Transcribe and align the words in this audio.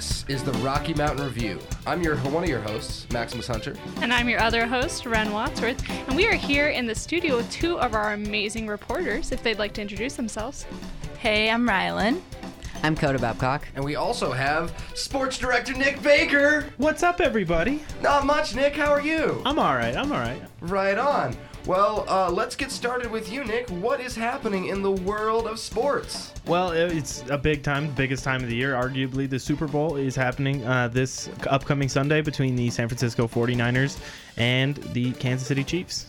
This 0.00 0.24
is 0.28 0.42
the 0.42 0.52
Rocky 0.60 0.94
Mountain 0.94 1.26
Review. 1.26 1.58
I'm 1.86 2.00
your 2.00 2.16
one 2.16 2.42
of 2.42 2.48
your 2.48 2.62
hosts, 2.62 3.06
Maximus 3.12 3.46
Hunter. 3.46 3.76
And 4.00 4.14
I'm 4.14 4.30
your 4.30 4.40
other 4.40 4.64
host, 4.66 5.04
Ren 5.04 5.30
Wadsworth, 5.30 5.86
and 5.90 6.16
we 6.16 6.26
are 6.26 6.32
here 6.32 6.68
in 6.68 6.86
the 6.86 6.94
studio 6.94 7.36
with 7.36 7.52
two 7.52 7.78
of 7.78 7.92
our 7.94 8.14
amazing 8.14 8.66
reporters, 8.66 9.30
if 9.30 9.42
they'd 9.42 9.58
like 9.58 9.74
to 9.74 9.82
introduce 9.82 10.14
themselves. 10.14 10.64
Hey, 11.18 11.50
I'm 11.50 11.68
Rylan. 11.68 12.22
I'm 12.82 12.96
Coda 12.96 13.18
Babcock. 13.18 13.68
And 13.74 13.84
we 13.84 13.96
also 13.96 14.32
have 14.32 14.72
Sports 14.94 15.36
Director 15.36 15.74
Nick 15.74 16.02
Baker. 16.02 16.72
What's 16.78 17.02
up, 17.02 17.20
everybody? 17.20 17.82
Not 18.00 18.24
much, 18.24 18.54
Nick. 18.54 18.74
How 18.74 18.90
are 18.90 19.02
you? 19.02 19.42
I'm 19.44 19.58
all 19.58 19.74
right. 19.74 19.94
I'm 19.94 20.10
all 20.12 20.20
right. 20.20 20.40
Right 20.62 20.96
on. 20.96 21.36
Well, 21.66 22.06
uh, 22.08 22.30
let's 22.30 22.56
get 22.56 22.70
started 22.70 23.10
with 23.10 23.30
you, 23.30 23.44
Nick. 23.44 23.68
What 23.68 24.00
is 24.00 24.16
happening 24.16 24.66
in 24.66 24.82
the 24.82 24.90
world 24.90 25.46
of 25.46 25.58
sports? 25.58 26.32
Well, 26.46 26.72
it's 26.72 27.22
a 27.28 27.36
big 27.36 27.62
time, 27.62 27.92
biggest 27.92 28.24
time 28.24 28.42
of 28.42 28.48
the 28.48 28.56
year. 28.56 28.74
Arguably, 28.74 29.28
the 29.28 29.38
Super 29.38 29.68
Bowl 29.68 29.96
is 29.96 30.16
happening 30.16 30.64
uh, 30.66 30.88
this 30.88 31.28
upcoming 31.48 31.88
Sunday 31.88 32.22
between 32.22 32.56
the 32.56 32.70
San 32.70 32.88
Francisco 32.88 33.28
49ers 33.28 33.98
and 34.38 34.76
the 34.94 35.12
Kansas 35.12 35.46
City 35.46 35.62
Chiefs. 35.62 36.06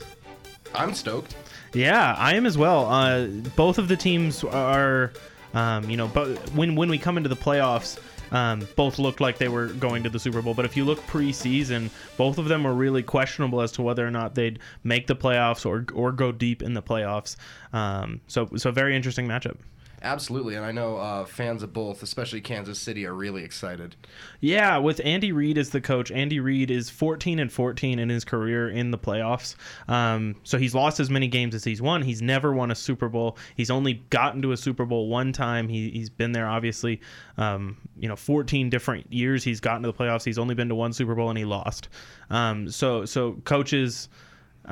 I'm 0.73 0.93
stoked. 0.93 1.35
Yeah, 1.73 2.15
I 2.18 2.35
am 2.35 2.45
as 2.45 2.57
well. 2.57 2.85
Uh, 2.85 3.27
both 3.55 3.77
of 3.77 3.88
the 3.88 3.98
teams 3.98 4.43
are, 4.45 5.12
um, 5.54 5.90
you 5.90 5.98
know, 5.98 6.07
but 6.07 6.38
when 6.52 6.76
when 6.76 6.90
we 6.90 6.98
come 6.98 7.18
into 7.18 7.29
the 7.29 7.35
playoffs, 7.35 7.99
um, 8.31 8.67
both 8.76 8.99
looked 8.99 9.21
like 9.21 9.38
they 9.38 9.49
were 9.49 9.67
going 9.67 10.03
to 10.03 10.09
the 10.09 10.20
Super 10.20 10.41
Bowl. 10.41 10.53
But 10.53 10.66
if 10.66 10.77
you 10.77 10.85
look 10.85 10.99
preseason, 11.08 11.90
both 12.17 12.38
of 12.38 12.48
them 12.48 12.63
were 12.63 12.73
really 12.73 13.04
questionable 13.04 13.62
as 13.62 13.71
to 13.73 13.81
whether 13.81 14.05
or 14.05 14.12
not 14.12 14.35
they'd 14.35 14.59
make 14.84 15.07
the 15.07 15.16
playoffs 15.16 15.66
or 15.66 15.85
or 15.94 16.12
go 16.12 16.31
deep 16.31 16.62
in 16.62 16.73
the 16.73 16.81
playoffs. 16.81 17.35
Um, 17.73 18.21
so 18.27 18.49
so 18.55 18.71
very 18.71 18.95
interesting 18.95 19.27
matchup. 19.27 19.57
Absolutely, 20.04 20.55
and 20.55 20.66
I 20.66 20.71
know 20.71 20.98
uh, 20.98 21.26
fans 21.26 21.62
of 21.62 21.74
both, 21.74 22.02
especially 22.02 22.41
Kansas 22.41 22.80
City, 22.80 23.05
are 23.05 23.13
really 23.13 23.44
excited. 23.44 23.96
Yeah, 24.40 24.77
with 24.77 24.99
Andy 25.05 25.32
Reid 25.32 25.60
as 25.60 25.70
the 25.70 25.80
coach, 25.80 26.12
Andy 26.12 26.40
Reid 26.40 26.71
is 26.71 26.90
14 26.90 27.38
and 27.38 27.52
14 27.52 27.99
in 27.99 28.10
his 28.10 28.26
career 28.26 28.68
in 28.70 28.90
the 28.90 28.98
playoffs. 28.98 29.55
Um, 29.88 30.38
so 30.43 30.58
he's 30.58 30.74
lost 30.74 30.99
as 30.99 31.12
many 31.12 31.27
games 31.27 31.54
as 31.54 31.63
he's 31.63 31.84
won. 31.84 32.02
He's 32.02 32.21
never 32.21 32.52
won 32.52 32.71
a 32.71 32.76
Super 32.76 33.10
Bowl. 33.10 33.38
He's 33.55 33.70
only 33.70 34.04
gotten 34.10 34.41
to 34.41 34.54
a 34.54 34.58
Super 34.58 34.85
Bowl 34.85 35.08
one 35.08 35.34
time. 35.34 35.68
He, 35.68 35.91
he's 35.91 36.10
been 36.10 36.32
there, 36.32 36.48
obviously, 36.48 36.99
um, 37.38 37.77
you 37.99 38.10
know, 38.10 38.15
14 38.15 38.71
different 38.71 39.12
years 39.13 39.43
he's 39.43 39.60
gotten 39.60 39.84
to 39.84 39.91
the 39.91 39.98
playoffs. 39.98 40.24
He's 40.24 40.40
only 40.40 40.55
been 40.55 40.70
to 40.70 40.76
one 40.76 40.93
Super 40.93 41.13
Bowl 41.13 41.30
and 41.30 41.38
he 41.38 41.46
lost. 41.46 41.90
Um, 42.32 42.70
so 42.70 43.05
so 43.05 43.34
coaches 43.43 44.10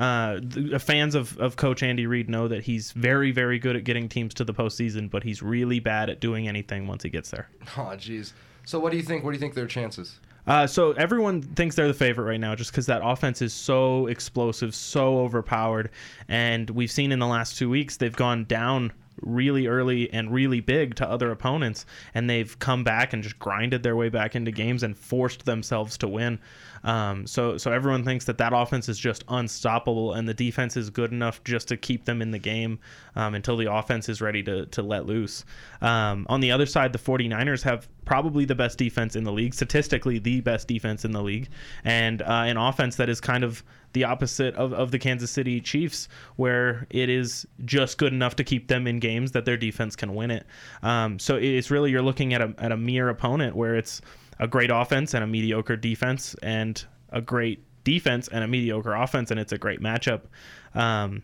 uh, 0.00 0.40
the 0.42 0.78
fans 0.78 1.14
of, 1.14 1.36
of 1.38 1.56
Coach 1.56 1.82
Andy 1.82 2.06
Reid 2.06 2.30
know 2.30 2.48
that 2.48 2.62
he's 2.64 2.90
very, 2.92 3.32
very 3.32 3.58
good 3.58 3.76
at 3.76 3.84
getting 3.84 4.08
teams 4.08 4.32
to 4.34 4.44
the 4.44 4.54
postseason, 4.54 5.10
but 5.10 5.22
he's 5.22 5.42
really 5.42 5.78
bad 5.78 6.08
at 6.08 6.20
doing 6.20 6.48
anything 6.48 6.86
once 6.86 7.02
he 7.02 7.10
gets 7.10 7.30
there. 7.30 7.48
Oh, 7.76 7.92
jeez. 7.96 8.32
So, 8.64 8.78
what 8.80 8.92
do 8.92 8.96
you 8.96 9.02
think? 9.02 9.24
What 9.24 9.32
do 9.32 9.34
you 9.36 9.40
think 9.40 9.52
their 9.54 9.66
chances? 9.66 10.18
Uh, 10.46 10.66
so 10.66 10.92
everyone 10.92 11.42
thinks 11.42 11.76
they're 11.76 11.86
the 11.86 11.92
favorite 11.94 12.24
right 12.24 12.40
now, 12.40 12.54
just 12.54 12.72
because 12.72 12.86
that 12.86 13.02
offense 13.04 13.42
is 13.42 13.52
so 13.52 14.06
explosive, 14.06 14.74
so 14.74 15.18
overpowered, 15.18 15.90
and 16.28 16.70
we've 16.70 16.90
seen 16.90 17.12
in 17.12 17.18
the 17.18 17.26
last 17.26 17.58
two 17.58 17.68
weeks 17.68 17.98
they've 17.98 18.16
gone 18.16 18.44
down 18.44 18.90
really 19.22 19.66
early 19.66 20.12
and 20.12 20.32
really 20.32 20.60
big 20.60 20.94
to 20.96 21.08
other 21.08 21.30
opponents, 21.30 21.86
and 22.14 22.28
they've 22.28 22.58
come 22.58 22.84
back 22.84 23.12
and 23.12 23.22
just 23.22 23.38
grinded 23.38 23.82
their 23.82 23.96
way 23.96 24.08
back 24.08 24.34
into 24.34 24.50
games 24.50 24.82
and 24.82 24.96
forced 24.96 25.44
themselves 25.44 25.98
to 25.98 26.08
win. 26.08 26.38
Um, 26.82 27.26
so 27.26 27.58
so 27.58 27.72
everyone 27.72 28.04
thinks 28.04 28.24
that 28.24 28.38
that 28.38 28.52
offense 28.54 28.88
is 28.88 28.98
just 28.98 29.24
unstoppable, 29.28 30.14
and 30.14 30.28
the 30.28 30.34
defense 30.34 30.76
is 30.76 30.90
good 30.90 31.12
enough 31.12 31.42
just 31.44 31.68
to 31.68 31.76
keep 31.76 32.04
them 32.04 32.22
in 32.22 32.30
the 32.30 32.38
game 32.38 32.78
um, 33.16 33.34
until 33.34 33.56
the 33.56 33.72
offense 33.72 34.08
is 34.08 34.20
ready 34.20 34.42
to, 34.44 34.66
to 34.66 34.82
let 34.82 35.06
loose. 35.06 35.44
Um, 35.80 36.26
on 36.28 36.40
the 36.40 36.52
other 36.52 36.66
side, 36.66 36.92
the 36.92 36.98
49ers 36.98 37.62
have 37.62 37.88
probably 38.04 38.44
the 38.44 38.54
best 38.54 38.78
defense 38.78 39.14
in 39.14 39.24
the 39.24 39.32
league, 39.32 39.54
statistically 39.54 40.18
the 40.18 40.40
best 40.40 40.66
defense 40.68 41.04
in 41.04 41.12
the 41.12 41.22
league, 41.22 41.48
and 41.84 42.22
uh, 42.22 42.44
an 42.46 42.56
offense 42.56 42.96
that 42.96 43.08
is 43.08 43.20
kind 43.20 43.44
of 43.44 43.62
the 43.92 44.04
opposite 44.04 44.54
of, 44.54 44.72
of 44.72 44.90
the 44.90 44.98
Kansas 44.98 45.30
City 45.30 45.60
Chiefs, 45.60 46.08
where 46.36 46.86
it 46.90 47.08
is 47.08 47.46
just 47.64 47.98
good 47.98 48.12
enough 48.12 48.36
to 48.36 48.44
keep 48.44 48.68
them 48.68 48.86
in 48.86 48.98
games 48.98 49.32
that 49.32 49.44
their 49.44 49.56
defense 49.56 49.96
can 49.96 50.14
win 50.14 50.30
it. 50.30 50.46
Um, 50.82 51.18
so 51.18 51.36
it's 51.36 51.70
really 51.70 51.90
you're 51.90 52.02
looking 52.02 52.34
at 52.34 52.40
a, 52.40 52.54
at 52.58 52.72
a 52.72 52.76
mere 52.76 53.08
opponent 53.08 53.56
where 53.56 53.76
it's 53.76 54.00
a 54.38 54.46
great 54.46 54.70
offense 54.70 55.14
and 55.14 55.22
a 55.22 55.26
mediocre 55.26 55.76
defense, 55.76 56.34
and 56.42 56.84
a 57.10 57.20
great 57.20 57.64
defense 57.84 58.28
and 58.28 58.44
a 58.44 58.48
mediocre 58.48 58.94
offense, 58.94 59.30
and 59.30 59.40
it's 59.40 59.52
a 59.52 59.58
great 59.58 59.80
matchup. 59.80 60.22
Um, 60.74 61.22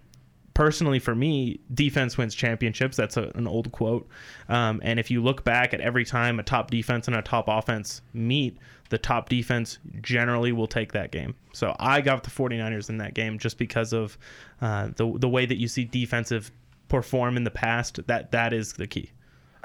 personally, 0.55 0.99
for 0.99 1.15
me, 1.15 1.61
defense 1.73 2.19
wins 2.19 2.35
championships. 2.35 2.97
That's 2.97 3.17
a, 3.17 3.31
an 3.35 3.47
old 3.47 3.73
quote. 3.73 4.09
Um, 4.49 4.81
and 4.83 4.99
if 4.99 5.11
you 5.11 5.23
look 5.23 5.45
back 5.45 5.75
at 5.75 5.81
every 5.81 6.05
time 6.05 6.41
a 6.41 6.43
top 6.43 6.71
defense 6.71 7.07
and 7.09 7.17
a 7.17 7.23
top 7.23 7.45
offense 7.49 8.03
meet, 8.13 8.59
the 8.89 8.99
top 8.99 9.29
defense 9.29 9.79
generally 10.01 10.53
will 10.53 10.67
take 10.67 10.93
that 10.93 11.11
game. 11.11 11.35
So 11.53 11.75
I 11.79 12.01
got 12.01 12.25
the 12.25 12.31
49ers 12.31 12.89
in 12.89 12.99
that 12.99 13.15
game 13.15 13.39
just 13.39 13.59
because 13.59 13.93
of 13.93 14.19
uh, 14.61 14.89
the 14.97 15.17
the 15.19 15.29
way 15.29 15.47
that 15.47 15.57
you 15.57 15.69
see 15.69 15.85
defensive 15.85 16.51
perform 16.89 17.37
in 17.37 17.45
the 17.45 17.51
past. 17.51 18.07
That 18.07 18.31
that 18.33 18.53
is 18.53 18.75
the 18.75 18.87
key. 18.87 19.11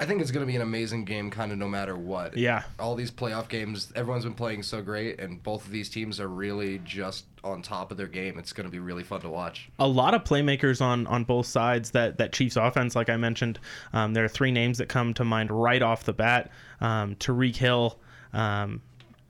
I 0.02 0.04
think 0.04 0.20
it's 0.20 0.32
going 0.32 0.44
to 0.44 0.50
be 0.50 0.56
an 0.56 0.62
amazing 0.62 1.04
game, 1.04 1.30
kind 1.30 1.52
of 1.52 1.58
no 1.58 1.68
matter 1.68 1.96
what. 1.96 2.36
Yeah. 2.36 2.64
All 2.80 2.96
these 2.96 3.12
playoff 3.12 3.48
games, 3.48 3.92
everyone's 3.94 4.24
been 4.24 4.34
playing 4.34 4.64
so 4.64 4.82
great, 4.82 5.20
and 5.20 5.40
both 5.40 5.64
of 5.64 5.70
these 5.70 5.88
teams 5.88 6.18
are 6.18 6.26
really 6.26 6.80
just 6.84 7.26
on 7.44 7.62
top 7.62 7.92
of 7.92 7.96
their 7.96 8.08
game. 8.08 8.36
It's 8.36 8.52
going 8.52 8.64
to 8.64 8.70
be 8.70 8.80
really 8.80 9.04
fun 9.04 9.20
to 9.20 9.28
watch. 9.28 9.70
A 9.78 9.86
lot 9.86 10.12
of 10.14 10.24
playmakers 10.24 10.80
on 10.80 11.06
on 11.06 11.22
both 11.22 11.46
sides. 11.46 11.92
That 11.92 12.18
that 12.18 12.32
Chiefs 12.32 12.56
offense, 12.56 12.96
like 12.96 13.10
I 13.10 13.16
mentioned, 13.16 13.60
um, 13.92 14.12
there 14.12 14.24
are 14.24 14.28
three 14.28 14.50
names 14.50 14.78
that 14.78 14.88
come 14.88 15.14
to 15.14 15.24
mind 15.24 15.52
right 15.52 15.82
off 15.82 16.02
the 16.02 16.12
bat: 16.12 16.50
um, 16.80 17.14
Tyreek 17.14 17.54
Hill, 17.54 17.96
um, 18.32 18.82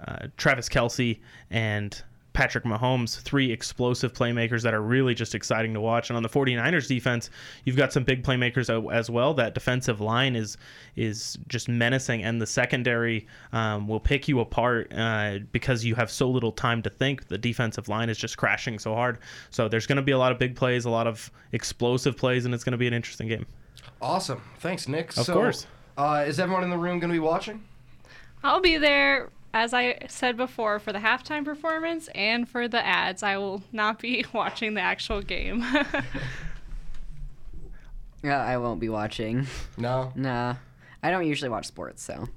uh, 0.07 0.27
Travis 0.37 0.69
Kelce, 0.69 1.21
and 1.51 2.03
Patrick 2.33 2.65
Mahomes, 2.65 3.21
three 3.21 3.53
explosive 3.53 4.13
playmakers 4.13 4.63
that 4.63 4.73
are 4.73 4.81
really 4.81 5.15
just 5.15 5.35
exciting 5.35 5.75
to 5.75 5.81
watch. 5.81 6.09
And 6.09 6.17
on 6.17 6.23
the 6.23 6.29
49ers 6.29 6.89
defense, 6.89 7.31
you've 7.65 7.77
got 7.77 7.93
some 7.93 8.05
big 8.05 8.23
playmakers 8.25 8.71
as 8.93 9.11
well. 9.11 9.35
That 9.35 9.55
defensive 9.55 10.01
line 10.01 10.35
is 10.37 10.57
is 10.97 11.39
just 11.49 11.69
menacing, 11.69 12.23
and 12.23 12.41
the 12.41 12.47
secondary 12.47 13.27
um, 13.53 13.87
will 13.87 14.01
pick 14.01 14.29
you 14.29 14.41
apart 14.41 14.93
uh, 14.95 15.39
because 15.53 15.85
you 15.85 15.95
have 15.95 16.11
so 16.11 16.29
little 16.29 16.53
time 16.53 16.83
to 16.83 16.91
think. 16.91 17.29
The 17.29 17.39
defensive 17.39 17.89
line 17.89 18.09
is 18.09 18.19
just 18.19 18.37
crashing 18.37 18.79
so 18.79 18.95
hard. 18.95 19.19
So 19.51 19.69
there's 19.69 19.87
going 19.87 19.97
to 19.97 20.03
be 20.03 20.13
a 20.13 20.19
lot 20.19 20.33
of 20.33 20.39
big 20.39 20.57
plays, 20.57 20.85
a 20.85 20.91
lot 20.91 21.07
of 21.07 21.31
explosive 21.53 22.17
plays, 22.17 22.45
and 22.45 22.55
it's 22.55 22.65
going 22.65 22.73
to 22.73 22.79
be 22.79 22.87
an 22.87 22.95
interesting 22.95 23.29
game. 23.29 23.47
Awesome. 24.01 24.43
Thanks, 24.59 24.89
Nick. 24.89 25.17
Of 25.17 25.27
so, 25.27 25.35
course. 25.35 25.67
Uh, 25.97 26.25
is 26.27 26.41
everyone 26.41 26.65
in 26.65 26.71
the 26.71 26.79
room 26.79 26.99
going 26.99 27.11
to 27.11 27.15
be 27.15 27.21
watching? 27.21 27.63
I'll 28.43 28.61
be 28.61 28.77
there, 28.77 29.29
as 29.55 29.75
I 29.75 29.99
said 30.09 30.37
before, 30.37 30.79
for 30.79 30.93
the 30.93 30.99
halftime 31.01 31.45
performance 31.45 32.09
and 32.15 32.49
for 32.49 32.69
the 32.69 32.85
ads. 32.85 33.23
I 33.23 33.37
will 33.37 33.63
not 33.73 33.99
be 33.99 34.25
watching 34.33 34.75
the 34.75 34.81
actual 34.81 35.23
game. 35.23 35.65
Yeah, 38.23 38.41
I 38.41 38.57
won't 38.59 38.79
be 38.79 38.89
watching. 38.89 39.47
No. 39.77 40.13
Nah, 40.15 40.55
I 41.03 41.11
don't 41.11 41.27
usually 41.27 41.49
watch 41.49 41.67
sports, 41.67 42.05
so. 42.05 42.29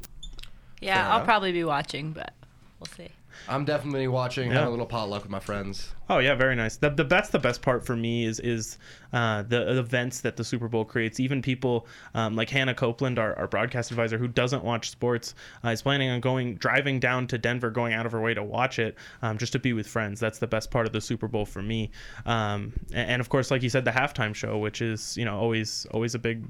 Yeah, 0.81 0.95
Fair 0.95 1.03
I'll 1.03 1.15
enough. 1.17 1.25
probably 1.25 1.51
be 1.51 1.63
watching, 1.63 2.11
but 2.11 2.33
we'll 2.79 2.87
see. 2.87 3.09
I'm 3.47 3.65
definitely 3.65 4.07
watching. 4.07 4.51
Yeah. 4.51 4.67
A 4.67 4.69
little 4.69 4.85
potluck 4.85 5.23
with 5.23 5.31
my 5.31 5.39
friends. 5.39 5.93
Oh 6.09 6.19
yeah, 6.19 6.35
very 6.35 6.55
nice. 6.55 6.77
The, 6.77 6.89
the 6.89 7.03
that's 7.03 7.29
the 7.29 7.39
best 7.39 7.61
part 7.61 7.85
for 7.85 7.95
me 7.95 8.25
is 8.25 8.39
is 8.39 8.77
uh, 9.13 9.43
the 9.43 9.77
events 9.77 10.21
that 10.21 10.37
the 10.37 10.43
Super 10.43 10.67
Bowl 10.67 10.85
creates. 10.85 11.19
Even 11.19 11.41
people 11.41 11.87
um, 12.13 12.35
like 12.35 12.49
Hannah 12.49 12.75
Copeland, 12.75 13.17
our, 13.17 13.35
our 13.37 13.47
broadcast 13.47 13.91
advisor, 13.91 14.17
who 14.17 14.27
doesn't 14.27 14.63
watch 14.63 14.89
sports, 14.89 15.35
uh, 15.63 15.69
is 15.69 15.81
planning 15.81 16.09
on 16.09 16.19
going 16.19 16.55
driving 16.55 16.99
down 16.99 17.27
to 17.27 17.37
Denver, 17.37 17.69
going 17.69 17.93
out 17.93 18.05
of 18.05 18.11
her 18.11 18.21
way 18.21 18.33
to 18.33 18.43
watch 18.43 18.79
it, 18.79 18.95
um, 19.21 19.37
just 19.37 19.53
to 19.53 19.59
be 19.59 19.73
with 19.73 19.87
friends. 19.87 20.19
That's 20.19 20.39
the 20.39 20.47
best 20.47 20.71
part 20.71 20.85
of 20.85 20.93
the 20.93 21.01
Super 21.01 21.27
Bowl 21.27 21.45
for 21.45 21.61
me. 21.61 21.91
Um, 22.25 22.73
and, 22.93 23.11
and 23.11 23.21
of 23.21 23.29
course, 23.29 23.51
like 23.51 23.63
you 23.63 23.69
said, 23.69 23.85
the 23.85 23.91
halftime 23.91 24.35
show, 24.35 24.57
which 24.57 24.81
is 24.81 25.17
you 25.17 25.25
know 25.25 25.37
always 25.37 25.85
always 25.91 26.15
a 26.15 26.19
big. 26.19 26.45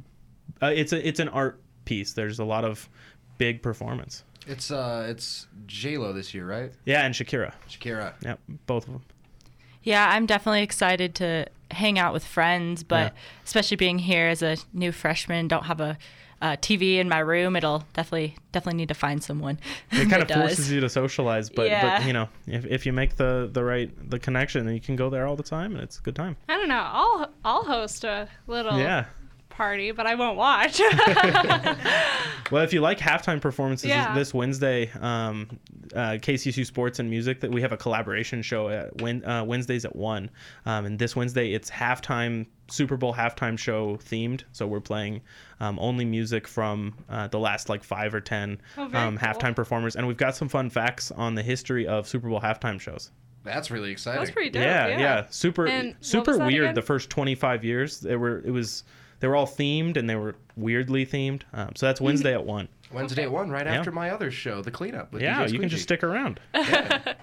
Uh, 0.61 0.71
it's 0.75 0.91
a 0.93 1.07
it's 1.07 1.19
an 1.19 1.29
art 1.29 1.61
piece. 1.85 2.13
There's 2.13 2.39
a 2.39 2.45
lot 2.45 2.65
of 2.65 2.89
big 3.37 3.61
performance. 3.61 4.23
It's 4.47 4.71
uh, 4.71 5.07
it's 5.09 5.47
J 5.65 5.97
Lo 5.97 6.13
this 6.13 6.33
year, 6.33 6.45
right? 6.45 6.71
Yeah, 6.85 7.05
and 7.05 7.13
Shakira. 7.15 7.53
Shakira. 7.69 8.13
Yep, 8.21 8.39
both 8.67 8.87
of 8.87 8.93
them. 8.93 9.01
Yeah, 9.83 10.07
I'm 10.09 10.25
definitely 10.25 10.63
excited 10.63 11.15
to 11.15 11.45
hang 11.71 11.97
out 11.99 12.13
with 12.13 12.23
friends, 12.25 12.83
but 12.83 13.13
Yeah. 13.13 13.19
especially 13.43 13.77
being 13.77 13.99
here 13.99 14.27
as 14.27 14.41
a 14.41 14.57
new 14.73 14.91
freshman, 14.91 15.47
don't 15.47 15.65
have 15.65 15.79
a, 15.81 15.97
uh 16.41 16.57
TV 16.57 16.97
in 16.97 17.07
my 17.07 17.19
room. 17.19 17.55
It'll 17.55 17.85
definitely 17.93 18.35
definitely 18.51 18.77
need 18.77 18.89
to 18.89 18.93
find 18.93 19.23
someone. 19.23 19.57
it 19.91 20.09
kind 20.09 20.21
of 20.21 20.27
that 20.27 20.37
forces 20.37 20.57
does. 20.57 20.71
you 20.71 20.81
to 20.81 20.89
socialize 20.89 21.49
but 21.49 21.69
but 21.81 22.05
you 22.05 22.11
know 22.13 22.27
if, 22.45 22.65
if 22.65 22.85
you 22.85 22.91
make 22.93 23.15
the 23.15 23.49
the 23.51 23.63
right 23.63 23.89
the 24.09 24.19
connection 24.19 24.65
then 24.65 24.75
you 24.75 24.81
can 24.81 24.95
go 24.97 25.09
there 25.09 25.25
all 25.27 25.37
the 25.37 25.43
time 25.43 25.73
and 25.73 25.81
it's 25.81 25.97
a 25.97 26.01
good 26.01 26.15
time 26.15 26.35
I 26.49 26.57
don't 26.57 26.67
know. 26.67 26.83
I'll 26.91 27.29
I'll 27.45 27.63
host 27.63 28.03
a 28.03 28.27
little 28.47 28.77
yeah 28.77 29.05
party, 29.55 29.91
but 29.91 30.05
I 30.05 30.15
won't 30.15 30.37
watch. 30.37 30.79
well 32.51 32.63
if 32.63 32.73
you 32.73 32.81
like 32.81 32.99
halftime 32.99 33.41
performances 33.41 33.89
Yeah. 33.89 34.13
this 34.13 34.33
wednesday 34.33 34.89
um 35.01 35.47
uh, 35.95 36.17
KCSU 36.19 36.65
Sports 36.65 36.99
and 36.99 37.09
Music 37.09 37.39
that 37.39 37.51
we 37.51 37.61
have 37.61 37.71
a 37.71 37.77
collaboration 37.77 38.41
show 38.41 38.67
at 38.69 39.01
Wed 39.01 39.23
uh, 39.23 39.45
Wednesdays 39.47 39.85
at 39.85 39.95
one, 39.95 40.29
um, 40.65 40.85
and 40.85 40.99
this 40.99 41.15
Wednesday 41.15 41.53
it's 41.53 41.69
halftime 41.71 42.47
Super 42.69 42.97
Bowl 42.97 43.13
halftime 43.13 43.57
show 43.57 43.95
themed. 43.97 44.43
So 44.51 44.67
we're 44.67 44.81
playing 44.81 45.21
um, 45.61 45.77
only 45.79 46.03
music 46.03 46.47
from 46.49 46.95
uh, 47.07 47.27
the 47.29 47.39
last 47.39 47.69
like 47.69 47.81
five 47.83 48.13
or 48.13 48.19
ten 48.19 48.59
Oh, 48.77 48.87
very 48.87 49.03
um, 49.05 49.17
cool. 49.17 49.27
halftime 49.29 49.55
performers, 49.55 49.95
and 49.95 50.05
we've 50.05 50.17
got 50.17 50.35
some 50.35 50.49
fun 50.49 50.69
facts 50.69 51.11
on 51.11 51.33
the 51.35 51.43
history 51.43 51.87
of 51.87 52.07
Super 52.09 52.27
Bowl 52.27 52.41
halftime 52.41 52.81
shows. 52.81 53.11
That's 53.45 53.71
really 53.71 53.91
exciting. 53.91 54.19
That's 54.19 54.31
pretty 54.31 54.49
dope. 54.49 54.63
yeah, 54.63 54.87
Yeah, 54.87 54.99
yeah, 54.99 55.25
super 55.29 55.67
And 55.67 55.95
super 56.01 56.37
weird. 56.39 56.63
again? 56.63 56.73
The 56.75 56.81
first 56.81 57.09
25 57.09 57.63
years, 57.63 57.99
they 58.01 58.17
were 58.17 58.39
it 58.43 58.51
was 58.51 58.83
they 59.19 59.27
were 59.27 59.35
all 59.35 59.47
themed 59.47 59.97
and 59.97 60.09
they 60.09 60.15
were 60.15 60.35
weirdly 60.55 61.05
themed. 61.05 61.41
Um, 61.53 61.71
so 61.75 61.85
that's 61.85 61.99
Wednesday 62.01 62.33
at 62.33 62.45
one. 62.45 62.67
Wednesday 62.91 63.23
at 63.23 63.31
one, 63.31 63.49
right 63.49 63.65
Yeah. 63.65 63.73
after 63.79 63.91
my 63.91 64.09
other 64.11 64.31
show, 64.31 64.61
the 64.61 64.71
cleanup. 64.71 65.11
With 65.11 65.21
Yeah, 65.21 65.43
DJ 65.45 65.51
you 65.53 65.59
can 65.59 65.69
just 65.69 65.83
stick 65.83 66.03
around. 66.03 66.39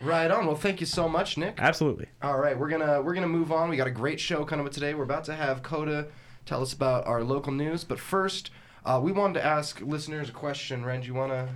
Right 0.00 0.30
on. 0.30 0.46
Well, 0.46 0.54
thank 0.54 0.78
you 0.78 0.86
so 0.86 1.08
much, 1.08 1.36
Nick. 1.36 1.56
Absolutely. 1.58 2.06
All 2.22 2.38
right, 2.38 2.56
we're 2.56 2.68
gonna 2.68 3.02
we're 3.02 3.14
gonna 3.14 3.26
move 3.26 3.50
on. 3.50 3.68
We 3.68 3.76
got 3.76 3.88
a 3.88 3.92
great 3.92 4.20
show 4.20 4.44
coming 4.44 4.64
up 4.64 4.72
today. 4.72 4.94
We're 4.94 5.02
about 5.02 5.24
to 5.24 5.34
have 5.34 5.64
Coda 5.64 6.06
tell 6.46 6.62
us 6.62 6.72
about 6.72 7.04
our 7.08 7.24
local 7.24 7.52
news, 7.52 7.82
but 7.82 7.98
first, 7.98 8.50
uh, 8.84 9.00
we 9.02 9.10
wanted 9.10 9.34
to 9.40 9.44
ask 9.44 9.80
listeners 9.80 10.28
a 10.28 10.32
question. 10.32 10.84
Ren, 10.84 11.00
do 11.00 11.08
you 11.08 11.14
want 11.14 11.32
to 11.32 11.48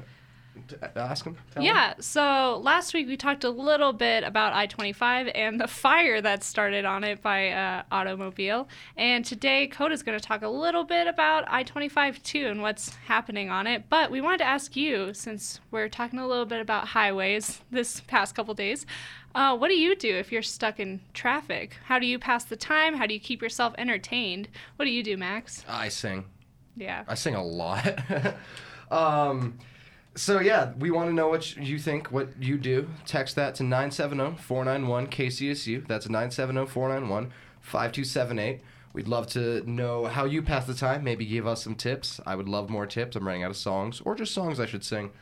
ask 0.97 1.25
them? 1.25 1.37
Tell 1.53 1.63
'em? 1.63 1.67
Yeah, 1.67 1.95
so 2.01 2.61
last 2.63 2.95
week 2.95 3.07
we 3.07 3.17
talked 3.17 3.45
a 3.45 3.51
little 3.51 3.93
bit 3.93 4.25
about 4.25 4.53
I 4.53 4.67
25 4.67 5.29
and 5.35 5.61
the 5.61 5.69
fire 5.69 6.21
that 6.21 6.43
started 6.45 6.85
on 6.85 7.05
it 7.05 7.23
by 7.23 7.51
uh, 7.51 7.83
automobile. 7.91 8.69
And 8.97 9.25
today, 9.25 9.69
Coda's 9.69 10.03
going 10.03 10.19
to 10.19 10.25
talk 10.25 10.43
a 10.43 10.49
little 10.49 10.85
bit 10.85 11.07
about 11.07 11.45
I 11.49 11.63
25 11.63 12.23
too 12.23 12.47
and 12.47 12.63
what's 12.63 12.95
happening 13.07 13.51
on 13.51 13.67
it. 13.67 13.89
But 13.89 14.11
we 14.11 14.21
wanted 14.21 14.39
to 14.39 14.47
ask 14.47 14.77
you, 14.77 15.15
since 15.15 15.61
we're 15.71 15.89
talking 15.89 16.19
a 16.19 16.27
little 16.27 16.47
bit 16.47 16.61
about 16.61 16.89
highways 16.89 17.61
this 17.71 18.01
past 18.01 18.35
couple 18.35 18.55
days, 18.55 18.87
uh, 19.35 19.57
what 19.57 19.69
do 19.69 19.75
you 19.75 19.97
do 19.97 20.15
if 20.15 20.31
you're 20.31 20.43
stuck 20.43 20.79
in 20.79 21.01
traffic? 21.15 21.77
How 21.85 21.99
do 21.99 22.07
you 22.07 22.19
pass 22.19 22.45
the 22.45 22.57
time? 22.57 22.95
How 22.95 23.07
do 23.07 23.15
you 23.15 23.21
keep 23.21 23.41
yourself 23.41 23.75
entertained? 23.79 24.49
What 24.77 24.85
do 24.85 24.91
you 24.91 25.03
do, 25.03 25.17
Max? 25.17 25.65
I 25.69 25.89
sing. 25.89 26.25
Yeah. 26.77 27.05
I 27.09 27.15
sing 27.15 27.35
a 27.35 27.43
lot. 27.43 27.99
um, 28.91 29.59
so 30.15 30.41
yeah, 30.41 30.73
we 30.79 30.91
want 30.91 31.09
to 31.09 31.15
know 31.15 31.29
what 31.29 31.57
you 31.57 31.79
think, 31.79 32.13
what 32.13 32.29
you 32.41 32.59
do. 32.59 32.91
Text 33.07 33.37
that 33.37 33.55
to 33.57 33.63
970-491-KCSU. 33.63 35.87
That's 35.87 36.07
970-491-5278. 36.07 38.61
We'd 38.93 39.09
love 39.09 39.27
to 39.29 39.63
know 39.69 40.05
how 40.05 40.27
you 40.27 40.43
pass 40.43 40.67
the 40.67 40.75
time. 40.75 41.03
Maybe 41.03 41.25
give 41.25 41.47
us 41.47 41.63
some 41.63 41.75
tips. 41.75 42.21
I 42.27 42.37
would 42.37 42.49
love 42.49 42.69
more 42.69 42.85
tips. 42.87 43.17
I'm 43.17 43.27
running 43.27 43.43
out 43.43 43.51
of 43.51 43.57
songs, 43.57 44.03
or 44.05 44.15
just 44.15 44.35
songs 44.35 44.61
I 44.61 44.67
should 44.67 44.85
sing. 44.85 45.13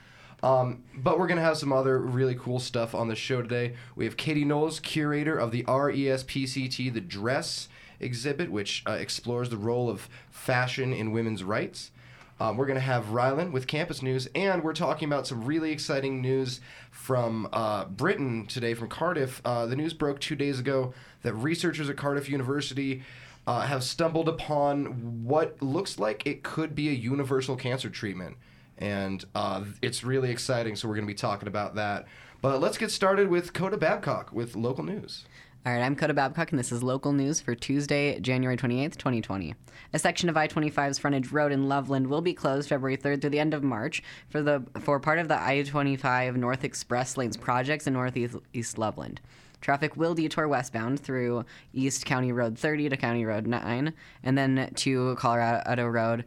Um, 0.43 0.83
but 0.97 1.19
we're 1.19 1.29
going 1.29 1.37
to 1.37 1.45
have 1.45 1.59
some 1.59 1.73
other 1.73 1.99
really 1.99 2.35
cool 2.35 2.59
stuff 2.59 2.95
on 2.95 3.09
the 3.09 3.15
show 3.15 3.43
today. 3.43 3.75
We 3.95 4.07
have 4.07 4.17
Katie 4.17 4.45
Knowles, 4.45 4.81
curator 4.81 5.39
of 5.39 5.53
the 5.53 5.65
RESPECT 5.69 6.95
The 6.95 7.01
Dress 7.01 7.69
exhibit, 8.01 8.51
which 8.51 8.83
uh, 8.87 8.93
explores 8.93 9.51
the 9.51 9.57
role 9.57 9.89
of 9.89 10.09
fashion 10.31 10.93
in 10.93 11.13
women's 11.13 11.45
rights. 11.45 11.93
Um, 12.41 12.57
we're 12.57 12.67
going 12.67 12.79
to 12.79 12.81
have 12.81 13.07
Rylan 13.07 13.53
with 13.53 13.67
campus 13.67 14.01
news, 14.01 14.27
and 14.35 14.65
we're 14.65 14.73
talking 14.73 15.07
about 15.07 15.27
some 15.27 15.45
really 15.45 15.73
exciting 15.73 16.23
news 16.23 16.63
from 16.91 17.47
uh, 17.53 17.85
Britain 17.85 18.47
today, 18.47 18.73
from 18.73 18.89
Cardiff. 18.89 19.43
Uh, 19.45 19.67
the 19.67 19.77
news 19.77 19.93
broke 19.93 20.21
two 20.21 20.35
days 20.35 20.59
ago 20.59 20.95
that 21.23 21.35
researchers 21.35 21.91
at 21.91 21.99
Cardiff 21.99 22.31
University 22.31 23.03
uh, 23.47 23.61
have 23.63 23.85
stumbled 23.85 24.27
upon 24.27 25.25
what 25.25 25.61
looks 25.61 25.99
like 25.99 26.27
it 26.27 26.43
could 26.43 26.75
be 26.75 26.89
a 26.89 26.93
universal 26.93 27.57
cancer 27.57 27.91
treatment. 27.91 28.39
And 28.79 29.23
uh, 29.35 29.65
it's 29.83 30.03
really 30.03 30.31
exciting, 30.31 30.77
so 30.77 30.89
we're 30.89 30.95
going 30.95 31.07
to 31.07 31.13
be 31.13 31.15
talking 31.15 31.47
about 31.47 31.75
that. 31.75 32.07
But 32.41 32.63
let's 32.63 32.79
get 32.79 32.91
started 32.91 33.29
with 33.29 33.53
Coda 33.53 33.77
Babcock 33.77 34.33
with 34.33 34.57
local 34.57 34.83
news. 34.83 35.27
All 35.67 35.75
right, 35.75 35.83
I'm 35.83 35.95
Coda 35.95 36.15
Babcock, 36.15 36.53
and 36.53 36.59
this 36.59 36.73
is 36.73 36.83
local 36.83 37.13
news 37.13 37.39
for 37.43 37.55
Tuesday, 37.55 38.19
January 38.19 38.57
28th, 38.57 38.97
2020. 38.97 39.55
A 39.93 39.99
section 39.99 40.31
of 40.31 40.37
I-25's 40.39 40.99
frontage 40.99 41.33
road 41.33 41.53
in 41.53 41.69
Loveland 41.69 42.07
will 42.07 42.23
be 42.23 42.33
closed 42.33 42.71
February 42.71 42.97
3rd 42.97 43.21
through 43.21 43.29
the 43.29 43.41
end 43.41 43.53
of 43.53 43.63
March 43.63 44.03
for 44.31 44.41
the 44.41 44.63
for 44.81 44.99
part 44.99 45.19
of 45.19 45.29
the 45.29 45.39
I-25 45.39 46.37
North 46.37 46.65
Express 46.65 47.19
Lanes 47.19 47.37
projects 47.37 47.87
in 47.87 47.93
Northeast 47.93 48.37
East 48.55 48.79
Loveland. 48.79 49.21
Traffic 49.61 49.99
will 49.99 50.15
detour 50.15 50.49
westbound 50.49 50.99
through 50.99 51.45
East 51.75 52.07
County 52.07 52.33
Road 52.33 52.57
30 52.57 52.89
to 52.89 52.97
County 52.97 53.27
Road 53.27 53.47
9, 53.47 53.93
and 54.23 54.39
then 54.39 54.73
to 54.77 55.15
Colorado 55.17 55.87
Road 55.89 56.25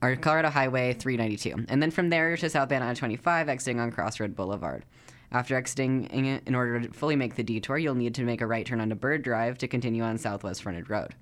or 0.00 0.14
Colorado 0.14 0.50
Highway 0.50 0.92
392, 0.92 1.66
and 1.68 1.82
then 1.82 1.90
from 1.90 2.08
there 2.08 2.36
to 2.36 2.48
southbound 2.48 2.84
I-25, 2.84 3.48
exiting 3.48 3.80
on 3.80 3.90
Crossroad 3.90 4.36
Boulevard. 4.36 4.84
After 5.32 5.56
exiting 5.56 6.06
in 6.06 6.40
in 6.46 6.54
order 6.54 6.80
to 6.80 6.92
fully 6.92 7.16
make 7.16 7.36
the 7.36 7.42
detour, 7.42 7.78
you'll 7.78 7.94
need 7.94 8.14
to 8.16 8.24
make 8.24 8.40
a 8.40 8.46
right 8.46 8.66
turn 8.66 8.80
onto 8.80 8.94
Byrd 8.96 9.22
Drive 9.22 9.58
to 9.58 9.68
continue 9.68 10.02
on 10.02 10.18
Southwest 10.18 10.62
Frontage 10.62 10.88
Road. 10.88 11.14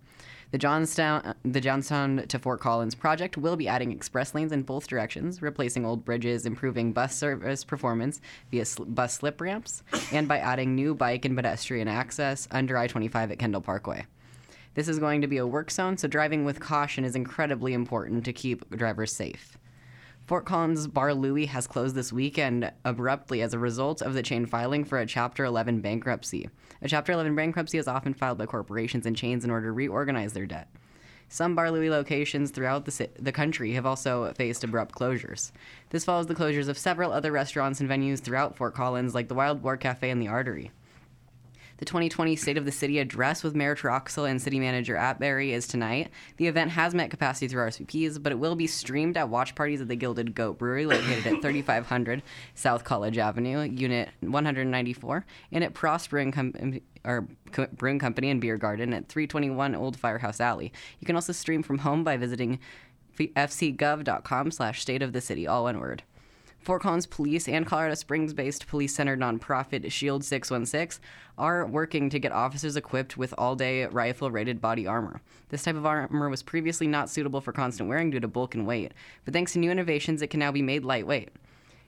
The 0.50 0.56
Johnstown, 0.56 1.34
the 1.44 1.60
Johnstown 1.60 2.26
to 2.26 2.38
Fort 2.38 2.58
Collins 2.58 2.94
project 2.94 3.36
will 3.36 3.54
be 3.54 3.68
adding 3.68 3.92
express 3.92 4.34
lanes 4.34 4.50
in 4.50 4.62
both 4.62 4.88
directions, 4.88 5.42
replacing 5.42 5.84
old 5.84 6.06
bridges, 6.06 6.46
improving 6.46 6.94
bus 6.94 7.14
service 7.14 7.64
performance 7.64 8.22
via 8.50 8.64
sl- 8.64 8.84
bus 8.84 9.12
slip 9.12 9.42
ramps, 9.42 9.82
and 10.10 10.26
by 10.26 10.38
adding 10.38 10.74
new 10.74 10.94
bike 10.94 11.26
and 11.26 11.36
pedestrian 11.36 11.86
access 11.86 12.48
under 12.50 12.78
I-25 12.78 13.32
at 13.32 13.38
Kendall 13.38 13.60
Parkway. 13.60 14.06
This 14.72 14.88
is 14.88 14.98
going 14.98 15.20
to 15.20 15.26
be 15.26 15.36
a 15.36 15.46
work 15.46 15.70
zone, 15.70 15.98
so 15.98 16.08
driving 16.08 16.46
with 16.46 16.60
caution 16.60 17.04
is 17.04 17.14
incredibly 17.14 17.74
important 17.74 18.24
to 18.24 18.32
keep 18.32 18.70
drivers 18.70 19.12
safe. 19.12 19.58
Fort 20.28 20.44
Collins 20.44 20.86
Bar 20.86 21.14
Louie 21.14 21.46
has 21.46 21.66
closed 21.66 21.94
this 21.94 22.12
weekend 22.12 22.70
abruptly 22.84 23.40
as 23.40 23.54
a 23.54 23.58
result 23.58 24.02
of 24.02 24.12
the 24.12 24.22
chain 24.22 24.44
filing 24.44 24.84
for 24.84 24.98
a 24.98 25.06
Chapter 25.06 25.42
11 25.42 25.80
bankruptcy. 25.80 26.50
A 26.82 26.88
Chapter 26.88 27.12
11 27.12 27.34
bankruptcy 27.34 27.78
is 27.78 27.88
often 27.88 28.12
filed 28.12 28.36
by 28.36 28.44
corporations 28.44 29.06
and 29.06 29.16
chains 29.16 29.42
in 29.42 29.50
order 29.50 29.68
to 29.68 29.72
reorganize 29.72 30.34
their 30.34 30.44
debt. 30.44 30.68
Some 31.30 31.54
Bar 31.54 31.70
Louie 31.70 31.88
locations 31.88 32.50
throughout 32.50 32.84
the, 32.84 32.92
ci- 32.92 33.08
the 33.18 33.32
country 33.32 33.72
have 33.72 33.86
also 33.86 34.30
faced 34.34 34.64
abrupt 34.64 34.94
closures. 34.94 35.50
This 35.88 36.04
follows 36.04 36.26
the 36.26 36.34
closures 36.34 36.68
of 36.68 36.76
several 36.76 37.10
other 37.10 37.32
restaurants 37.32 37.80
and 37.80 37.88
venues 37.88 38.20
throughout 38.20 38.54
Fort 38.54 38.74
Collins, 38.74 39.14
like 39.14 39.28
the 39.28 39.34
Wild 39.34 39.62
Boar 39.62 39.78
Cafe 39.78 40.10
and 40.10 40.20
the 40.20 40.28
Artery. 40.28 40.72
The 41.78 41.84
2020 41.84 42.34
State 42.34 42.58
of 42.58 42.64
the 42.64 42.72
City 42.72 42.98
address 42.98 43.44
with 43.44 43.54
Mayor 43.54 43.76
Troxell 43.76 44.28
and 44.28 44.42
City 44.42 44.58
Manager 44.58 44.96
Atteberry 44.96 45.50
is 45.50 45.68
tonight. 45.68 46.10
The 46.36 46.48
event 46.48 46.72
has 46.72 46.92
met 46.92 47.08
capacity 47.08 47.46
through 47.46 47.62
RSVPs, 47.62 48.20
but 48.20 48.32
it 48.32 48.38
will 48.38 48.56
be 48.56 48.66
streamed 48.66 49.16
at 49.16 49.28
watch 49.28 49.54
parties 49.54 49.80
at 49.80 49.86
the 49.86 49.94
Gilded 49.94 50.34
Goat 50.34 50.58
Brewery, 50.58 50.86
located 50.86 51.24
at 51.26 51.40
3500 51.40 52.22
South 52.56 52.82
College 52.82 53.16
Avenue, 53.16 53.60
Unit 53.60 54.08
194, 54.20 55.24
and 55.52 55.62
at 55.62 55.72
Prost 55.72 56.10
Brewing, 56.10 56.32
Com- 56.32 56.54
um, 56.60 56.80
or 57.04 57.28
Co- 57.52 57.68
Brewing 57.72 58.00
Company 58.00 58.28
and 58.30 58.40
Beer 58.40 58.56
Garden 58.56 58.92
at 58.92 59.08
321 59.08 59.76
Old 59.76 59.96
Firehouse 59.96 60.40
Alley. 60.40 60.72
You 60.98 61.06
can 61.06 61.14
also 61.14 61.32
stream 61.32 61.62
from 61.62 61.78
home 61.78 62.02
by 62.02 62.16
visiting 62.16 62.58
fcgov.com 63.16 64.50
slash 64.50 64.80
state 64.82 65.02
of 65.02 65.12
the 65.12 65.20
city, 65.20 65.46
all 65.46 65.62
one 65.62 65.78
word. 65.78 66.02
Fort 66.60 66.82
Collins 66.82 67.06
Police 67.06 67.48
and 67.48 67.66
Colorado 67.66 67.94
Springs 67.94 68.34
based 68.34 68.66
police 68.66 68.94
center 68.94 69.16
nonprofit 69.16 69.90
Shield 69.90 70.24
616 70.24 71.02
are 71.38 71.66
working 71.66 72.10
to 72.10 72.18
get 72.18 72.32
officers 72.32 72.76
equipped 72.76 73.16
with 73.16 73.32
all 73.38 73.54
day 73.54 73.86
rifle 73.86 74.30
rated 74.30 74.60
body 74.60 74.86
armor. 74.86 75.22
This 75.48 75.62
type 75.62 75.76
of 75.76 75.86
armor 75.86 76.28
was 76.28 76.42
previously 76.42 76.86
not 76.86 77.08
suitable 77.08 77.40
for 77.40 77.52
constant 77.52 77.88
wearing 77.88 78.10
due 78.10 78.20
to 78.20 78.28
bulk 78.28 78.54
and 78.54 78.66
weight, 78.66 78.92
but 79.24 79.32
thanks 79.32 79.52
to 79.52 79.58
new 79.58 79.70
innovations, 79.70 80.20
it 80.20 80.28
can 80.28 80.40
now 80.40 80.52
be 80.52 80.62
made 80.62 80.84
lightweight. 80.84 81.30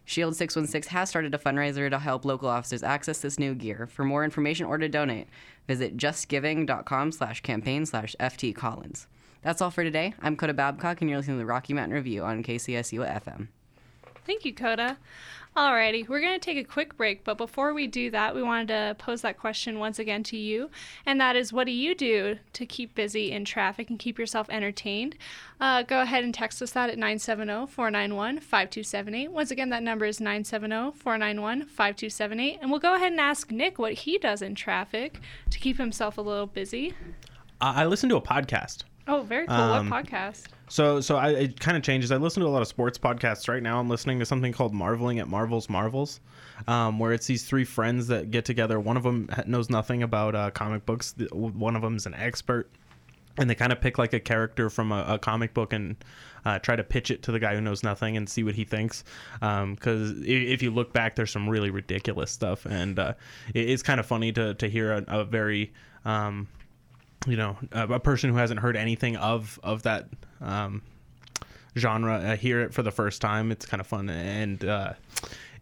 Shield 0.05 0.35
616 0.35 0.91
has 0.97 1.09
started 1.09 1.35
a 1.35 1.39
fundraiser 1.39 1.91
to 1.91 1.99
help 1.99 2.25
local 2.25 2.49
officers 2.49 2.83
access 2.83 3.21
this 3.21 3.39
new 3.39 3.55
gear. 3.55 3.87
For 3.87 4.05
more 4.05 4.25
information 4.25 4.67
or 4.67 4.79
to 4.79 4.89
donate, 4.89 5.29
visit 5.69 5.97
justgiving.com 5.97 7.13
slash 7.13 7.43
campaign 7.43 7.87
slash 7.87 8.17
ftcollins. 8.19 9.07
That's 9.43 9.63
all 9.63 9.71
for 9.71 9.85
today. 9.85 10.15
I'm 10.21 10.37
Coda 10.37 10.55
Babcock, 10.55 11.01
and 11.01 11.09
you're 11.09 11.19
listening 11.19 11.37
to 11.37 11.43
the 11.43 11.47
Rocky 11.47 11.75
Mountain 11.75 11.95
Review 11.95 12.25
on 12.25 12.43
KCSU 12.43 13.23
FM. 13.23 13.49
Thank 14.27 14.45
you, 14.45 14.55
Coda. 14.55 14.99
Alrighty, 15.57 16.09
we're 16.09 16.21
going 16.21 16.39
to 16.39 16.45
take 16.45 16.57
a 16.57 16.65
quick 16.65 16.97
break, 16.97 17.25
but 17.25 17.37
before 17.37 17.75
we 17.75 17.89
do 17.89 18.09
that, 18.13 18.37
we 18.37 18.43
wanted 18.43 18.69
to 18.69 18.95
pose 18.99 19.23
that 19.23 19.37
question 19.37 19.81
once 19.81 19.99
again 19.99 20.23
to 20.23 20.37
you, 20.37 20.71
and 21.05 21.21
that 21.21 21.35
is 21.35 21.53
what 21.53 21.65
do 21.67 21.73
you 21.73 21.93
do 21.93 22.39
to 22.53 22.65
keep 22.65 22.95
busy 22.95 23.33
in 23.33 23.45
traffic 23.45 23.91
and 23.91 23.99
keep 23.99 24.17
yourself 24.17 24.49
entertained? 24.49 25.17
Uh, 25.61 25.83
go 25.83 26.03
ahead 26.03 26.23
and 26.23 26.33
text 26.33 26.63
us 26.63 26.71
that 26.71 26.89
at 26.89 26.99
970 26.99 27.67
491 27.67 28.39
5278. 28.39 29.33
Once 29.33 29.51
again, 29.51 29.71
that 29.71 29.83
number 29.83 30.05
is 30.05 30.21
970 30.21 30.97
491 30.97 31.63
5278, 31.63 32.59
and 32.63 32.71
we'll 32.71 32.79
go 32.79 32.95
ahead 32.95 33.11
and 33.11 33.21
ask 33.21 33.51
Nick 33.51 33.77
what 33.77 33.93
he 33.93 34.19
does 34.19 34.43
in 34.43 34.55
traffic 34.55 35.19
to 35.51 35.59
keep 35.59 35.79
himself 35.79 36.17
a 36.17 36.23
little 36.23 36.47
busy. 36.47 36.95
I 37.61 37.87
listen 37.87 38.09
to 38.11 38.17
a 38.17 38.23
podcast. 38.23 38.85
Oh, 39.09 39.23
very 39.23 39.49
cool. 39.49 39.57
Um, 39.57 39.91
what 39.91 40.07
podcast? 40.07 40.45
So 40.71 41.01
so 41.01 41.17
I, 41.17 41.31
it 41.31 41.61
kind 41.61 41.77
of 41.77 41.83
changes. 41.83 42.13
I 42.13 42.17
listen 42.17 42.43
to 42.43 42.49
a 42.49 42.51
lot 42.51 42.63
of 42.63 42.69
sports 42.69 42.97
podcasts 42.97 43.49
right 43.49 43.63
now. 43.63 43.81
I'm 43.81 43.89
listening 43.89 44.21
to 44.21 44.25
something 44.25 44.53
called 44.53 44.73
Marveling 44.73 45.19
at 45.19 45.27
Marvel's 45.27 45.69
Marvels, 45.69 46.21
um, 46.69 47.01
where 47.01 47.13
it's 47.13 47.27
these 47.27 47.45
three 47.45 47.65
friends 47.65 48.07
that 48.07 48.31
get 48.31 48.45
together. 48.45 48.79
One 48.79 48.97
of 48.97 49.03
them 49.03 49.29
knows 49.47 49.69
nothing 49.69 50.05
about 50.05 50.37
uh, 50.37 50.51
comic 50.53 50.87
books. 50.87 51.15
One 51.33 51.75
of 51.75 51.83
them 51.83 51.97
is 51.97 52.07
an 52.07 52.15
expert, 52.15 52.71
and 53.37 53.51
they 53.51 53.57
kind 53.57 53.73
of 53.73 53.81
pick 53.81 53.99
like 53.99 54.13
a 54.13 54.21
character 54.21 54.71
from 54.71 54.93
a, 54.93 55.05
a 55.09 55.19
comic 55.19 55.55
book 55.55 55.73
and 55.73 55.97
uh, 56.45 56.61
try 56.61 56.77
to 56.77 56.85
pitch 56.85 57.11
it 57.11 57.25
to 57.25 57.33
the 57.33 57.41
guy 57.41 57.57
who 57.57 57.61
knows 57.61 57.83
nothing 57.83 58.17
and 58.17 58.29
see 58.29 58.45
what 58.45 58.55
he 58.55 58.65
thinks. 58.65 59.03
Because 59.41 60.13
if 60.25 60.63
you 60.63 60.71
look 60.71 60.93
back, 60.93 61.17
there's 61.17 61.33
some 61.33 61.49
really 61.49 61.71
ridiculous 61.71 62.31
stuff, 62.31 62.65
and 62.65 62.97
uh, 62.97 63.15
it, 63.55 63.71
it's 63.71 63.83
kind 63.83 63.99
of 63.99 64.07
funny 64.07 64.31
to 64.33 64.55
to 64.55 64.69
hear 64.69 64.93
a, 64.93 65.05
a 65.09 65.25
very 65.25 65.73
um, 66.05 66.47
you 67.27 67.37
know 67.37 67.59
a 67.73 67.99
person 67.99 68.31
who 68.31 68.37
hasn't 68.37 68.61
heard 68.61 68.77
anything 68.77 69.17
of 69.17 69.59
of 69.65 69.83
that 69.83 70.07
um, 70.41 70.83
genre 71.77 72.31
I 72.33 72.37
hear 72.37 72.61
it 72.61 72.75
for 72.75 72.83
the 72.83 72.91
first 72.91 73.21
time. 73.21 73.51
It's 73.53 73.67
kind 73.67 73.81
of 73.81 73.87
fun 73.87 74.09
and. 74.09 74.65
Uh, 74.65 74.93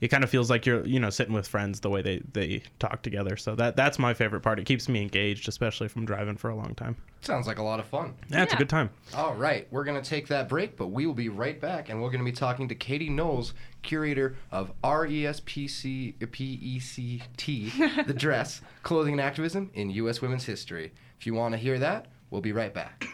it 0.01 0.09
kind 0.09 0.23
of 0.23 0.31
feels 0.31 0.49
like 0.49 0.65
you're 0.65 0.87
you 0.87 1.01
know 1.01 1.11
sitting 1.11 1.35
with 1.35 1.49
friends 1.49 1.81
the 1.81 1.91
way 1.91 2.03
they 2.03 2.23
they 2.33 2.63
talk 2.79 3.03
together 3.03 3.37
so 3.37 3.57
that 3.57 3.75
that's 3.75 3.99
my 3.99 4.15
favorite 4.15 4.43
part 4.43 4.61
it 4.61 4.65
keeps 4.65 4.89
me 4.89 5.03
engaged 5.03 5.49
especially 5.49 5.89
from 5.89 6.05
driving 6.05 6.37
for 6.37 6.51
a 6.51 6.55
long 6.55 6.73
time 6.77 6.95
Sounds 7.21 7.49
like 7.49 7.59
a 7.59 7.65
lot 7.65 7.81
of 7.81 7.87
fun. 7.87 8.15
yeah, 8.29 8.45
it's 8.45 8.53
a 8.53 8.57
good 8.57 8.69
time 8.69 8.91
All 9.17 9.35
right, 9.35 9.67
we're 9.73 9.83
going 9.83 10.01
to 10.01 10.09
take 10.09 10.29
that 10.29 10.49
break, 10.49 10.77
but 10.77 10.87
we 10.93 11.05
will 11.05 11.15
be 11.15 11.29
right 11.29 11.61
back, 11.61 11.89
and 11.89 12.01
we're 12.01 12.11
going 12.11 12.25
to 12.25 12.25
be 12.25 12.31
talking 12.31 12.69
to 12.69 12.77
Katie 12.77 13.11
Knowles, 13.11 13.55
curator 13.83 14.37
of 14.53 14.71
E 14.71 14.73
RESPC 14.85 16.15
PECT, 16.19 18.07
the 18.07 18.15
dress, 18.17 18.61
clothing 18.85 19.15
and 19.15 19.21
activism 19.21 19.69
in 19.75 19.91
U.S. 19.91 20.23
women's 20.23 20.45
history. 20.45 20.93
If 21.19 21.27
you 21.27 21.35
want 21.35 21.55
to 21.55 21.59
hear 21.59 21.81
that, 21.81 22.07
we'll 22.31 22.41
be 22.41 22.53
right 22.53 22.73
back. 22.73 23.09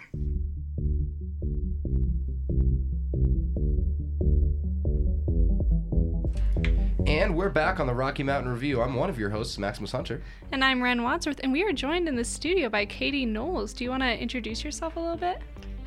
And 7.14 7.36
we're 7.36 7.48
back 7.48 7.78
on 7.78 7.86
the 7.86 7.94
Rocky 7.94 8.24
Mountain 8.24 8.50
Review. 8.50 8.82
I'm 8.82 8.96
one 8.96 9.08
of 9.08 9.20
your 9.20 9.30
hosts, 9.30 9.56
Maximus 9.56 9.92
Hunter. 9.92 10.20
And 10.50 10.64
I'm 10.64 10.82
Ren 10.82 11.04
Wadsworth, 11.04 11.38
and 11.44 11.52
we 11.52 11.62
are 11.62 11.72
joined 11.72 12.08
in 12.08 12.16
the 12.16 12.24
studio 12.24 12.68
by 12.68 12.86
Katie 12.86 13.24
Knowles. 13.24 13.72
Do 13.72 13.84
you 13.84 13.90
want 13.90 14.02
to 14.02 14.20
introduce 14.20 14.64
yourself 14.64 14.96
a 14.96 15.00
little 15.00 15.16
bit? 15.16 15.40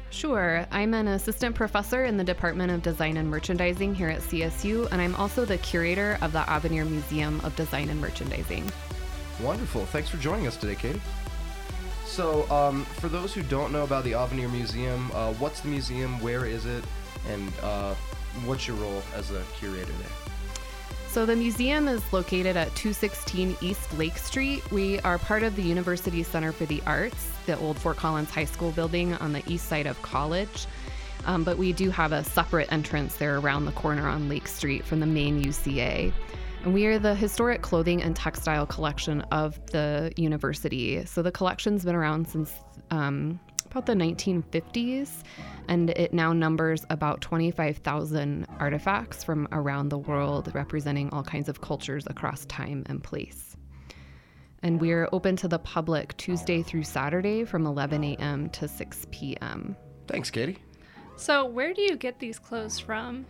Sure. 0.09 0.65
I'm 0.71 0.93
an 0.93 1.09
assistant 1.09 1.53
professor 1.53 2.05
in 2.05 2.15
the 2.15 2.23
Department 2.23 2.71
of 2.71 2.81
Design 2.81 3.17
and 3.17 3.29
Merchandising 3.29 3.93
here 3.93 4.07
at 4.07 4.21
CSU, 4.21 4.89
and 4.89 5.01
I'm 5.01 5.15
also 5.15 5.43
the 5.43 5.57
curator 5.57 6.17
of 6.21 6.31
the 6.31 6.49
Avenir 6.49 6.85
Museum 6.85 7.41
of 7.41 7.53
Design 7.57 7.89
and 7.89 7.99
Merchandising. 7.99 8.71
Wonderful. 9.41 9.85
Thanks 9.87 10.07
for 10.07 10.15
joining 10.17 10.47
us 10.47 10.55
today, 10.55 10.75
Katie. 10.75 11.01
So, 12.05 12.49
um, 12.49 12.85
for 12.85 13.09
those 13.09 13.33
who 13.33 13.43
don't 13.43 13.73
know 13.73 13.83
about 13.83 14.05
the 14.05 14.13
Avenir 14.13 14.47
Museum, 14.47 15.11
uh, 15.13 15.33
what's 15.33 15.59
the 15.59 15.67
museum? 15.67 16.21
Where 16.21 16.45
is 16.45 16.65
it? 16.65 16.85
And 17.27 17.51
uh, 17.61 17.95
what's 18.45 18.65
your 18.65 18.77
role 18.77 19.03
as 19.13 19.31
a 19.31 19.43
curator 19.59 19.91
there? 19.91 20.36
So, 21.09 21.25
the 21.25 21.35
museum 21.35 21.87
is 21.87 22.01
located 22.13 22.57
at 22.57 22.75
216 22.75 23.57
East 23.61 23.97
Lake 23.97 24.17
Street. 24.17 24.69
We 24.71 24.99
are 24.99 25.17
part 25.17 25.41
of 25.41 25.55
the 25.55 25.63
University 25.63 26.21
Center 26.21 26.51
for 26.51 26.65
the 26.65 26.81
Arts, 26.85 27.31
the 27.45 27.57
old 27.59 27.79
Fort 27.79 27.97
Collins 27.97 28.29
High 28.29 28.45
School 28.45 28.71
building 28.71 29.15
on 29.15 29.33
the 29.33 29.41
east 29.51 29.67
side 29.67 29.87
of 29.87 29.99
College. 30.01 30.67
Um, 31.25 31.43
but 31.43 31.57
we 31.57 31.73
do 31.73 31.89
have 31.89 32.11
a 32.11 32.23
separate 32.23 32.71
entrance 32.71 33.15
there 33.15 33.37
around 33.39 33.65
the 33.65 33.71
corner 33.71 34.07
on 34.07 34.29
Lake 34.29 34.47
Street 34.47 34.85
from 34.85 34.99
the 34.99 35.05
main 35.05 35.43
UCA. 35.43 36.13
And 36.63 36.73
we 36.73 36.85
are 36.85 36.99
the 36.99 37.15
historic 37.15 37.61
clothing 37.61 38.03
and 38.03 38.15
textile 38.15 38.65
collection 38.65 39.21
of 39.31 39.59
the 39.67 40.11
university. 40.17 41.05
So 41.05 41.21
the 41.21 41.31
collection's 41.31 41.85
been 41.85 41.95
around 41.95 42.27
since 42.27 42.53
um, 42.91 43.39
about 43.71 43.85
the 43.85 43.93
1950s, 43.93 45.23
and 45.67 45.89
it 45.91 46.13
now 46.13 46.33
numbers 46.33 46.85
about 46.89 47.21
25,000 47.21 48.47
artifacts 48.59 49.23
from 49.23 49.47
around 49.51 49.89
the 49.89 49.97
world 49.97 50.51
representing 50.53 51.09
all 51.11 51.23
kinds 51.23 51.49
of 51.49 51.61
cultures 51.61 52.05
across 52.07 52.45
time 52.45 52.83
and 52.87 53.03
place. 53.03 53.55
And 54.63 54.81
we're 54.81 55.07
open 55.11 55.35
to 55.37 55.47
the 55.47 55.59
public 55.59 56.17
Tuesday 56.17 56.63
through 56.63 56.83
Saturday 56.83 57.45
from 57.45 57.65
11 57.65 58.03
a.m. 58.03 58.49
to 58.49 58.67
6 58.67 59.07
p.m. 59.11 59.75
Thanks, 60.07 60.31
Katie. 60.31 60.57
So, 61.15 61.45
where 61.45 61.73
do 61.73 61.81
you 61.81 61.95
get 61.95 62.19
these 62.19 62.39
clothes 62.39 62.79
from? 62.79 63.25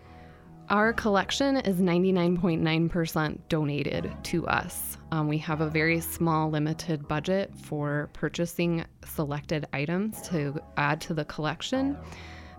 Our 0.70 0.92
collection 0.92 1.56
is 1.56 1.78
99.9% 1.78 3.40
donated 3.48 4.12
to 4.24 4.46
us. 4.48 4.98
Um, 5.14 5.30
we 5.30 5.38
have 5.38 5.62
a 5.62 5.70
very 5.70 6.02
small, 6.02 6.50
limited 6.50 7.08
budget 7.08 7.54
for 7.56 8.10
purchasing 8.12 8.84
selected 9.06 9.66
items 9.72 10.22
to 10.24 10.60
add 10.76 11.00
to 11.02 11.14
the 11.14 11.24
collection, 11.24 11.98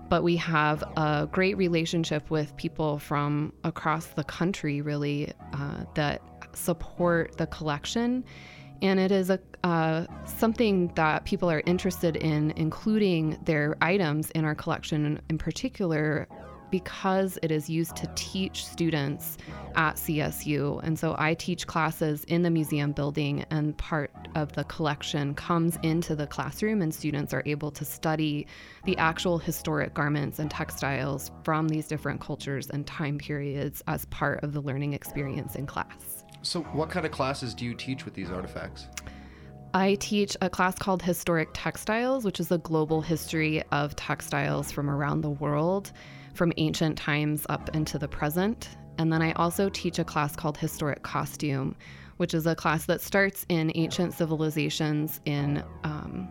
but 0.09 0.23
we 0.23 0.37
have 0.37 0.83
a 0.97 1.29
great 1.31 1.59
relationship 1.59 2.31
with 2.31 2.57
people 2.57 2.99
from 2.99 3.53
across 3.65 4.07
the 4.07 4.25
country, 4.25 4.81
really, 4.81 5.31
uh, 5.53 5.85
that 5.93 6.23
support 6.55 7.37
the 7.37 7.47
collection. 7.49 8.25
And 8.81 8.99
it 8.99 9.13
is 9.13 9.29
a 9.29 9.39
uh, 9.65 10.07
something 10.25 10.91
that 10.95 11.25
people 11.25 11.51
are 11.51 11.63
interested 11.67 12.17
in 12.17 12.53
including 12.57 13.37
their 13.45 13.77
items 13.83 14.31
in 14.31 14.47
our 14.47 14.55
collection, 14.55 15.21
in 15.29 15.37
particular 15.37 16.27
because 16.71 17.39
it 17.43 17.51
is 17.51 17.69
used 17.69 17.97
to 17.97 18.11
teach 18.15 18.65
students 18.67 19.39
at 19.75 19.97
CSU. 19.97 20.83
And 20.83 20.99
so 20.99 21.15
I 21.19 21.35
teach 21.35 21.67
classes 21.67 22.25
in 22.25 22.43
the 22.43 22.51
museum 22.51 22.93
building, 22.93 23.45
and 23.51 23.77
part 23.79 24.11
of 24.35 24.53
the 24.53 24.65
collection 24.65 25.35
comes 25.35 25.79
into 25.83 26.15
the 26.15 26.27
classroom, 26.27 26.83
and 26.83 26.95
students 26.95 27.33
are 27.33 27.43
able 27.47 27.71
to 27.73 27.85
study 27.85 28.47
the 28.85 28.97
actual 28.99 29.39
historic 29.39 29.95
garments 29.95 30.39
and 30.39 30.51
textiles 30.51 31.31
from 31.43 31.69
these 31.69 31.87
different 31.87 32.21
cultures 32.21 32.71
and 32.71 32.87
time 32.87 33.19
periods 33.19 33.83
as 33.87 34.05
part 34.07 34.43
of 34.43 34.53
the 34.53 34.61
learning 34.61 34.95
experience 34.95 35.55
in 35.55 35.67
class. 35.67 36.25
So, 36.43 36.63
what 36.63 36.91
kind 36.91 37.05
of 37.05 37.13
classes 37.13 37.55
do 37.55 37.65
you 37.65 37.75
teach 37.75 38.05
with 38.05 38.15
these 38.15 38.31
artifacts? 38.31 38.87
I 39.75 39.97
teach 39.97 40.37
a 40.41 40.49
class 40.49 40.75
called 40.77 41.03
Historic 41.03 41.51
Textiles, 41.53 42.25
which 42.25 42.41
is 42.41 42.51
a 42.51 42.59
global 42.59 43.03
history 43.03 43.63
of 43.71 43.95
textiles 43.97 44.73
from 44.73 44.89
around 44.89 45.21
the 45.21 45.31
world, 45.31 45.93
from 46.39 46.53
ancient 46.57 46.97
times 46.97 47.45
up 47.49 47.69
into 47.75 47.99
the 47.99 48.07
present. 48.07 48.69
And 48.97 49.13
then 49.13 49.21
I 49.21 49.33
also 49.33 49.69
teach 49.69 49.99
a 49.99 50.05
class 50.05 50.37
called 50.37 50.57
Historic 50.57 51.03
Costume, 51.03 51.75
which 52.19 52.33
is 52.33 52.47
a 52.47 52.55
class 52.55 52.87
that 52.87 53.01
starts 53.01 53.45
in 53.49 53.73
ancient 53.75 54.15
civilizations 54.15 55.21
in 55.25 55.65
um, 55.83 56.31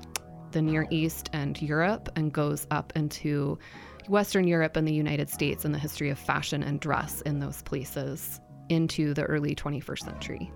the 0.51 0.61
Near 0.61 0.87
East 0.91 1.29
and 1.33 1.61
Europe 1.61 2.07
and 2.15 2.31
goes 2.31 2.65
up 2.71 2.93
into 2.95 3.59
Western 4.07 4.47
Europe 4.47 4.77
and 4.77 4.87
the 4.87 4.93
United 4.93 5.29
States 5.29 5.65
and 5.65 5.75
the 5.75 5.79
history 5.79 6.09
of 6.09 6.17
fashion 6.17 6.63
and 6.63 6.79
dress 6.79 7.19
in 7.21 7.39
those 7.39 7.61
places 7.61 8.39
into 8.69 9.13
the 9.13 9.23
early 9.23 9.55
21st 9.55 10.05
century. 10.05 10.51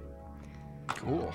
Cool. 0.88 1.34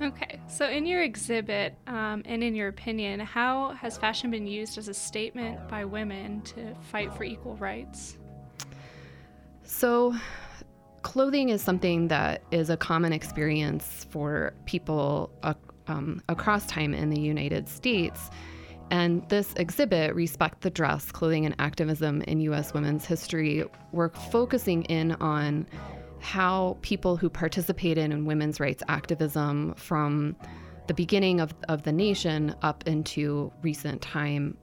Okay, 0.00 0.40
so 0.46 0.68
in 0.68 0.84
your 0.84 1.02
exhibit, 1.02 1.74
um, 1.86 2.22
and 2.26 2.44
in 2.44 2.54
your 2.54 2.68
opinion, 2.68 3.18
how 3.18 3.70
has 3.72 3.96
fashion 3.96 4.30
been 4.30 4.46
used 4.46 4.76
as 4.76 4.88
a 4.88 4.94
statement 4.94 5.68
by 5.68 5.86
women 5.86 6.42
to 6.42 6.74
fight 6.90 7.14
for 7.14 7.24
equal 7.24 7.56
rights? 7.56 8.18
So, 9.62 10.14
clothing 11.00 11.48
is 11.48 11.62
something 11.62 12.08
that 12.08 12.42
is 12.50 12.68
a 12.68 12.76
common 12.76 13.14
experience 13.14 14.06
for 14.10 14.52
people 14.66 15.30
uh, 15.42 15.54
um, 15.86 16.20
across 16.28 16.66
time 16.66 16.92
in 16.92 17.08
the 17.08 17.20
United 17.20 17.66
States. 17.66 18.30
And 18.90 19.26
this 19.30 19.54
exhibit, 19.54 20.14
Respect 20.14 20.60
the 20.60 20.70
Dress 20.70 21.10
Clothing 21.10 21.46
and 21.46 21.54
Activism 21.58 22.22
in 22.22 22.40
U.S. 22.42 22.74
Women's 22.74 23.06
History, 23.06 23.64
we're 23.92 24.10
focusing 24.10 24.84
in 24.84 25.12
on 25.12 25.66
how 26.20 26.76
people 26.82 27.16
who 27.16 27.28
participated 27.28 28.10
in 28.10 28.24
women's 28.24 28.60
rights 28.60 28.82
activism 28.88 29.74
from 29.74 30.36
the 30.86 30.94
beginning 30.94 31.40
of, 31.40 31.54
of 31.68 31.82
the 31.82 31.92
nation 31.92 32.54
up 32.62 32.86
into 32.86 33.52
recent 33.62 34.00
time 34.02 34.56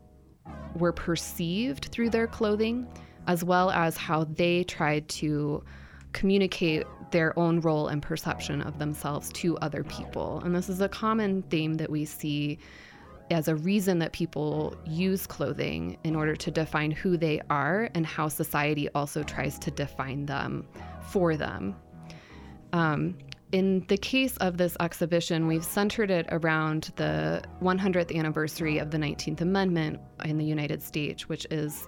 were 0.76 0.94
perceived 0.94 1.86
through 1.86 2.10
their 2.10 2.28
clothing, 2.28 2.88
as 3.28 3.44
well 3.44 3.72
as 3.72 3.98
how 3.98 4.24
they 4.24 4.64
tried 4.64 5.08
to 5.08 5.64
communicate 6.14 6.86
their 7.12 7.38
own 7.38 7.60
role 7.62 7.88
and 7.88 8.02
perception 8.02 8.62
of 8.62 8.80
themselves 8.80 9.32
to 9.34 9.58
other 9.58 9.84
people. 9.84 10.42
And 10.44 10.56
this 10.56 10.70
is 10.70 10.82
a 10.82 10.90
common 10.90 11.44
theme 11.44 11.76
that 11.76 11.90
we 11.90 12.06
see 12.06 12.60
as 13.32 13.48
a 13.48 13.56
reason 13.56 14.00
that 14.00 14.14
people 14.14 14.76
use 14.86 15.26
clothing 15.26 15.98
in 16.04 16.16
order 16.16 16.36
to 16.36 16.52
define 16.52 16.92
who 16.92 17.18
they 17.18 17.42
are 17.50 17.90
and 17.96 18.06
how 18.06 18.28
society 18.28 18.90
also 18.90 19.24
tries 19.24 19.58
to 19.60 19.72
define 19.72 20.26
them 20.26 20.68
for 21.10 21.36
them. 21.36 21.76
Um, 22.74 23.18
in 23.52 23.86
the 23.88 23.98
case 23.98 24.36
of 24.38 24.58
this 24.58 24.76
exhibition, 24.80 25.46
we've 25.46 25.64
centered 25.64 26.10
it 26.10 26.26
around 26.32 26.92
the 26.96 27.44
100th 27.62 28.16
anniversary 28.16 28.80
of 28.80 28.90
the 28.90 28.98
19th 28.98 29.42
Amendment 29.42 30.00
in 30.26 30.40
the 30.40 30.46
United 30.46 30.82
States, 30.82 31.30
which 31.30 31.46
is 31.52 31.88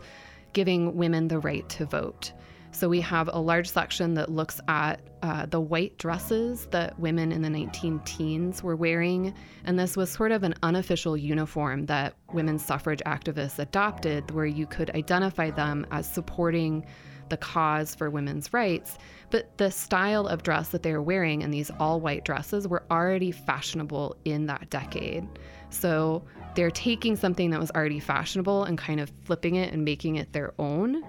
giving 0.54 0.96
women 0.96 1.28
the 1.28 1.40
right 1.40 1.68
to 1.70 1.86
vote. 1.86 2.34
So 2.76 2.90
we 2.90 3.00
have 3.02 3.30
a 3.32 3.40
large 3.40 3.70
section 3.70 4.16
that 4.16 4.30
looks 4.30 4.60
at 4.68 5.00
uh, 5.22 5.46
the 5.46 5.62
white 5.62 5.98
dresses 5.98 6.68
that 6.72 7.00
women 7.00 7.32
in 7.32 7.42
the 7.42 7.50
19 7.50 8.02
teens 8.04 8.62
were 8.62 8.76
wearing. 8.76 9.34
And 9.64 9.80
this 9.80 9.96
was 9.96 10.12
sort 10.12 10.34
of 10.34 10.44
an 10.44 10.56
unofficial 10.62 11.16
uniform 11.16 11.86
that 11.86 12.16
women's 12.34 12.66
suffrage 12.66 13.02
activists 13.06 13.60
adopted, 13.60 14.30
where 14.32 14.46
you 14.46 14.68
could 14.68 14.90
identify 14.90 15.52
them 15.52 15.88
as 15.92 16.12
supporting 16.12 16.86
the 17.30 17.38
cause 17.38 17.96
for 17.96 18.10
women's 18.10 18.52
rights. 18.52 18.98
But 19.30 19.58
the 19.58 19.72
style 19.72 20.28
of 20.28 20.44
dress 20.44 20.70
that 20.70 20.84
they 20.84 20.92
were 20.92 21.02
wearing 21.02 21.44
in 21.44 21.52
these 21.52 21.72
all 21.80 22.02
white 22.02 22.26
dresses 22.26 22.68
were 22.68 22.84
already 22.92 23.32
fashionable 23.32 24.18
in 24.26 24.48
that 24.48 24.70
decade. 24.70 25.26
So 25.70 26.26
they're 26.56 26.72
taking 26.72 27.16
something 27.16 27.52
that 27.52 27.60
was 27.60 27.72
already 27.72 28.02
fashionable 28.02 28.66
and 28.66 28.78
kind 28.78 29.00
of 29.00 29.14
flipping 29.24 29.56
it 29.56 29.72
and 29.72 29.86
making 29.86 30.18
it 30.18 30.34
their 30.34 30.54
own. 30.60 31.04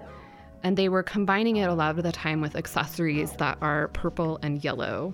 And 0.63 0.75
they 0.75 0.89
were 0.89 1.03
combining 1.03 1.57
it 1.57 1.69
a 1.69 1.73
lot 1.73 1.97
of 1.97 2.03
the 2.03 2.11
time 2.11 2.41
with 2.41 2.55
accessories 2.55 3.31
that 3.33 3.57
are 3.61 3.89
purple 3.89 4.39
and 4.41 4.63
yellow. 4.63 5.13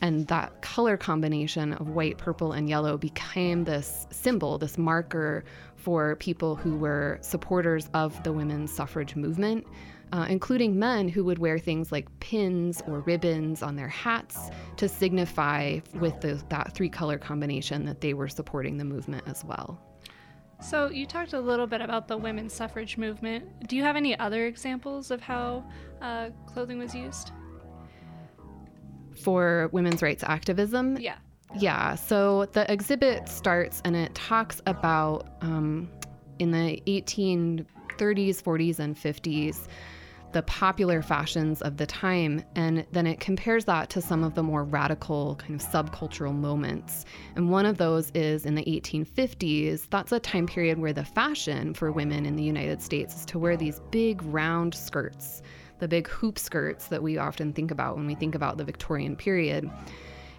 And 0.00 0.26
that 0.28 0.60
color 0.62 0.96
combination 0.96 1.72
of 1.74 1.88
white, 1.88 2.18
purple, 2.18 2.52
and 2.52 2.68
yellow 2.68 2.98
became 2.98 3.64
this 3.64 4.06
symbol, 4.10 4.58
this 4.58 4.76
marker 4.76 5.44
for 5.76 6.16
people 6.16 6.56
who 6.56 6.76
were 6.76 7.18
supporters 7.20 7.88
of 7.94 8.22
the 8.22 8.32
women's 8.32 8.72
suffrage 8.72 9.16
movement, 9.16 9.66
uh, 10.12 10.26
including 10.28 10.78
men 10.78 11.08
who 11.08 11.24
would 11.24 11.38
wear 11.38 11.58
things 11.58 11.90
like 11.90 12.08
pins 12.20 12.82
or 12.86 13.00
ribbons 13.00 13.62
on 13.62 13.76
their 13.76 13.88
hats 13.88 14.50
to 14.76 14.88
signify 14.88 15.80
with 15.94 16.20
the, 16.20 16.42
that 16.48 16.72
three 16.74 16.88
color 16.88 17.18
combination 17.18 17.84
that 17.84 18.00
they 18.00 18.14
were 18.14 18.28
supporting 18.28 18.76
the 18.76 18.84
movement 18.84 19.24
as 19.26 19.44
well. 19.44 19.80
So, 20.64 20.88
you 20.88 21.04
talked 21.04 21.34
a 21.34 21.40
little 21.40 21.66
bit 21.66 21.82
about 21.82 22.08
the 22.08 22.16
women's 22.16 22.54
suffrage 22.54 22.96
movement. 22.96 23.68
Do 23.68 23.76
you 23.76 23.82
have 23.82 23.96
any 23.96 24.18
other 24.18 24.46
examples 24.46 25.10
of 25.10 25.20
how 25.20 25.62
uh, 26.00 26.30
clothing 26.46 26.78
was 26.78 26.94
used? 26.94 27.32
For 29.22 29.68
women's 29.72 30.00
rights 30.00 30.24
activism, 30.24 30.96
Yeah. 30.96 31.16
Yeah, 31.56 31.94
so 31.94 32.46
the 32.46 32.70
exhibit 32.72 33.28
starts 33.28 33.82
and 33.84 33.94
it 33.94 34.14
talks 34.14 34.62
about 34.66 35.28
um, 35.42 35.88
in 36.38 36.50
the 36.50 36.82
1830s, 36.86 37.66
40s, 38.42 38.78
and 38.78 38.96
50s 38.96 39.68
the 40.34 40.42
popular 40.42 41.00
fashions 41.00 41.62
of 41.62 41.76
the 41.76 41.86
time, 41.86 42.44
and 42.56 42.84
then 42.90 43.06
it 43.06 43.20
compares 43.20 43.64
that 43.66 43.88
to 43.88 44.02
some 44.02 44.24
of 44.24 44.34
the 44.34 44.42
more 44.42 44.64
radical 44.64 45.36
kind 45.36 45.54
of 45.54 45.64
subcultural 45.64 46.34
moments. 46.34 47.04
And 47.36 47.50
one 47.50 47.64
of 47.64 47.78
those 47.78 48.10
is 48.16 48.44
in 48.44 48.56
the 48.56 48.64
1850s. 48.64 49.88
That's 49.90 50.10
a 50.10 50.18
time 50.18 50.48
period 50.48 50.78
where 50.78 50.92
the 50.92 51.04
fashion 51.04 51.72
for 51.72 51.92
women 51.92 52.26
in 52.26 52.34
the 52.34 52.42
United 52.42 52.82
States 52.82 53.14
is 53.14 53.24
to 53.26 53.38
wear 53.38 53.56
these 53.56 53.80
big 53.92 54.22
round 54.24 54.74
skirts, 54.74 55.40
the 55.78 55.86
big 55.86 56.08
hoop 56.08 56.36
skirts 56.36 56.88
that 56.88 57.00
we 57.00 57.16
often 57.16 57.52
think 57.52 57.70
about 57.70 57.96
when 57.96 58.08
we 58.08 58.16
think 58.16 58.34
about 58.34 58.58
the 58.58 58.64
Victorian 58.64 59.14
period. 59.14 59.70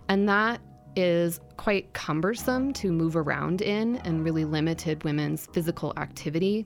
And 0.09 0.27
that 0.27 0.59
is 0.97 1.39
quite 1.55 1.93
cumbersome 1.93 2.73
to 2.73 2.91
move 2.91 3.15
around 3.15 3.61
in 3.61 3.95
and 3.97 4.25
really 4.25 4.43
limited 4.43 5.05
women's 5.05 5.45
physical 5.53 5.93
activity. 5.95 6.65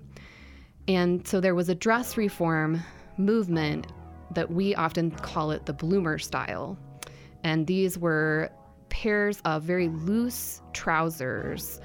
And 0.88 1.28
so 1.28 1.40
there 1.40 1.54
was 1.54 1.70
a 1.70 1.76
dress 1.76 2.18
reform 2.18 2.82
movement 3.20 3.88
that 4.32 4.52
we 4.52 4.76
often 4.76 5.12
call 5.12 5.52
it 5.52 5.66
the 5.66 5.74
bloomer 5.74 6.18
style. 6.18 6.78
And 7.44 7.68
these 7.68 7.98
were 7.98 8.52
pairs 8.90 9.42
of 9.46 9.64
very 9.64 9.88
loose 9.90 10.62
trousers. 10.74 11.80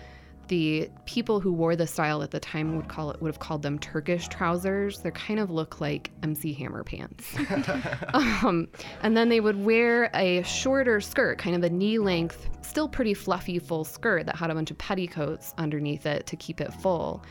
The 0.48 0.90
people 1.06 1.40
who 1.40 1.52
wore 1.52 1.74
the 1.74 1.86
style 1.86 2.22
at 2.22 2.30
the 2.30 2.40
time 2.40 2.76
would 2.76 2.88
call 2.88 3.10
it 3.10 3.22
would 3.22 3.28
have 3.28 3.38
called 3.38 3.62
them 3.62 3.78
Turkish 3.78 4.28
trousers. 4.28 5.00
They 5.00 5.10
kind 5.10 5.40
of 5.40 5.50
look 5.50 5.80
like 5.80 6.10
MC 6.22 6.52
Hammer 6.52 6.84
pants. 6.84 7.34
um, 8.14 8.68
and 9.02 9.16
then 9.16 9.30
they 9.30 9.40
would 9.40 9.64
wear 9.64 10.10
a 10.14 10.42
shorter 10.42 11.00
skirt, 11.00 11.38
kind 11.38 11.56
of 11.56 11.62
a 11.62 11.70
knee 11.70 11.98
length, 11.98 12.50
still 12.60 12.88
pretty 12.88 13.14
fluffy 13.14 13.58
full 13.58 13.84
skirt 13.84 14.26
that 14.26 14.36
had 14.36 14.50
a 14.50 14.54
bunch 14.54 14.70
of 14.70 14.76
petticoats 14.76 15.54
underneath 15.56 16.04
it 16.04 16.26
to 16.26 16.36
keep 16.36 16.60
it 16.60 16.74
full. 16.74 17.24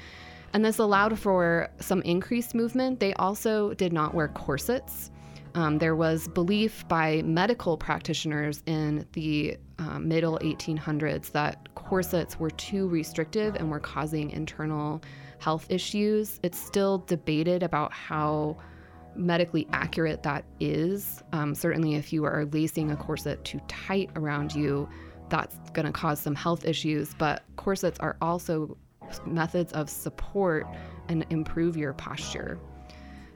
And 0.54 0.64
this 0.64 0.78
allowed 0.78 1.18
for 1.18 1.70
some 1.80 2.02
increased 2.04 2.54
movement. 2.54 3.00
They 3.00 3.14
also 3.16 3.74
did 3.74 3.92
not 3.92 4.14
wear 4.14 4.28
corsets. 4.28 5.12
Um, 5.56 5.78
there 5.78 5.96
was 5.96 6.28
belief 6.30 6.88
by 6.88 7.22
medical 7.24 7.78
practitioners 7.78 8.64
in 8.66 9.06
the 9.14 9.58
uh, 9.78 10.00
middle 10.00 10.40
1800s 10.40 11.32
that 11.32 11.74
corsets 11.76 12.40
were 12.40 12.50
too 12.52 12.88
restrictive 12.88 13.56
and 13.56 13.70
were 13.70 13.80
causing 13.80 14.32
internal 14.32 15.02
health 15.40 15.68
issues. 15.70 16.40
It's 16.44 16.58
still 16.58 17.00
debated 17.00 17.62
about 17.62 17.94
how 17.94 18.58
medically 19.16 19.68
accurate 19.74 20.24
that 20.24 20.46
is. 20.60 21.22
Um, 21.34 21.54
certainly, 21.54 21.96
if 21.96 22.12
you 22.12 22.24
are 22.24 22.46
lacing 22.46 22.92
a 22.92 22.96
corset 22.96 23.44
too 23.44 23.60
tight 23.68 24.10
around 24.16 24.56
you, 24.56 24.90
that's 25.30 25.58
going 25.72 25.86
to 25.86 25.92
cause 25.92 26.20
some 26.20 26.36
health 26.36 26.66
issues. 26.66 27.14
But 27.14 27.44
corsets 27.58 28.00
are 28.00 28.18
also 28.22 28.78
methods 29.26 29.74
of 29.74 29.90
support 29.90 30.68
and 31.08 31.26
improve 31.30 31.78
your 31.78 31.94
posture. 31.94 32.60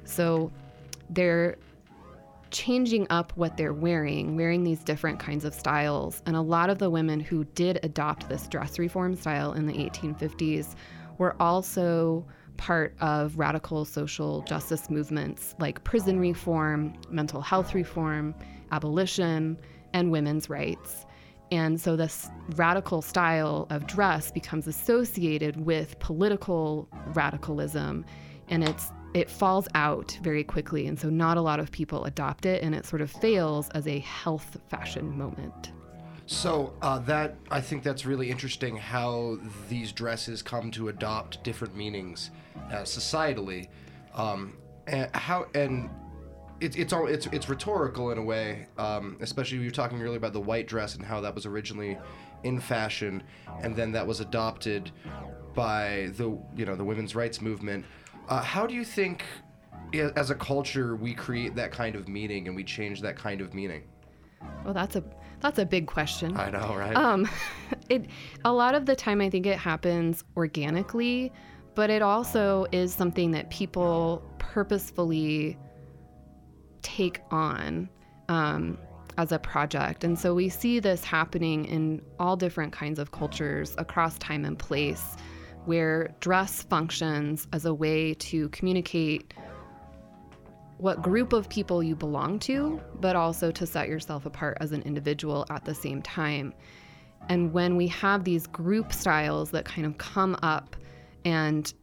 So 0.03 0.51
they're 1.09 1.57
changing 2.51 3.07
up 3.09 3.33
what 3.35 3.57
they're 3.57 3.73
wearing, 3.73 4.35
wearing 4.35 4.63
these 4.63 4.83
different 4.83 5.19
kinds 5.19 5.45
of 5.45 5.53
styles. 5.53 6.21
And 6.25 6.35
a 6.35 6.41
lot 6.41 6.69
of 6.69 6.79
the 6.79 6.89
women 6.89 7.19
who 7.19 7.43
did 7.55 7.79
adopt 7.83 8.29
this 8.29 8.47
dress 8.47 8.79
reform 8.79 9.15
style 9.15 9.53
in 9.53 9.65
the 9.65 9.73
1850s 9.73 10.75
were 11.17 11.35
also 11.41 12.25
part 12.57 12.95
of 13.01 13.37
radical 13.37 13.85
social 13.85 14.41
justice 14.43 14.89
movements 14.89 15.55
like 15.59 15.83
prison 15.83 16.19
reform, 16.19 16.93
mental 17.09 17.41
health 17.41 17.73
reform, 17.73 18.33
abolition, 18.71 19.57
and 19.93 20.11
women's 20.11 20.49
rights. 20.49 21.05
And 21.51 21.79
so 21.79 21.95
this 21.95 22.29
radical 22.55 23.01
style 23.01 23.67
of 23.69 23.87
dress 23.87 24.31
becomes 24.31 24.67
associated 24.67 25.65
with 25.65 25.97
political 25.99 26.87
radicalism 27.13 28.05
and 28.49 28.63
it's 28.63 28.91
it 29.13 29.29
falls 29.29 29.67
out 29.73 30.17
very 30.21 30.43
quickly 30.43 30.85
and 30.85 30.99
so 30.99 31.09
not 31.09 31.37
a 31.37 31.41
lot 31.41 31.59
of 31.59 31.71
people 31.71 32.05
adopt 32.05 32.45
it 32.45 32.61
and 32.61 32.75
it 32.75 32.85
sort 32.85 33.01
of 33.01 33.09
fails 33.09 33.69
as 33.69 33.87
a 33.87 33.99
health 33.99 34.57
fashion 34.69 35.17
moment. 35.17 35.71
So 36.27 36.73
uh, 36.81 36.99
that 36.99 37.37
I 37.49 37.61
think 37.61 37.83
that's 37.83 38.05
really 38.05 38.29
interesting 38.29 38.75
how 38.75 39.39
these 39.69 39.93
dresses 39.93 40.41
come 40.41 40.71
to 40.71 40.89
adopt 40.89 41.41
different 41.43 41.73
meanings 41.73 42.31
uh, 42.69 42.81
societally, 42.81 43.69
um, 44.13 44.57
and 44.87 45.09
how 45.15 45.47
and 45.55 45.89
it's 46.59 46.75
it's 46.75 46.93
all 46.93 47.07
it's 47.07 47.27
it's 47.27 47.49
rhetorical 47.49 48.11
in 48.11 48.17
a 48.17 48.23
way, 48.23 48.67
um, 48.77 49.17
especially 49.21 49.59
you're 49.59 49.71
talking 49.71 50.01
earlier 50.01 50.17
about 50.17 50.33
the 50.33 50.41
white 50.41 50.67
dress 50.67 50.95
and 50.95 51.05
how 51.05 51.21
that 51.21 51.33
was 51.33 51.45
originally 51.45 51.97
in 52.43 52.59
fashion, 52.59 53.23
and 53.61 53.75
then 53.75 53.91
that 53.91 54.05
was 54.05 54.19
adopted 54.19 54.91
by 55.53 56.09
the 56.17 56.37
you 56.55 56.65
know 56.65 56.75
the 56.75 56.83
women's 56.83 57.15
rights 57.15 57.41
movement. 57.41 57.85
Uh, 58.29 58.41
how 58.41 58.67
do 58.67 58.73
you 58.73 58.83
think, 58.83 59.23
as 59.93 60.31
a 60.31 60.35
culture, 60.35 60.95
we 60.95 61.13
create 61.13 61.55
that 61.55 61.71
kind 61.71 61.95
of 61.95 62.07
meaning 62.07 62.47
and 62.47 62.55
we 62.55 62.63
change 62.63 63.01
that 63.01 63.15
kind 63.15 63.39
of 63.39 63.53
meaning? 63.53 63.83
Well, 64.65 64.73
that's 64.73 64.95
a 64.95 65.03
that's 65.39 65.59
a 65.59 65.65
big 65.65 65.87
question. 65.87 66.35
I 66.37 66.49
know, 66.49 66.75
right? 66.75 66.95
Um, 66.95 67.29
it 67.89 68.07
a 68.45 68.51
lot 68.51 68.75
of 68.75 68.85
the 68.85 68.95
time 68.95 69.21
I 69.21 69.29
think 69.29 69.45
it 69.45 69.57
happens 69.57 70.23
organically, 70.35 71.31
but 71.75 71.89
it 71.89 72.01
also 72.01 72.65
is 72.71 72.93
something 72.93 73.31
that 73.31 73.49
people 73.49 74.23
purposefully 74.39 75.57
take 76.87 77.21
on 77.31 77.89
um, 78.29 78.77
as 79.17 79.31
a 79.31 79.39
project, 79.39 80.03
and 80.03 80.17
so 80.17 80.33
we 80.33 80.47
see 80.47 80.79
this 80.79 81.03
happening 81.03 81.65
in 81.65 82.01
all 82.19 82.37
different 82.37 82.71
kinds 82.71 82.99
of 82.99 83.11
cultures 83.11 83.75
across 83.77 84.17
time 84.19 84.45
and 84.45 84.57
place, 84.57 85.17
where 85.65 86.15
dress 86.21 86.63
functions 86.63 87.47
as 87.51 87.65
a 87.65 87.73
way 87.73 88.13
to 88.13 88.47
communicate 88.49 89.33
what 90.77 91.01
group 91.01 91.33
of 91.33 91.49
people 91.49 91.81
you 91.81 91.95
belong 91.95 92.39
to, 92.39 92.79
but 93.01 93.15
also 93.15 93.51
to 93.51 93.65
set 93.65 93.89
yourself 93.89 94.25
apart 94.25 94.57
as 94.61 94.71
an 94.71 94.81
individual 94.83 95.45
at 95.49 95.65
the 95.65 95.73
same 95.73 96.01
time. 96.01 96.53
And 97.29 97.51
when 97.51 97.75
we 97.75 97.87
have 97.87 98.23
these 98.23 98.47
group 98.47 98.93
styles 98.93 99.51
that 99.51 99.65
kind 99.65 99.85
of 99.85 99.97
come 99.97 100.37
up 100.43 100.75
and 101.25 101.73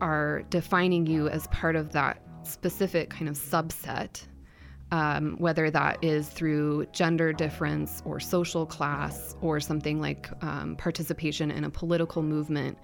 are 0.00 0.42
defining 0.48 1.06
you 1.06 1.28
as 1.28 1.46
part 1.48 1.76
of 1.76 1.92
that 1.92 2.22
specific 2.42 3.10
kind 3.10 3.28
of 3.28 3.36
subset, 3.36 4.26
um, 4.92 5.36
whether 5.38 5.70
that 5.70 6.02
is 6.02 6.28
through 6.28 6.86
gender 6.92 7.32
difference 7.32 8.02
or 8.04 8.18
social 8.18 8.66
class 8.66 9.36
or 9.40 9.60
something 9.60 10.00
like 10.00 10.30
um, 10.42 10.76
participation 10.76 11.50
in 11.50 11.64
a 11.64 11.70
political 11.70 12.22
movement, 12.22 12.76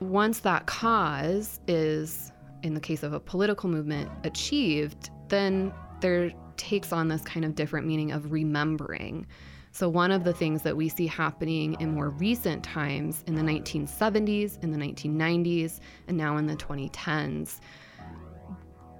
once 0.00 0.40
that 0.40 0.66
cause 0.66 1.60
is, 1.66 2.32
in 2.62 2.74
the 2.74 2.80
case 2.80 3.02
of 3.02 3.12
a 3.12 3.20
political 3.20 3.68
movement, 3.68 4.10
achieved, 4.24 5.10
then 5.28 5.72
there 6.00 6.32
takes 6.56 6.92
on 6.92 7.08
this 7.08 7.22
kind 7.22 7.44
of 7.44 7.54
different 7.54 7.86
meaning 7.86 8.12
of 8.12 8.32
remembering. 8.32 9.26
So, 9.72 9.90
one 9.90 10.10
of 10.10 10.24
the 10.24 10.32
things 10.32 10.62
that 10.62 10.74
we 10.74 10.88
see 10.88 11.06
happening 11.06 11.76
in 11.80 11.94
more 11.94 12.08
recent 12.08 12.62
times, 12.62 13.22
in 13.26 13.34
the 13.34 13.42
1970s, 13.42 14.62
in 14.62 14.72
the 14.72 14.78
1990s, 14.78 15.80
and 16.08 16.16
now 16.16 16.38
in 16.38 16.46
the 16.46 16.56
2010s, 16.56 17.60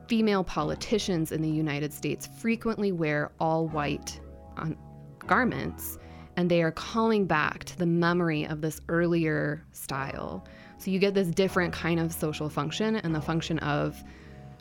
female 0.09 0.45
politicians 0.45 1.33
in 1.33 1.43
the 1.43 1.49
United 1.49 1.93
States 1.93 2.29
frequently 2.39 2.93
wear 2.93 3.33
all 3.41 3.69
white 3.69 4.21
on 4.57 4.77
garments, 5.27 5.99
and 6.37 6.51
they 6.51 6.63
are 6.63 6.71
calling 6.71 7.27
back 7.27 7.65
to 7.65 7.79
the 7.79 7.87
memory 7.87 8.45
of 8.45 8.61
this 8.61 8.81
earlier 8.89 9.65
style. 9.73 10.47
So 10.79 10.91
you 10.91 10.99
get 10.99 11.15
this 11.15 11.29
different 11.29 11.73
kind 11.73 11.99
of 11.99 12.13
social 12.13 12.49
function 12.49 12.97
and 12.97 13.15
the 13.15 13.21
function 13.21 13.59
of 13.61 14.03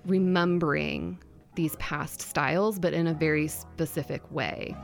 remembering 0.06 1.20
these 1.56 1.76
past 1.78 2.22
styles, 2.22 2.80
but 2.80 2.94
in 2.94 3.08
a 3.08 3.14
very 3.14 3.48
specific 3.48 4.30
way. 4.32 4.76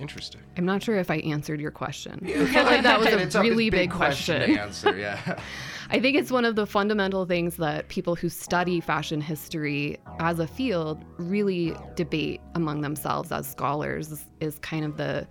Interesting. 0.00 0.40
I'm 0.56 0.64
not 0.64 0.82
sure 0.82 0.96
if 0.96 1.10
I 1.10 1.16
answered 1.16 1.60
your 1.60 1.70
question. 1.70 2.20
I 2.24 2.46
feel 2.46 2.64
like 2.64 2.82
that 2.82 2.98
was 2.98 3.08
a 3.08 3.18
it's 3.18 3.34
really 3.36 3.68
big, 3.68 3.90
to 3.90 3.96
question. 3.96 4.42
answer. 4.42 4.96
Yeah. 4.96 5.38
I 5.90 6.00
think 6.00 6.16
it's 6.16 6.30
one 6.30 6.44
of 6.44 6.56
the 6.56 6.66
fundamental 6.66 7.26
things 7.26 7.56
that 7.56 7.88
people 7.88 8.14
who 8.14 8.28
study 8.28 8.80
fashion 8.80 9.20
history 9.20 9.98
as 10.20 10.38
a 10.38 10.46
field 10.46 11.04
really 11.18 11.76
debate 11.96 12.40
among 12.54 12.80
themselves 12.80 13.32
as 13.32 13.48
scholars 13.50 14.12
is, 14.12 14.24
is 14.40 14.58
kind 14.60 14.84
of 14.84 14.96
the 14.96 15.26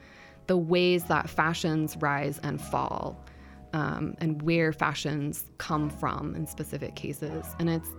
the 0.47 0.57
ways 0.57 1.03
that 1.05 1.29
fashions 1.29 1.95
rise 1.97 2.39
and 2.41 2.59
fall 2.59 3.23
um, 3.73 4.15
and 4.19 4.41
where 4.41 4.73
fashions 4.73 5.45
come 5.59 5.89
from 5.89 6.35
in 6.35 6.47
specific 6.47 6.95
cases. 6.95 7.45
And 7.59 7.69
it's 7.69 7.89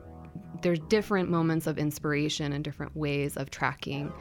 there's 0.63 0.81
different 0.81 1.31
moments 1.31 1.67
of 1.67 1.79
inspiration 1.79 2.53
and 2.53 2.63
different 2.63 2.97
ways 2.97 3.37
of 3.37 3.51
tracking 3.51 4.13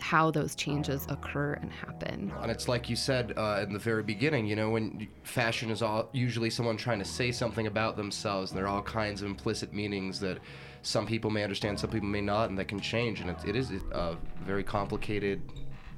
how 0.00 0.30
those 0.30 0.54
changes 0.54 1.06
occur 1.08 1.54
and 1.54 1.72
happen. 1.72 2.32
And 2.40 2.50
it's 2.50 2.68
like 2.68 2.88
you 2.88 2.96
said 2.96 3.34
uh, 3.36 3.64
in 3.66 3.72
the 3.72 3.78
very 3.78 4.02
beginning, 4.02 4.46
you 4.46 4.56
know, 4.56 4.70
when 4.70 5.08
fashion 5.24 5.70
is 5.70 5.82
all 5.82 6.08
usually 6.12 6.50
someone 6.50 6.76
trying 6.76 6.98
to 7.00 7.04
say 7.04 7.32
something 7.32 7.66
about 7.66 7.96
themselves, 7.96 8.50
and 8.50 8.58
there 8.58 8.66
are 8.66 8.76
all 8.76 8.82
kinds 8.82 9.22
of 9.22 9.28
implicit 9.28 9.72
meanings 9.72 10.20
that 10.20 10.38
some 10.82 11.06
people 11.06 11.30
may 11.30 11.42
understand, 11.42 11.78
some 11.78 11.90
people 11.90 12.08
may 12.08 12.20
not, 12.20 12.48
and 12.48 12.58
that 12.58 12.68
can 12.68 12.80
change. 12.80 13.20
And 13.20 13.30
it, 13.30 13.36
it 13.46 13.56
is 13.56 13.72
a 13.92 14.16
very 14.44 14.62
complicated, 14.62 15.42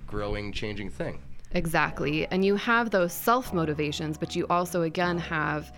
growing, 0.06 0.52
changing 0.52 0.90
thing. 0.90 1.20
Exactly. 1.52 2.26
And 2.28 2.44
you 2.44 2.56
have 2.56 2.90
those 2.90 3.12
self 3.12 3.52
motivations, 3.52 4.16
but 4.16 4.34
you 4.34 4.46
also, 4.48 4.82
again, 4.82 5.18
have 5.18 5.72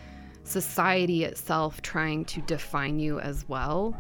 society 0.45 1.25
itself 1.25 1.83
trying 1.83 2.25
to 2.27 2.41
define 2.43 2.99
you 2.99 3.21
as 3.21 3.49
well 3.49 3.97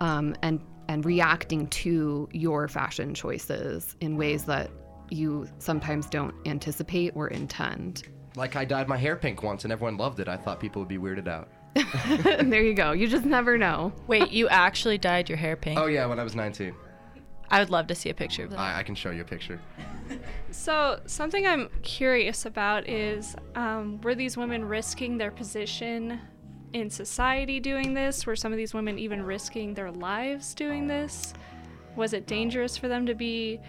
um, 0.00 0.36
and, 0.42 0.60
and 0.88 1.04
reacting 1.04 1.66
to 1.68 2.28
your 2.32 2.68
fashion 2.68 3.14
choices 3.14 3.96
in 4.00 4.16
ways 4.16 4.44
that 4.44 4.70
you 5.10 5.48
sometimes 5.58 6.06
don't 6.06 6.34
anticipate 6.46 7.12
or 7.14 7.28
intend. 7.28 8.04
Like 8.34 8.56
I 8.56 8.64
dyed 8.64 8.88
my 8.88 8.96
hair 8.96 9.16
pink 9.16 9.42
once, 9.42 9.64
and 9.64 9.72
everyone 9.72 9.96
loved 9.96 10.20
it. 10.20 10.28
I 10.28 10.36
thought 10.36 10.60
people 10.60 10.82
would 10.82 10.88
be 10.88 10.98
weirded 10.98 11.28
out. 11.28 11.48
there 12.50 12.62
you 12.62 12.74
go. 12.74 12.92
You 12.92 13.08
just 13.08 13.24
never 13.24 13.56
know. 13.56 13.92
Wait, 14.06 14.30
you 14.30 14.48
actually 14.48 14.98
dyed 14.98 15.28
your 15.28 15.38
hair 15.38 15.56
pink? 15.56 15.78
Oh 15.78 15.86
yeah, 15.86 16.06
when 16.06 16.18
I 16.18 16.24
was 16.24 16.34
19. 16.34 16.74
I 17.50 17.60
would 17.60 17.70
love 17.70 17.86
to 17.88 17.94
see 17.94 18.10
a 18.10 18.14
picture 18.14 18.44
of 18.44 18.50
that. 18.50 18.58
I, 18.58 18.80
I 18.80 18.82
can 18.82 18.94
show 18.94 19.10
you 19.10 19.22
a 19.22 19.24
picture. 19.24 19.60
So, 20.52 21.00
something 21.06 21.46
I'm 21.46 21.68
curious 21.82 22.46
about 22.46 22.88
is 22.88 23.36
um, 23.56 24.00
were 24.00 24.14
these 24.14 24.36
women 24.36 24.64
risking 24.64 25.18
their 25.18 25.30
position 25.30 26.18
in 26.80 26.90
society 26.90 27.60
doing 27.60 27.94
this? 27.94 28.26
Were 28.26 28.36
some 28.36 28.52
of 28.52 28.58
these 28.58 28.74
women 28.74 28.98
even 28.98 29.22
risking 29.22 29.74
their 29.74 29.90
lives 29.90 30.54
doing 30.54 30.86
this? 30.86 31.34
Was 31.96 32.12
it 32.12 32.26
dangerous 32.26 32.76
for 32.76 32.88
them 32.88 33.06
to 33.06 33.14
be 33.14 33.60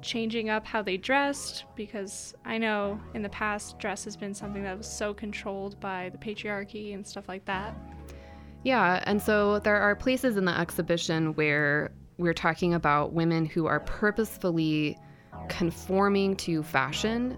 changing 0.00 0.50
up 0.50 0.66
how 0.66 0.82
they 0.82 0.96
dressed? 0.96 1.64
Because 1.76 2.34
I 2.44 2.58
know 2.58 3.00
in 3.14 3.22
the 3.22 3.28
past, 3.28 3.78
dress 3.78 4.04
has 4.04 4.16
been 4.16 4.34
something 4.34 4.62
that 4.62 4.76
was 4.76 4.90
so 4.90 5.12
controlled 5.12 5.78
by 5.80 6.10
the 6.10 6.18
patriarchy 6.18 6.94
and 6.94 7.06
stuff 7.06 7.28
like 7.28 7.44
that. 7.44 7.74
Yeah, 8.62 9.02
and 9.04 9.20
so 9.20 9.58
there 9.58 9.76
are 9.76 9.94
places 9.94 10.36
in 10.36 10.46
the 10.46 10.58
exhibition 10.58 11.34
where 11.34 11.92
we're 12.16 12.32
talking 12.32 12.72
about 12.72 13.12
women 13.12 13.44
who 13.44 13.66
are 13.66 13.80
purposefully 13.80 14.96
conforming 15.48 16.36
to 16.36 16.62
fashion 16.62 17.36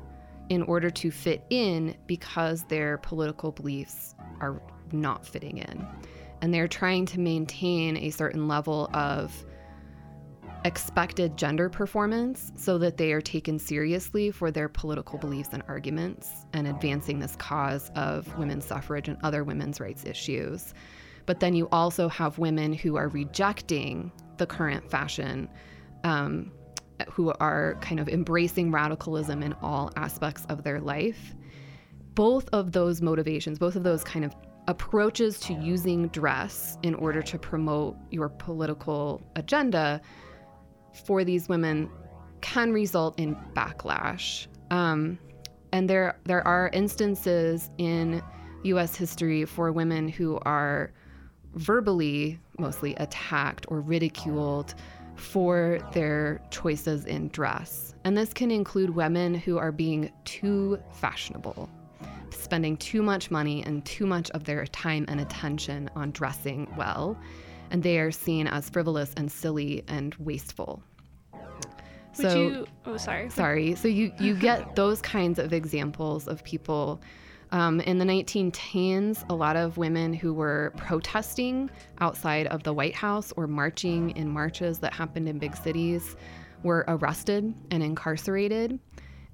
in 0.51 0.63
order 0.63 0.91
to 0.91 1.11
fit 1.11 1.45
in 1.51 1.97
because 2.07 2.63
their 2.65 2.99
political 2.99 3.51
beliefs 3.51 4.15
are 4.41 4.63
not 4.93 5.27
fitting 5.27 5.59
in. 5.59 5.87
And 6.43 6.53
they're 6.53 6.69
trying 6.69 7.07
to 7.07 7.21
maintain 7.21 7.97
a 7.97 8.11
certain 8.11 8.47
level 8.49 8.91
of 8.93 9.45
expected 10.65 11.37
gender 11.37 11.69
performance 11.69 12.51
so 12.57 12.77
that 12.77 12.97
they 12.97 13.13
are 13.13 13.21
taken 13.21 13.59
seriously 13.59 14.33
for 14.33 14.51
their 14.51 14.69
political 14.69 15.17
beliefs 15.19 15.51
and 15.53 15.63
arguments 15.69 16.29
and 16.53 16.67
advancing 16.67 17.21
this 17.21 17.37
cause 17.37 17.91
of 17.95 18.37
women's 18.37 18.65
suffrage 18.65 19.09
and 19.09 19.17
other 19.23 19.45
women's 19.45 19.81
rights 19.81 20.05
issues. 20.05 20.75
But 21.25 21.41
then 21.41 21.55
you 21.55 21.69
also 21.71 22.09
have 22.09 22.39
women 22.39 22.73
who 22.73 22.97
are 22.97 23.09
rejecting 23.09 24.11
the 24.39 24.47
current 24.47 24.91
fashion, 24.91 25.49
um, 26.05 26.51
who 27.11 27.33
are 27.41 27.77
kind 27.81 28.01
of 28.01 28.09
embracing 28.09 28.73
radicalism 28.73 29.43
in 29.43 29.53
all 29.63 29.93
aspects 29.97 30.47
of 30.49 30.65
their 30.65 30.81
life. 30.81 31.35
Both 32.15 32.49
of 32.53 32.73
those 32.73 33.03
motivations, 33.03 33.59
both 33.59 33.77
of 33.77 33.83
those 33.83 34.03
kind 34.03 34.25
of 34.25 34.35
approaches 34.69 35.39
to 35.41 35.55
using 35.55 36.09
dress 36.09 36.77
in 36.83 36.95
order 36.95 37.23
to 37.23 37.39
promote 37.39 37.97
your 38.11 38.29
political 38.29 39.23
agenda 39.37 40.01
for 41.05 41.25
these 41.25 41.49
women 41.49 41.91
can 42.41 42.73
result 42.73 43.19
in 43.19 43.37
backlash. 43.55 44.47
Um, 44.71 45.19
and 45.73 45.91
there 45.91 46.19
there 46.25 46.47
are 46.47 46.71
instances 46.73 47.71
in 47.79 48.23
U.S. 48.65 48.97
history 48.97 49.45
for 49.45 49.73
women 49.73 50.09
who 50.09 50.39
are 50.43 50.93
verbally 51.55 52.39
mostly 52.59 52.95
attacked 52.97 53.67
or 53.69 53.81
ridiculed 53.81 54.75
for 55.15 55.79
their 55.93 56.41
choices 56.51 57.05
in 57.07 57.29
dress. 57.29 57.95
And 58.05 58.17
this 58.17 58.33
can 58.33 58.51
include 58.51 58.91
women 58.91 59.35
who 59.35 59.59
are 59.59 59.73
being 59.73 60.13
too 60.25 60.79
fashionable, 60.93 61.69
spending 62.31 62.77
too 62.77 63.03
much 63.03 63.31
money 63.31 63.63
and 63.65 63.85
too 63.85 64.07
much 64.07 64.31
of 64.31 64.45
their 64.45 64.67
time 64.67 65.05
and 65.09 65.21
attention 65.21 65.91
on 65.95 66.11
dressing 66.11 66.73
well, 66.77 67.19
and 67.71 67.83
they 67.83 67.99
are 67.99 68.11
seen 68.11 68.47
as 68.47 68.71
frivolous 68.71 69.13
and 69.17 69.31
silly 69.31 69.85
and 69.89 70.15
wasteful. 70.17 70.83
Would 72.19 72.31
so, 72.31 72.49
you? 72.49 72.67
Oh, 72.87 72.97
sorry. 72.97 73.31
sorry. 73.31 73.75
So 73.75 73.89
you 73.89 74.13
you 74.19 74.35
get 74.39 74.77
those 74.77 75.03
kinds 75.03 75.39
of 75.39 75.53
examples 75.53 76.27
of 76.29 76.43
people. 76.45 77.01
Um, 77.53 77.81
in 77.83 77.99
the 77.99 78.05
1910s, 78.05 79.25
a 79.31 79.35
lot 79.35 79.57
of 79.57 79.77
women 79.77 80.13
who 80.13 80.35
were 80.35 80.73
protesting 80.77 81.71
outside 82.01 82.49
of 82.49 82.65
the 82.65 82.73
White 82.73 82.95
House 82.95 83.33
or 83.37 83.47
marching 83.47 84.11
in 84.17 84.29
marches 84.29 84.81
that 84.81 84.93
happened 84.93 85.29
in 85.29 85.39
big 85.39 85.57
cities 85.57 86.17
were 86.65 86.85
arrested 86.89 87.55
and 87.71 87.83
incarcerated. 87.83 88.81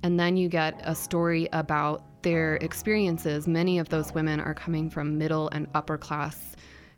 And 0.02 0.20
then 0.20 0.36
you 0.36 0.48
get 0.48 0.78
a 0.84 0.94
story 0.94 1.48
about 1.52 2.04
their 2.22 2.56
experiences. 2.56 3.46
Many 3.46 3.78
of 3.78 3.88
those 3.88 4.12
women 4.12 4.40
are 4.40 4.54
coming 4.54 4.90
from 4.90 5.18
middle 5.18 5.48
and 5.50 5.66
upper 5.74 5.98
class 5.98 6.56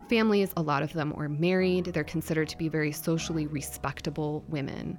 families. 0.08 0.52
A 0.56 0.62
lot 0.62 0.82
of 0.82 0.92
them 0.92 1.10
were 1.10 1.28
married. 1.28 1.86
They're 1.86 2.04
considered 2.04 2.48
to 2.48 2.58
be 2.58 2.68
very 2.68 2.92
socially 2.92 3.46
respectable 3.46 4.44
women. 4.48 4.98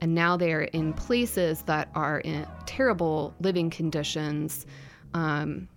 And 0.00 0.14
now 0.14 0.36
they 0.36 0.52
are 0.52 0.62
in 0.62 0.92
places 0.94 1.62
that 1.62 1.90
are 1.94 2.20
in 2.20 2.46
terrible 2.66 3.34
living 3.40 3.70
conditions, 3.70 4.66
um, 5.14 5.68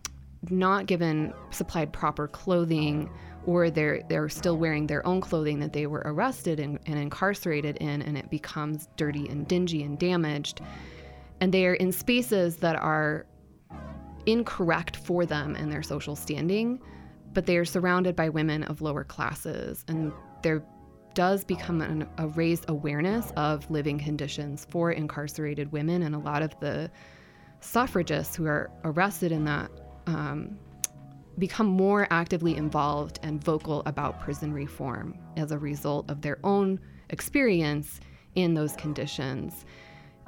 not 0.49 0.85
given 0.85 1.33
supplied 1.51 1.91
proper 1.91 2.27
clothing, 2.27 3.09
or 3.45 3.69
they're 3.69 4.01
they're 4.07 4.29
still 4.29 4.57
wearing 4.57 4.87
their 4.87 5.05
own 5.05 5.19
clothing 5.19 5.59
that 5.59 5.73
they 5.73 5.87
were 5.87 6.01
arrested 6.05 6.59
and, 6.59 6.79
and 6.85 6.97
incarcerated 6.97 7.77
in, 7.77 8.01
and 8.01 8.17
it 8.17 8.29
becomes 8.29 8.87
dirty 8.95 9.27
and 9.27 9.47
dingy 9.47 9.83
and 9.83 9.99
damaged. 9.99 10.61
And 11.41 11.53
they 11.53 11.65
are 11.65 11.73
in 11.73 11.91
spaces 11.91 12.57
that 12.57 12.77
are 12.77 13.25
incorrect 14.25 14.97
for 14.97 15.25
them 15.25 15.55
and 15.55 15.71
their 15.71 15.83
social 15.83 16.15
standing, 16.15 16.79
but 17.33 17.45
they 17.45 17.57
are 17.57 17.65
surrounded 17.65 18.15
by 18.15 18.29
women 18.29 18.63
of 18.63 18.81
lower 18.81 19.03
classes, 19.03 19.83
and 19.87 20.11
there 20.43 20.63
does 21.13 21.43
become 21.43 21.81
an, 21.81 22.07
a 22.17 22.27
raised 22.27 22.65
awareness 22.69 23.31
of 23.37 23.69
living 23.69 23.99
conditions 23.99 24.65
for 24.69 24.91
incarcerated 24.91 25.71
women, 25.71 26.03
and 26.03 26.15
a 26.15 26.19
lot 26.19 26.41
of 26.41 26.59
the 26.59 26.89
suffragists 27.59 28.35
who 28.35 28.45
are 28.45 28.69
arrested 28.83 29.31
in 29.31 29.45
that 29.45 29.71
um, 30.07 30.57
become 31.37 31.67
more 31.67 32.07
actively 32.11 32.55
involved 32.55 33.19
and 33.23 33.43
vocal 33.43 33.81
about 33.85 34.21
prison 34.21 34.53
reform 34.53 35.17
as 35.37 35.51
a 35.51 35.57
result 35.57 36.09
of 36.09 36.21
their 36.21 36.37
own 36.43 36.79
experience 37.09 37.99
in 38.35 38.53
those 38.53 38.75
conditions. 38.75 39.65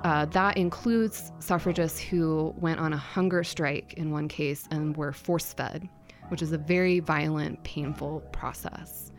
Uh, 0.05 0.23
that 0.23 0.55
includes 0.55 1.31
suffragists 1.39 1.99
who 1.99 2.53
went 2.59 2.79
on 2.79 2.93
a 2.93 2.97
hunger 2.97 3.43
strike 3.43 3.95
in 3.95 4.11
one 4.11 4.27
case 4.27 4.67
and 4.69 4.95
were 4.95 5.11
force 5.11 5.51
fed, 5.51 5.89
which 6.27 6.43
is 6.43 6.51
a 6.51 6.59
very 6.59 6.99
violent, 6.99 7.63
painful 7.63 8.19
process. 8.31 9.11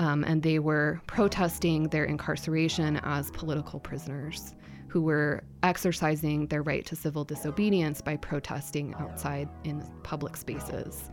Um, 0.00 0.24
and 0.24 0.42
they 0.42 0.58
were 0.58 1.00
protesting 1.06 1.84
their 1.90 2.04
incarceration 2.04 2.96
as 3.04 3.30
political 3.30 3.78
prisoners 3.78 4.56
who 4.88 5.00
were 5.00 5.44
exercising 5.62 6.48
their 6.48 6.62
right 6.62 6.84
to 6.86 6.96
civil 6.96 7.22
disobedience 7.22 8.00
by 8.00 8.16
protesting 8.16 8.96
outside 8.98 9.48
in 9.62 9.80
public 10.02 10.36
spaces. 10.36 11.08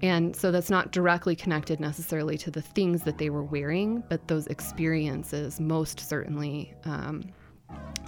And 0.00 0.34
so 0.34 0.50
that's 0.50 0.70
not 0.70 0.92
directly 0.92 1.36
connected 1.36 1.78
necessarily 1.78 2.38
to 2.38 2.50
the 2.50 2.62
things 2.62 3.02
that 3.02 3.18
they 3.18 3.28
were 3.28 3.44
wearing, 3.44 4.02
but 4.08 4.28
those 4.28 4.46
experiences 4.46 5.60
most 5.60 6.00
certainly. 6.00 6.72
Um, 6.84 7.24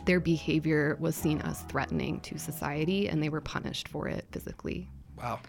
their 0.04 0.20
behavior 0.20 0.96
was 1.00 1.14
seen 1.14 1.40
as 1.42 1.60
threatening 1.62 2.20
to 2.20 2.38
society 2.38 3.08
and 3.08 3.22
they 3.22 3.28
were 3.28 3.40
punished 3.40 3.88
for 3.88 4.08
it 4.08 4.26
physically. 4.32 4.88
Wow. 5.16 5.40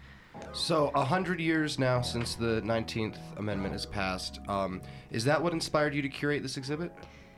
So, 0.54 0.91
a 0.95 1.04
hundred 1.04 1.39
years 1.39 1.78
now 1.78 2.02
since 2.02 2.36
the 2.36 2.62
19th 2.62 3.17
Amendment 3.38 3.74
has 3.74 3.86
passed. 3.86 4.39
Um, 4.47 4.82
is 5.12 5.24
that 5.26 5.41
what 5.41 5.54
inspired 5.54 5.93
you 5.93 6.02
to 6.02 6.10
curate 6.10 6.41
this 6.41 6.58
exhibit? 6.58 6.91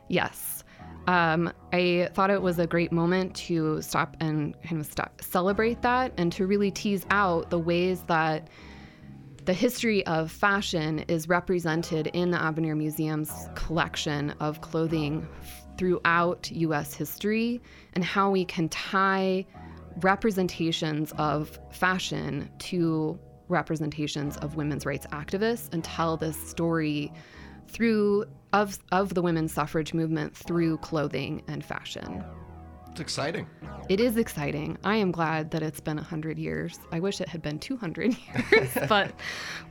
Yes. 0.07 0.63
um, 1.07 1.51
I 1.71 2.09
thought 2.13 2.29
it 2.29 2.41
was 2.41 2.59
a 2.59 2.67
great 2.67 2.91
moment 2.91 3.35
to 3.35 3.81
stop 3.81 4.15
and 4.19 4.55
kind 4.63 4.81
of 4.81 4.87
stop, 4.87 5.21
celebrate 5.21 5.81
that 5.81 6.13
and 6.17 6.31
to 6.33 6.45
really 6.45 6.71
tease 6.71 7.05
out 7.09 7.49
the 7.49 7.59
ways 7.59 8.03
that 8.03 8.49
the 9.45 9.53
history 9.53 10.05
of 10.05 10.31
fashion 10.31 10.99
is 11.07 11.27
represented 11.27 12.07
in 12.07 12.31
the 12.31 12.41
Avenir 12.41 12.75
Museum's 12.75 13.49
collection 13.55 14.31
of 14.39 14.61
clothing 14.61 15.27
throughout 15.77 16.49
US 16.51 16.93
history 16.93 17.61
and 17.93 18.03
how 18.03 18.29
we 18.29 18.45
can 18.45 18.69
tie 18.69 19.45
representations 20.01 21.13
of 21.17 21.59
fashion 21.71 22.49
to 22.59 23.19
representations 23.49 24.37
of 24.37 24.55
women's 24.55 24.85
rights 24.85 25.05
activists 25.11 25.71
and 25.73 25.83
tell 25.83 26.17
this 26.17 26.37
story 26.49 27.11
through 27.67 28.25
of 28.53 28.79
of 28.91 29.13
the 29.13 29.21
women's 29.21 29.53
suffrage 29.53 29.93
movement 29.93 30.35
through 30.35 30.77
clothing 30.77 31.43
and 31.47 31.63
fashion. 31.63 32.23
It's 32.93 33.01
exciting. 33.01 33.47
It 33.89 33.99
is 33.99 34.17
exciting. 34.17 34.77
I 34.83 34.97
am 34.97 35.11
glad 35.11 35.49
that 35.49 35.63
it's 35.63 35.79
been 35.79 35.97
100 35.97 36.37
years. 36.37 36.79
I 36.91 36.99
wish 36.99 37.21
it 37.21 37.27
had 37.27 37.41
been 37.41 37.57
200 37.57 38.15
years, 38.51 38.77
but 38.87 39.11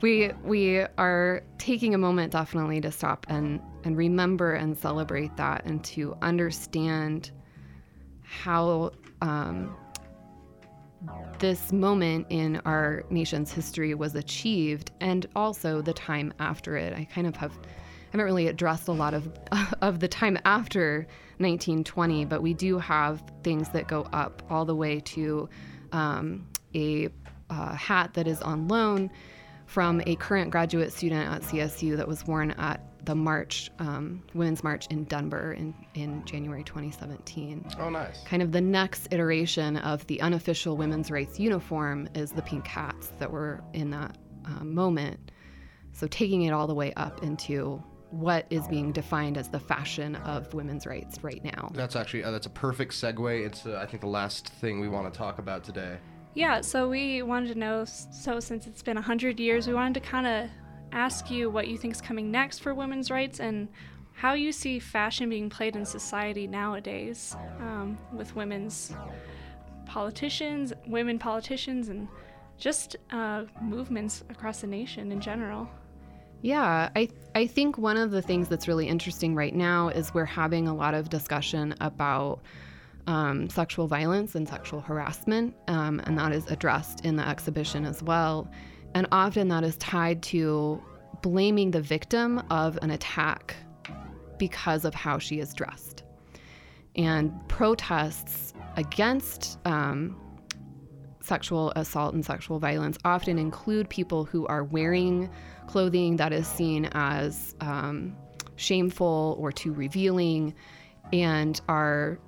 we 0.01 0.31
we 0.43 0.79
are 0.97 1.41
taking 1.57 1.95
a 1.95 1.97
moment 1.97 2.33
definitely 2.33 2.81
to 2.81 2.91
stop 2.91 3.25
and 3.29 3.61
and 3.85 3.95
remember 3.95 4.55
and 4.55 4.77
celebrate 4.77 5.37
that 5.37 5.63
and 5.63 5.81
to 5.85 6.17
understand 6.21 7.31
how 8.23 8.91
um, 9.21 9.73
this 11.39 11.71
moment 11.71 12.27
in 12.29 12.57
our 12.65 13.05
nation's 13.09 13.53
history 13.53 13.93
was 13.93 14.15
achieved 14.15 14.91
and 14.99 15.27
also 15.33 15.81
the 15.81 15.93
time 15.93 16.33
after 16.39 16.75
it. 16.75 16.91
I 16.91 17.05
kind 17.05 17.25
of 17.25 17.37
have 17.37 17.57
haven't 18.13 18.25
really 18.25 18.47
addressed 18.47 18.87
a 18.87 18.91
lot 18.91 19.15
of 19.15 19.27
of 19.81 19.99
the 19.99 20.07
time 20.07 20.37
after 20.45 21.07
1920, 21.39 22.25
but 22.25 22.41
we 22.43 22.53
do 22.53 22.77
have 22.77 23.23
things 23.43 23.69
that 23.69 23.87
go 23.87 24.07
up 24.13 24.43
all 24.49 24.65
the 24.65 24.75
way 24.75 24.99
to 24.99 25.49
um, 25.91 26.47
a 26.75 27.09
uh, 27.49 27.73
hat 27.73 28.13
that 28.13 28.27
is 28.27 28.39
on 28.41 28.67
loan 28.67 29.09
from 29.65 29.99
a 30.05 30.15
current 30.17 30.51
graduate 30.51 30.93
student 30.93 31.27
at 31.27 31.41
CSU 31.41 31.97
that 31.97 32.07
was 32.07 32.25
worn 32.27 32.51
at 32.51 32.81
the 33.05 33.15
march, 33.15 33.71
um, 33.79 34.21
Women's 34.35 34.63
March 34.63 34.85
in 34.87 35.05
Denver 35.05 35.53
in, 35.53 35.73
in 35.95 36.23
January 36.25 36.63
2017. 36.63 37.65
Oh, 37.79 37.89
nice. 37.89 38.23
Kind 38.25 38.43
of 38.43 38.51
the 38.51 38.61
next 38.61 39.07
iteration 39.11 39.77
of 39.77 40.05
the 40.05 40.21
unofficial 40.21 40.77
women's 40.77 41.09
rights 41.09 41.39
uniform 41.39 42.07
is 42.13 42.31
the 42.31 42.43
pink 42.43 42.67
hats 42.67 43.07
that 43.17 43.31
were 43.31 43.63
in 43.73 43.89
that 43.89 44.17
uh, 44.45 44.63
moment. 44.63 45.31
So 45.93 46.05
taking 46.07 46.43
it 46.43 46.51
all 46.51 46.67
the 46.67 46.75
way 46.75 46.93
up 46.93 47.23
into 47.23 47.81
what 48.13 48.45
is 48.51 48.67
being 48.67 48.91
defined 48.91 49.37
as 49.37 49.49
the 49.49 49.59
fashion 49.59 50.15
of 50.17 50.53
women's 50.53 50.85
rights 50.85 51.23
right 51.23 51.43
now. 51.43 51.71
That's 51.73 51.95
actually 51.95 52.23
uh, 52.23 52.29
that's 52.29 52.45
a 52.45 52.51
perfect 52.51 52.93
segue. 52.93 53.45
It's 53.45 53.65
uh, 53.65 53.79
I 53.81 53.87
think 53.87 54.01
the 54.01 54.07
last 54.07 54.49
thing 54.49 54.79
we 54.79 54.87
want 54.87 55.11
to 55.11 55.17
talk 55.17 55.39
about 55.39 55.63
today. 55.63 55.97
Yeah, 56.35 56.61
so 56.61 56.87
we 56.87 57.23
wanted 57.23 57.53
to 57.53 57.59
know 57.59 57.85
so 57.85 58.39
since 58.39 58.67
it's 58.67 58.83
been 58.83 58.95
100 58.95 59.39
years, 59.39 59.67
we 59.67 59.73
wanted 59.73 59.95
to 59.95 59.99
kind 59.99 60.27
of 60.27 60.49
ask 60.91 61.31
you 61.31 61.49
what 61.49 61.67
you 61.67 61.75
think 61.75 61.95
is 61.95 62.01
coming 62.01 62.29
next 62.29 62.59
for 62.59 62.75
women's 62.75 63.09
rights 63.09 63.39
and 63.39 63.67
how 64.13 64.33
you 64.33 64.51
see 64.51 64.77
fashion 64.77 65.27
being 65.27 65.49
played 65.49 65.75
in 65.75 65.83
society 65.83 66.45
nowadays 66.45 67.35
um, 67.59 67.97
with 68.13 68.35
women's 68.35 68.93
politicians, 69.87 70.71
women 70.85 71.17
politicians, 71.17 71.89
and 71.89 72.07
just 72.59 72.95
uh, 73.09 73.45
movements 73.59 74.23
across 74.29 74.61
the 74.61 74.67
nation 74.67 75.11
in 75.11 75.19
general. 75.19 75.67
Yeah, 76.43 76.89
I 76.93 77.07
I 77.33 77.47
think 77.47 77.77
one 77.77 77.95
of 77.95 78.11
the 78.11 78.21
things 78.21 78.49
that's 78.49 78.67
really 78.67 78.87
interesting 78.87 79.33
right 79.33 79.55
now 79.55 79.87
is 79.87 80.13
we're 80.13 80.25
having 80.25 80.67
a 80.67 80.75
lot 80.75 80.93
of 80.93 81.07
discussion 81.07 81.73
about 81.79 82.41
um, 83.07 83.49
sexual 83.49 83.87
violence 83.87 84.35
and 84.35 84.47
sexual 84.47 84.81
harassment, 84.81 85.55
um, 85.69 86.01
and 86.03 86.19
that 86.19 86.33
is 86.33 86.45
addressed 86.51 87.05
in 87.05 87.15
the 87.15 87.25
exhibition 87.25 87.85
as 87.85 88.03
well. 88.03 88.51
And 88.93 89.07
often 89.13 89.47
that 89.47 89.63
is 89.63 89.77
tied 89.77 90.21
to 90.23 90.83
blaming 91.21 91.71
the 91.71 91.81
victim 91.81 92.43
of 92.49 92.77
an 92.81 92.91
attack 92.91 93.55
because 94.37 94.83
of 94.83 94.93
how 94.93 95.19
she 95.19 95.39
is 95.39 95.53
dressed. 95.53 96.03
And 96.97 97.31
protests 97.47 98.53
against 98.75 99.59
um, 99.65 100.19
sexual 101.23 101.71
assault 101.75 102.13
and 102.13 102.25
sexual 102.25 102.59
violence 102.59 102.97
often 103.05 103.39
include 103.39 103.89
people 103.89 104.25
who 104.25 104.45
are 104.47 104.63
wearing 104.63 105.29
clothing 105.67 106.17
that 106.17 106.33
is 106.33 106.45
seen 106.47 106.89
as 106.93 107.55
um, 107.61 108.15
shameful 108.57 109.37
or 109.39 109.51
too 109.51 109.73
revealing 109.73 110.53
and 111.13 111.61
are 111.69 112.19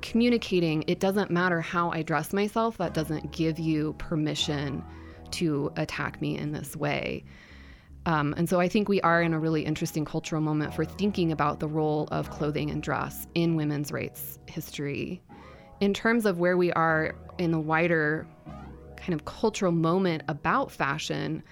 communicating 0.00 0.82
it 0.88 0.98
doesn't 0.98 1.30
matter 1.30 1.60
how 1.60 1.90
I 1.90 2.02
dress 2.02 2.32
myself, 2.32 2.78
that 2.78 2.94
doesn't 2.94 3.32
give 3.32 3.58
you 3.58 3.94
permission 3.98 4.82
to 5.32 5.70
attack 5.76 6.20
me 6.20 6.36
in 6.36 6.52
this 6.52 6.74
way. 6.74 7.24
Um, 8.04 8.34
and 8.36 8.48
so 8.48 8.58
I 8.58 8.68
think 8.68 8.88
we 8.88 9.00
are 9.02 9.22
in 9.22 9.32
a 9.32 9.38
really 9.38 9.64
interesting 9.64 10.04
cultural 10.04 10.42
moment 10.42 10.74
for 10.74 10.84
thinking 10.84 11.30
about 11.30 11.60
the 11.60 11.68
role 11.68 12.08
of 12.10 12.30
clothing 12.30 12.70
and 12.70 12.82
dress 12.82 13.28
in 13.34 13.54
women's 13.54 13.92
rights 13.92 14.38
history. 14.46 15.22
In 15.82 15.92
terms 15.92 16.26
of 16.26 16.38
where 16.38 16.56
we 16.56 16.72
are 16.74 17.16
in 17.38 17.50
the 17.50 17.58
wider 17.58 18.24
kind 18.96 19.14
of 19.14 19.24
cultural 19.24 19.72
moment 19.72 20.22
about 20.28 20.70
fashion, 20.70 21.42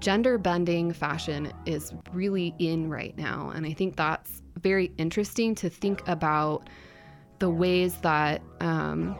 gender 0.00 0.36
bending 0.36 0.92
fashion 0.92 1.50
is 1.64 1.94
really 2.12 2.54
in 2.58 2.90
right 2.90 3.16
now. 3.16 3.50
And 3.54 3.64
I 3.64 3.72
think 3.72 3.96
that's 3.96 4.42
very 4.60 4.92
interesting 4.98 5.54
to 5.54 5.70
think 5.70 6.06
about 6.06 6.68
the 7.38 7.48
ways 7.48 7.94
that 8.02 8.42
um, 8.60 9.16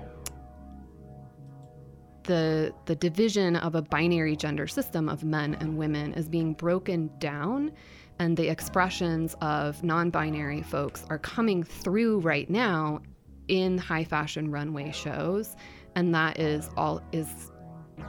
the 2.25 2.75
the 2.85 2.97
division 2.97 3.57
of 3.57 3.75
a 3.75 3.81
binary 3.81 4.37
gender 4.37 4.67
system 4.67 5.09
of 5.09 5.25
men 5.25 5.55
and 5.55 5.79
women 5.79 6.13
is 6.13 6.29
being 6.29 6.53
broken 6.53 7.11
down 7.19 7.73
and 8.19 8.37
the 8.37 8.51
expressions 8.51 9.35
of 9.41 9.83
non-binary 9.83 10.61
folks 10.61 11.07
are 11.09 11.19
coming 11.19 11.65
through 11.65 12.19
right 12.19 12.51
now 12.51 13.01
in 13.49 13.79
high 13.79 14.05
fashion 14.05 14.51
runway 14.51 14.91
shows 14.93 15.57
and 15.95 16.15
that 16.15 16.39
is 16.39 16.71
all 16.77 17.03
is 17.13 17.51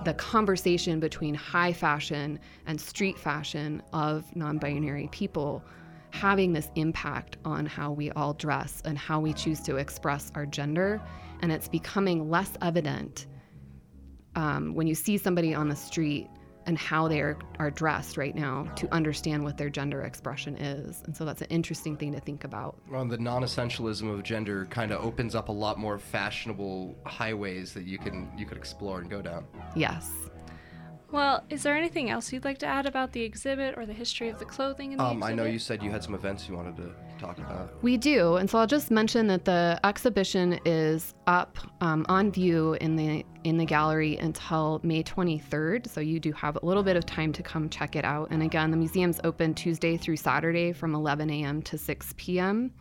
the 0.06 0.14
conversation 0.14 1.00
between 1.00 1.34
high 1.34 1.74
fashion 1.74 2.40
and 2.66 2.80
street 2.80 3.18
fashion 3.18 3.82
of 3.94 4.34
non-binary 4.36 5.10
people 5.12 5.64
having 6.12 6.54
this 6.54 6.70
impact 6.76 7.38
on 7.46 7.66
how 7.66 7.92
we 7.92 8.12
all 8.12 8.34
dress 8.34 8.82
and 8.86 8.98
how 8.98 9.20
we 9.20 9.34
choose 9.34 9.60
to 9.62 9.78
express 9.78 10.32
our 10.36 10.46
gender. 10.46 11.02
And 11.42 11.52
it's 11.52 11.68
becoming 11.68 12.30
less 12.30 12.52
evident 12.62 13.28
um, 14.36 14.74
when 14.74 14.88
you 14.88 14.96
see 14.96 15.18
somebody 15.18 15.54
on 15.54 15.70
the 15.70 15.76
street 15.76 16.28
and 16.66 16.78
how 16.78 17.08
they 17.08 17.22
are, 17.22 17.38
are 17.60 17.72
dressed 17.72 18.18
right 18.18 18.36
now 18.36 18.64
to 18.76 18.92
understand 18.94 19.44
what 19.44 19.58
their 19.58 19.70
gender 19.70 20.04
expression 20.04 20.56
is. 20.58 21.02
And 21.06 21.16
so 21.16 21.26
that's 21.26 21.42
an 21.42 21.48
interesting 21.50 21.98
thing 21.98 22.14
to 22.14 22.20
think 22.20 22.44
about. 22.44 22.78
Well, 22.90 23.06
the 23.06 23.18
non-essentialism 23.18 24.12
of 24.12 24.24
gender 24.24 24.66
kind 24.66 24.92
of 24.92 25.04
opens 25.04 25.36
up 25.36 25.50
a 25.50 25.52
lot 25.52 25.80
more 25.80 25.98
fashionable 25.98 26.96
highways 27.06 27.74
that 27.74 27.86
you 27.86 27.98
can 27.98 28.32
you 28.38 28.46
could 28.46 28.58
explore 28.58 29.00
and 29.00 29.10
go 29.10 29.22
down. 29.22 29.46
Yes. 29.76 30.10
Well, 31.12 31.44
is 31.50 31.64
there 31.64 31.76
anything 31.76 32.10
else 32.10 32.32
you'd 32.32 32.46
like 32.46 32.60
to 32.60 32.66
add 32.66 32.86
about 32.86 33.12
the 33.12 33.22
exhibit 33.22 33.78
or 33.78 33.86
the 33.86 33.94
history 33.94 34.30
of 34.30 34.40
the 34.40 34.46
clothing 34.46 34.94
in 34.94 34.98
the 34.98 35.04
Um, 35.04 35.18
exhibit? 35.18 35.34
I 35.34 35.36
know 35.36 35.44
you 35.44 35.60
said 35.60 35.84
you 35.84 35.92
had 35.92 36.04
some 36.04 36.16
events 36.16 36.48
you 36.48 36.56
wanted 36.56 36.78
to 36.78 36.92
talk 37.20 37.38
about. 37.38 37.84
We 37.84 37.98
do, 37.98 38.38
and 38.38 38.50
so 38.50 38.60
I'll 38.60 38.68
just 38.68 38.92
mention 38.92 39.28
that 39.28 39.44
the 39.44 39.80
exhibition 39.84 40.60
is 40.66 41.14
up 41.28 41.58
um, 41.82 42.06
on 42.08 42.32
view 42.32 42.74
in 42.76 42.96
the 42.96 43.26
in 43.44 43.58
the 43.58 43.66
gallery 43.66 44.18
until 44.18 44.80
May 44.84 45.04
23rd. 45.04 45.90
So 45.90 46.00
you 46.00 46.20
do 46.20 46.32
have 46.32 46.58
a 46.62 46.66
little 46.66 46.84
bit 46.84 46.96
of 46.96 47.06
time 47.06 47.34
to 47.34 47.44
come 47.44 47.70
check 47.70 47.96
it 47.96 48.06
out. 48.06 48.30
And 48.32 48.44
again, 48.44 48.72
the 48.72 48.78
museum's 48.78 49.20
open 49.24 49.54
Tuesday 49.54 49.98
through 49.98 50.18
Saturday 50.18 50.72
from 50.74 50.94
11 50.96 51.30
a.m. 51.30 51.62
to 51.64 51.78
6 51.78 52.14
p.m. 52.18 52.72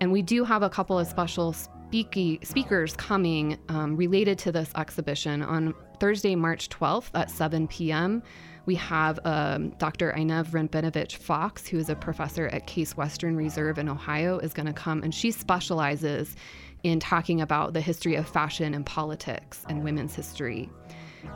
And 0.00 0.12
we 0.12 0.20
do 0.20 0.44
have 0.44 0.62
a 0.62 0.70
couple 0.70 0.98
of 0.98 1.06
special 1.06 1.52
speaky, 1.52 2.44
speakers 2.44 2.94
coming 2.96 3.56
um, 3.68 3.96
related 3.96 4.38
to 4.40 4.52
this 4.52 4.70
exhibition 4.76 5.42
on 5.42 5.74
Thursday, 6.00 6.34
March 6.34 6.68
12th 6.68 7.10
at 7.14 7.30
7 7.30 7.68
p.m. 7.68 8.22
We 8.66 8.74
have 8.74 9.18
um, 9.24 9.70
Dr. 9.78 10.12
Einav 10.12 10.48
Rabinovitch 10.48 11.16
Fox, 11.16 11.66
who 11.66 11.78
is 11.78 11.88
a 11.88 11.96
professor 11.96 12.48
at 12.48 12.66
Case 12.66 12.96
Western 12.96 13.36
Reserve 13.36 13.78
in 13.78 13.88
Ohio, 13.88 14.38
is 14.38 14.52
going 14.52 14.66
to 14.66 14.72
come, 14.72 15.02
and 15.02 15.14
she 15.14 15.30
specializes 15.30 16.36
in 16.82 17.00
talking 17.00 17.40
about 17.40 17.72
the 17.72 17.80
history 17.80 18.14
of 18.14 18.28
fashion 18.28 18.74
and 18.74 18.84
politics 18.84 19.64
and 19.68 19.82
women's 19.82 20.14
history. 20.14 20.68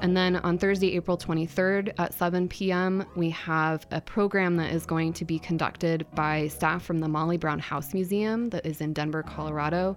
And 0.01 0.17
then 0.17 0.37
on 0.37 0.59
Thursday, 0.59 0.95
April 0.95 1.17
23rd 1.17 1.93
at 1.99 2.15
7 2.15 2.49
p.m., 2.49 3.05
we 3.17 3.31
have 3.31 3.87
a 3.91 4.01
program 4.01 4.57
that 4.57 4.73
is 4.73 4.87
going 4.87 5.13
to 5.15 5.25
be 5.25 5.39
conducted 5.39 6.07
by 6.15 6.49
staff 6.49 6.85
from 6.85 6.99
the 6.99 7.09
Molly 7.09 7.37
Brown 7.37 7.59
House 7.59 7.93
Museum 7.95 8.51
that 8.51 8.67
is 8.67 8.81
in 8.81 8.93
Denver, 8.93 9.23
Colorado. 9.23 9.97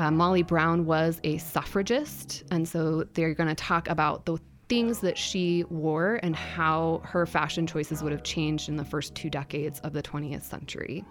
Uh, 0.00 0.10
Molly 0.10 0.42
Brown 0.42 0.86
was 0.86 1.20
a 1.24 1.36
suffragist, 1.36 2.44
and 2.50 2.66
so 2.66 3.04
they're 3.12 3.34
going 3.34 3.50
to 3.50 3.54
talk 3.54 3.86
about 3.86 4.24
the 4.24 4.38
things 4.66 5.00
that 5.00 5.18
she 5.18 5.62
wore 5.68 6.18
and 6.22 6.34
how 6.34 7.02
her 7.04 7.26
fashion 7.26 7.66
choices 7.66 8.02
would 8.02 8.10
have 8.10 8.22
changed 8.22 8.70
in 8.70 8.76
the 8.76 8.84
first 8.84 9.14
two 9.14 9.28
decades 9.28 9.78
of 9.80 9.92
the 9.92 10.02
20th 10.02 10.44
century. 10.44 11.04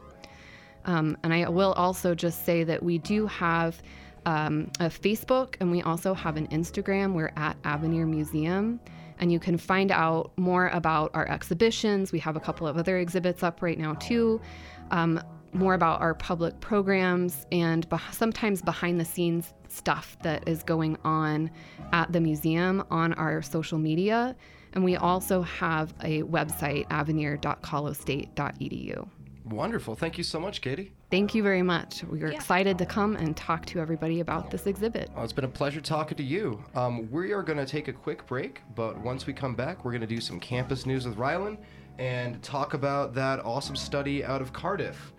Um, 0.86 1.16
and 1.22 1.32
I 1.32 1.48
will 1.50 1.74
also 1.74 2.16
just 2.16 2.48
say 2.48 2.64
that 2.64 2.82
we 2.82 2.98
do 2.98 3.28
have 3.28 3.80
um, 4.26 4.72
a 4.80 4.86
Facebook 4.86 5.56
and 5.60 5.70
we 5.70 5.84
also 5.84 6.16
have 6.16 6.36
an 6.36 6.48
Instagram. 6.48 7.14
We're 7.14 7.32
at 7.36 7.58
Avenir 7.66 8.08
Museum. 8.08 8.80
And 9.20 9.32
you 9.32 9.40
can 9.40 9.58
find 9.58 9.92
out 9.92 10.32
more 10.36 10.70
about 10.70 11.12
our 11.14 11.28
exhibitions. 11.28 12.12
We 12.12 12.20
have 12.20 12.38
a 12.38 12.40
couple 12.40 12.66
of 12.66 12.76
other 12.78 12.98
exhibits 12.98 13.44
up 13.44 13.62
right 13.62 13.78
now, 13.78 13.94
too. 13.96 14.42
Um, 14.90 15.22
more 15.54 15.74
about 15.74 16.02
our 16.02 16.14
public 16.14 16.60
programs 16.60 17.46
and 17.52 17.90
beh 17.90 18.14
sometimes 18.14 18.62
behind 18.62 19.00
the 19.00 19.06
scenes 19.06 19.54
stuff 19.68 20.18
that 20.24 20.48
is 20.48 20.64
going 20.64 20.98
on 21.04 21.52
at 21.92 22.12
the 22.12 22.20
museum 22.20 22.84
on 22.90 23.14
our 23.14 23.42
social 23.42 23.78
media. 23.78 24.36
And 24.74 24.84
we 24.84 24.98
also 24.98 25.42
have 25.42 25.94
a 26.04 26.22
website, 26.24 26.86
avenir.colostate.edu. 26.92 29.08
Wonderful. 29.46 29.96
Thank 29.96 30.18
you 30.20 30.24
so 30.24 30.40
much, 30.40 30.62
Katie. 30.62 30.92
Thank 31.10 31.34
you 31.34 31.42
very 31.42 31.64
much. 31.64 32.04
We 32.04 32.22
are 32.22 32.28
excited 32.28 32.78
to 32.78 32.86
come 32.86 33.16
and 33.16 33.36
talk 33.36 33.66
to 33.68 33.80
everybody 33.80 34.20
about 34.20 34.52
this 34.52 34.68
exhibit. 34.68 35.10
Well, 35.16 35.24
it's 35.24 35.34
been 35.34 35.46
a 35.46 35.48
pleasure 35.48 35.82
talking 35.82 36.18
to 36.18 36.24
you. 36.24 36.64
Um, 36.76 37.10
we 37.10 37.32
are 37.32 37.42
going 37.42 37.58
to 37.58 37.66
take 37.66 37.88
a 37.88 37.94
quick 37.94 38.28
break, 38.28 38.62
but 38.76 39.00
once 39.00 39.26
we 39.26 39.34
come 39.34 39.56
back, 39.56 39.84
we're 39.84 39.92
going 39.92 40.02
to 40.02 40.08
do 40.08 40.22
some 40.22 40.40
campus 40.40 40.86
news 40.86 41.08
with 41.08 41.18
Rylan 41.18 41.58
and 41.98 42.42
talk 42.44 42.76
about 42.76 43.16
that 43.16 43.44
awesome 43.44 43.76
study 43.76 44.24
out 44.24 44.42
of 44.42 44.54
Cardiff. 44.54 45.14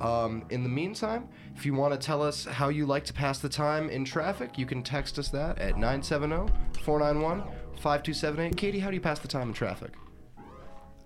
Um, 0.00 0.44
in 0.50 0.62
the 0.62 0.68
meantime, 0.68 1.28
if 1.54 1.64
you 1.64 1.74
want 1.74 1.94
to 1.94 1.98
tell 1.98 2.22
us 2.22 2.44
how 2.44 2.68
you 2.68 2.84
like 2.86 3.04
to 3.06 3.12
pass 3.12 3.38
the 3.38 3.48
time 3.48 3.88
in 3.88 4.04
traffic, 4.04 4.58
you 4.58 4.66
can 4.66 4.82
text 4.82 5.18
us 5.18 5.28
that 5.30 5.58
at 5.58 5.78
970 5.78 6.52
491 6.82 7.42
5278. 7.76 8.56
Katie, 8.56 8.78
how 8.78 8.90
do 8.90 8.94
you 8.94 9.00
pass 9.00 9.18
the 9.18 9.28
time 9.28 9.48
in 9.48 9.54
traffic? 9.54 9.92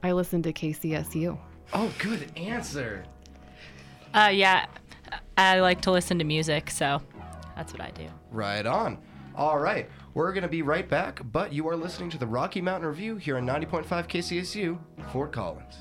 I 0.03 0.13
listen 0.13 0.43
to 0.43 0.53
KCSU. 0.53 1.39
Oh, 1.73 1.93
good 1.99 2.33
answer. 2.37 3.05
Uh, 4.15 4.31
yeah, 4.33 4.67
I 5.37 5.61
like 5.61 5.83
to 5.83 5.91
listen 5.91 6.19
to 6.19 6.25
music, 6.25 6.71
so 6.71 7.01
that's 7.55 7.73
what 7.73 7.83
I 7.83 7.91
do. 7.93 8.09
Right 8.31 8.67
on. 8.67 8.99
All 9.37 9.59
right, 9.59 9.89
we're 10.15 10.33
going 10.33 10.43
to 10.43 10.49
be 10.49 10.63
right 10.63 10.89
back, 10.89 11.21
but 11.31 11.53
you 11.53 11.69
are 11.69 11.77
listening 11.77 12.11
to 12.11 12.19
the 12.19 12.27
Rocky 12.27 12.61
Mountain 12.61 12.89
Review 12.89 13.17
here 13.17 13.37
on 13.37 13.47
90.5 13.47 13.85
KCSU, 14.09 14.79
Fort 15.13 15.33
Collins. 15.33 15.77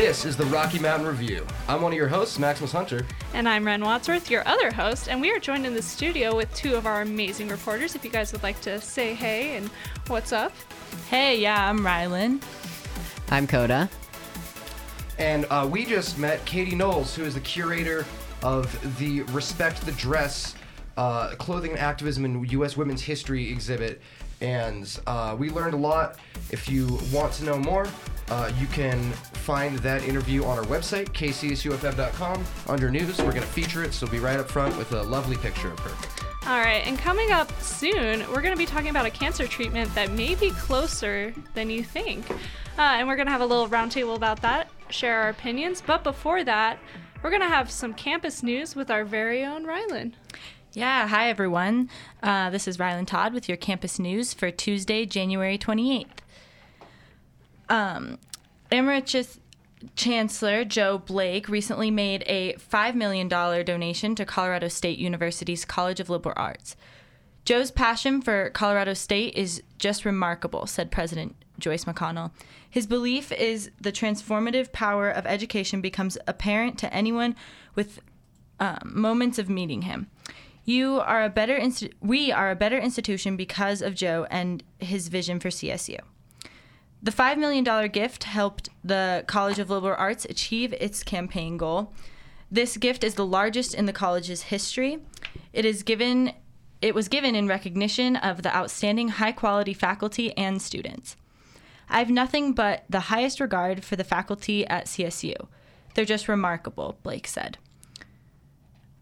This 0.00 0.24
is 0.24 0.34
the 0.34 0.46
Rocky 0.46 0.78
Mountain 0.78 1.06
Review. 1.06 1.46
I'm 1.68 1.82
one 1.82 1.92
of 1.92 1.96
your 1.98 2.08
hosts, 2.08 2.38
Maximus 2.38 2.72
Hunter. 2.72 3.04
And 3.34 3.46
I'm 3.46 3.66
Ren 3.66 3.84
Wadsworth, 3.84 4.30
your 4.30 4.48
other 4.48 4.70
host, 4.70 5.10
and 5.10 5.20
we 5.20 5.30
are 5.30 5.38
joined 5.38 5.66
in 5.66 5.74
the 5.74 5.82
studio 5.82 6.34
with 6.34 6.52
two 6.54 6.74
of 6.74 6.86
our 6.86 7.02
amazing 7.02 7.48
reporters. 7.48 7.94
If 7.94 8.02
you 8.02 8.10
guys 8.10 8.32
would 8.32 8.42
like 8.42 8.58
to 8.62 8.80
say 8.80 9.12
hey 9.12 9.58
and 9.58 9.68
what's 10.06 10.32
up. 10.32 10.52
Hey, 11.10 11.38
yeah, 11.38 11.68
I'm 11.68 11.80
Rylan. 11.80 12.42
I'm 13.30 13.46
Coda. 13.46 13.90
And 15.18 15.44
uh, 15.50 15.68
we 15.70 15.84
just 15.84 16.18
met 16.18 16.42
Katie 16.46 16.74
Knowles, 16.74 17.14
who 17.14 17.24
is 17.24 17.34
the 17.34 17.40
curator 17.40 18.06
of 18.42 18.98
the 18.98 19.20
Respect 19.24 19.84
the 19.84 19.92
Dress 19.92 20.54
uh, 20.96 21.34
Clothing 21.36 21.72
and 21.72 21.80
Activism 21.80 22.24
in 22.24 22.42
U.S. 22.42 22.74
Women's 22.74 23.02
History 23.02 23.52
exhibit. 23.52 24.00
And 24.40 24.98
uh, 25.06 25.36
we 25.38 25.50
learned 25.50 25.74
a 25.74 25.76
lot. 25.76 26.18
If 26.50 26.70
you 26.70 26.98
want 27.12 27.34
to 27.34 27.44
know 27.44 27.58
more, 27.58 27.86
uh, 28.30 28.52
you 28.58 28.66
can 28.68 29.00
find 29.12 29.78
that 29.80 30.02
interview 30.04 30.44
on 30.44 30.58
our 30.58 30.64
website, 30.64 31.06
kcsufm.com. 31.10 32.44
Under 32.68 32.90
news, 32.90 33.18
we're 33.18 33.30
going 33.30 33.42
to 33.42 33.48
feature 33.48 33.82
it, 33.82 33.92
so 33.92 34.06
it'll 34.06 34.12
be 34.12 34.18
right 34.20 34.38
up 34.38 34.50
front 34.50 34.76
with 34.76 34.92
a 34.92 35.02
lovely 35.02 35.36
picture 35.36 35.72
of 35.72 35.78
her. 35.80 36.48
All 36.48 36.58
right, 36.58 36.86
and 36.86 36.98
coming 36.98 37.32
up 37.32 37.52
soon, 37.60 38.20
we're 38.30 38.40
going 38.40 38.54
to 38.54 38.56
be 38.56 38.66
talking 38.66 38.88
about 38.88 39.04
a 39.04 39.10
cancer 39.10 39.46
treatment 39.46 39.94
that 39.94 40.10
may 40.12 40.34
be 40.34 40.50
closer 40.50 41.34
than 41.54 41.68
you 41.68 41.84
think. 41.84 42.30
Uh, 42.30 42.36
and 42.78 43.06
we're 43.06 43.16
going 43.16 43.26
to 43.26 43.32
have 43.32 43.42
a 43.42 43.46
little 43.46 43.68
roundtable 43.68 44.16
about 44.16 44.40
that, 44.42 44.70
share 44.88 45.20
our 45.20 45.28
opinions. 45.28 45.82
But 45.84 46.02
before 46.02 46.44
that, 46.44 46.78
we're 47.22 47.30
going 47.30 47.42
to 47.42 47.48
have 47.48 47.70
some 47.70 47.92
campus 47.92 48.42
news 48.42 48.74
with 48.74 48.90
our 48.90 49.04
very 49.04 49.44
own 49.44 49.66
Rylan. 49.66 50.14
Yeah, 50.72 51.08
hi 51.08 51.28
everyone. 51.28 51.90
Uh, 52.22 52.48
this 52.50 52.68
is 52.68 52.78
Rylan 52.78 53.06
Todd 53.06 53.34
with 53.34 53.48
your 53.48 53.56
campus 53.56 53.98
news 53.98 54.32
for 54.32 54.50
Tuesday, 54.50 55.04
January 55.04 55.58
28th. 55.58 56.06
Um, 57.70 58.18
Emeritus 58.70 59.40
Chancellor 59.96 60.64
Joe 60.64 60.98
Blake 60.98 61.48
recently 61.48 61.90
made 61.90 62.22
a 62.26 62.54
$5 62.54 62.94
million 62.94 63.28
donation 63.28 64.14
to 64.14 64.26
Colorado 64.26 64.68
State 64.68 64.98
University's 64.98 65.64
College 65.64 66.00
of 66.00 66.10
Liberal 66.10 66.34
Arts. 66.36 66.76
Joe's 67.46 67.70
passion 67.70 68.20
for 68.20 68.50
Colorado 68.50 68.92
State 68.92 69.34
is 69.34 69.62
just 69.78 70.04
remarkable, 70.04 70.66
said 70.66 70.90
President 70.90 71.34
Joyce 71.58 71.84
McConnell. 71.84 72.32
His 72.68 72.86
belief 72.86 73.32
is 73.32 73.70
the 73.80 73.92
transformative 73.92 74.72
power 74.72 75.10
of 75.10 75.26
education 75.26 75.80
becomes 75.80 76.18
apparent 76.26 76.78
to 76.78 76.92
anyone 76.92 77.34
with 77.74 78.00
um, 78.58 78.78
moments 78.84 79.38
of 79.38 79.48
meeting 79.48 79.82
him. 79.82 80.08
You 80.64 81.00
are 81.00 81.24
a 81.24 81.30
better 81.30 81.58
we 82.00 82.30
are 82.30 82.50
a 82.50 82.56
better 82.56 82.78
institution 82.78 83.36
because 83.36 83.80
of 83.80 83.94
Joe 83.94 84.26
and 84.30 84.62
his 84.78 85.08
vision 85.08 85.40
for 85.40 85.48
CSU. 85.48 85.98
The 87.02 87.10
$5 87.10 87.38
million 87.38 87.88
gift 87.90 88.24
helped 88.24 88.68
the 88.84 89.24
College 89.26 89.58
of 89.58 89.70
Liberal 89.70 89.96
Arts 89.98 90.26
achieve 90.26 90.74
its 90.74 91.02
campaign 91.02 91.56
goal. 91.56 91.92
This 92.50 92.76
gift 92.76 93.04
is 93.04 93.14
the 93.14 93.24
largest 93.24 93.74
in 93.74 93.86
the 93.86 93.92
college's 93.92 94.42
history. 94.42 94.98
It 95.52 95.64
is 95.64 95.82
given 95.82 96.32
it 96.82 96.94
was 96.94 97.08
given 97.08 97.34
in 97.34 97.46
recognition 97.46 98.16
of 98.16 98.42
the 98.42 98.54
outstanding 98.56 99.08
high-quality 99.08 99.74
faculty 99.74 100.34
and 100.36 100.62
students. 100.62 101.14
I 101.90 101.98
have 101.98 102.08
nothing 102.08 102.54
but 102.54 102.84
the 102.88 103.00
highest 103.00 103.38
regard 103.38 103.84
for 103.84 103.96
the 103.96 104.04
faculty 104.04 104.66
at 104.66 104.86
CSU. 104.86 105.34
They're 105.94 106.06
just 106.06 106.26
remarkable, 106.26 106.96
Blake 107.02 107.26
said. 107.26 107.58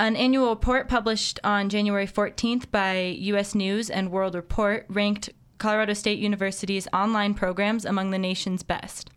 An 0.01 0.17
annual 0.17 0.51
report 0.51 0.89
published 0.89 1.39
on 1.45 1.69
January 1.69 2.07
14th 2.07 2.71
by 2.71 3.17
U.S. 3.19 3.55
News 3.55 3.91
and 3.91 4.11
World 4.11 4.35
Report 4.35 4.87
ranked 4.89 5.31
Colorado 5.59 5.93
State 5.93 6.19
University's 6.19 6.89
online 6.93 7.35
programs 7.35 7.85
among 7.85 8.11
the 8.11 8.19
nation's 8.19 8.63
best. 8.63 9.11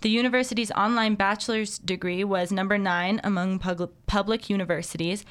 The 0.00 0.10
university's 0.10 0.70
online 0.72 1.14
bachelor's 1.14 1.78
degree 1.78 2.24
was 2.24 2.52
number 2.52 2.78
nine 2.78 3.20
among 3.24 3.58
pub- 3.58 3.90
public 4.06 4.50
universities, 4.50 5.24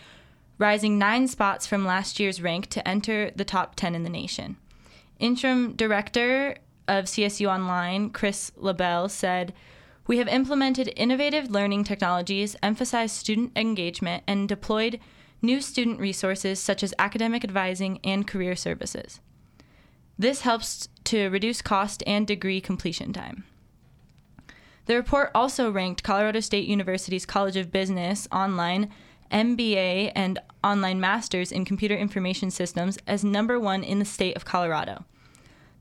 rising 0.57 0.97
nine 0.97 1.27
spots 1.27 1.67
from 1.67 1.85
last 1.85 2.19
year's 2.19 2.41
rank 2.41 2.67
to 2.69 2.87
enter 2.87 3.31
the 3.35 3.45
top 3.45 3.75
10 3.75 3.95
in 3.95 4.03
the 4.03 4.09
nation. 4.09 4.57
Interim 5.19 5.73
director 5.73 6.57
of 6.87 7.05
CSU 7.05 7.47
Online, 7.47 8.09
Chris 8.09 8.51
LaBelle, 8.55 9.09
said, 9.09 9.53
We 10.07 10.17
have 10.17 10.27
implemented 10.27 10.93
innovative 10.95 11.49
learning 11.49 11.83
technologies, 11.83 12.55
emphasized 12.61 13.15
student 13.15 13.51
engagement, 13.55 14.23
and 14.27 14.47
deployed 14.47 14.99
new 15.41 15.61
student 15.61 15.99
resources 15.99 16.59
such 16.59 16.83
as 16.83 16.93
academic 16.99 17.43
advising 17.43 17.99
and 18.03 18.27
career 18.27 18.55
services. 18.55 19.19
This 20.17 20.41
helps 20.41 20.87
to 21.05 21.27
reduce 21.29 21.61
cost 21.61 22.03
and 22.07 22.25
degree 22.25 22.61
completion 22.61 23.13
time. 23.13 23.43
The 24.85 24.95
report 24.95 25.31
also 25.33 25.71
ranked 25.71 26.03
Colorado 26.03 26.39
State 26.39 26.67
University's 26.67 27.25
College 27.25 27.57
of 27.57 27.71
Business 27.71 28.27
online 28.31 28.89
MBA 29.31 30.11
and 30.15 30.39
online 30.63 30.99
masters 30.99 31.51
in 31.51 31.65
computer 31.65 31.95
information 31.95 32.51
systems 32.51 32.97
as 33.07 33.23
number 33.23 33.59
one 33.59 33.83
in 33.83 33.99
the 33.99 34.05
state 34.05 34.35
of 34.35 34.45
Colorado. 34.45 35.05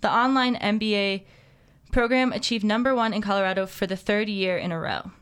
The 0.01 0.13
online 0.13 0.57
MBA 0.57 1.25
program 1.93 2.33
achieved 2.33 2.65
number 2.65 2.95
one 2.95 3.13
in 3.13 3.23
Colorado 3.23 3.67
for 3.67 3.87
the 3.87 3.97
third 3.97 4.29
year 4.29 4.57
in 4.57 4.73
a 4.73 4.81
row. 4.81 5.13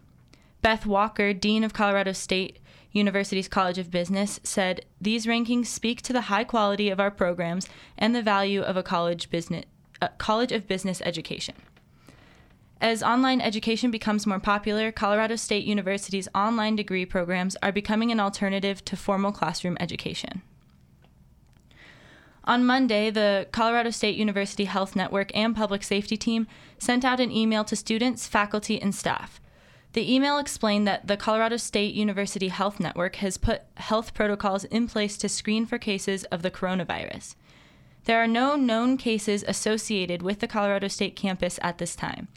Beth 0.62 0.86
Walker, 0.86 1.32
Dean 1.32 1.64
of 1.64 1.74
Colorado 1.74 2.12
State 2.12 2.58
University's 2.92 3.48
College 3.48 3.78
of 3.78 3.90
Business, 3.90 4.38
said 4.42 4.84
these 5.00 5.26
rankings 5.26 5.66
speak 5.66 6.02
to 6.02 6.12
the 6.12 6.22
high 6.22 6.44
quality 6.44 6.90
of 6.90 7.00
our 7.00 7.10
programs 7.10 7.68
and 7.98 8.14
the 8.14 8.22
value 8.22 8.62
of 8.62 8.76
a 8.76 8.82
college 8.82 9.30
business 9.30 9.64
a 10.00 10.08
college 10.18 10.50
of 10.50 10.66
business 10.66 11.00
education. 11.04 11.54
As 12.80 13.04
online 13.04 13.40
education 13.40 13.92
becomes 13.92 14.26
more 14.26 14.40
popular, 14.40 14.90
Colorado 14.90 15.36
State 15.36 15.64
University's 15.64 16.26
online 16.34 16.74
degree 16.74 17.06
programs 17.06 17.56
are 17.62 17.70
becoming 17.70 18.10
an 18.10 18.18
alternative 18.18 18.84
to 18.86 18.96
formal 18.96 19.30
classroom 19.30 19.76
education. 19.78 20.42
On 22.44 22.66
Monday, 22.66 23.08
the 23.08 23.46
Colorado 23.52 23.90
State 23.90 24.16
University 24.16 24.64
Health 24.64 24.96
Network 24.96 25.30
and 25.32 25.54
Public 25.54 25.84
Safety 25.84 26.16
Team 26.16 26.48
sent 26.76 27.04
out 27.04 27.20
an 27.20 27.30
email 27.30 27.62
to 27.62 27.76
students, 27.76 28.26
faculty, 28.26 28.82
and 28.82 28.92
staff. 28.92 29.40
The 29.92 30.14
email 30.14 30.38
explained 30.38 30.86
that 30.88 31.06
the 31.06 31.18
Colorado 31.18 31.58
State 31.58 31.94
University 31.94 32.48
Health 32.48 32.80
Network 32.80 33.16
has 33.16 33.36
put 33.36 33.62
health 33.76 34.14
protocols 34.14 34.64
in 34.64 34.88
place 34.88 35.18
to 35.18 35.28
screen 35.28 35.66
for 35.66 35.76
cases 35.76 36.24
of 36.24 36.40
the 36.40 36.50
coronavirus. 36.50 37.34
There 38.04 38.22
are 38.22 38.26
no 38.26 38.56
known 38.56 38.96
cases 38.96 39.44
associated 39.46 40.22
with 40.22 40.40
the 40.40 40.48
Colorado 40.48 40.88
State 40.88 41.14
campus 41.14 41.58
at 41.62 41.76
this 41.76 41.94
time. 41.94 42.28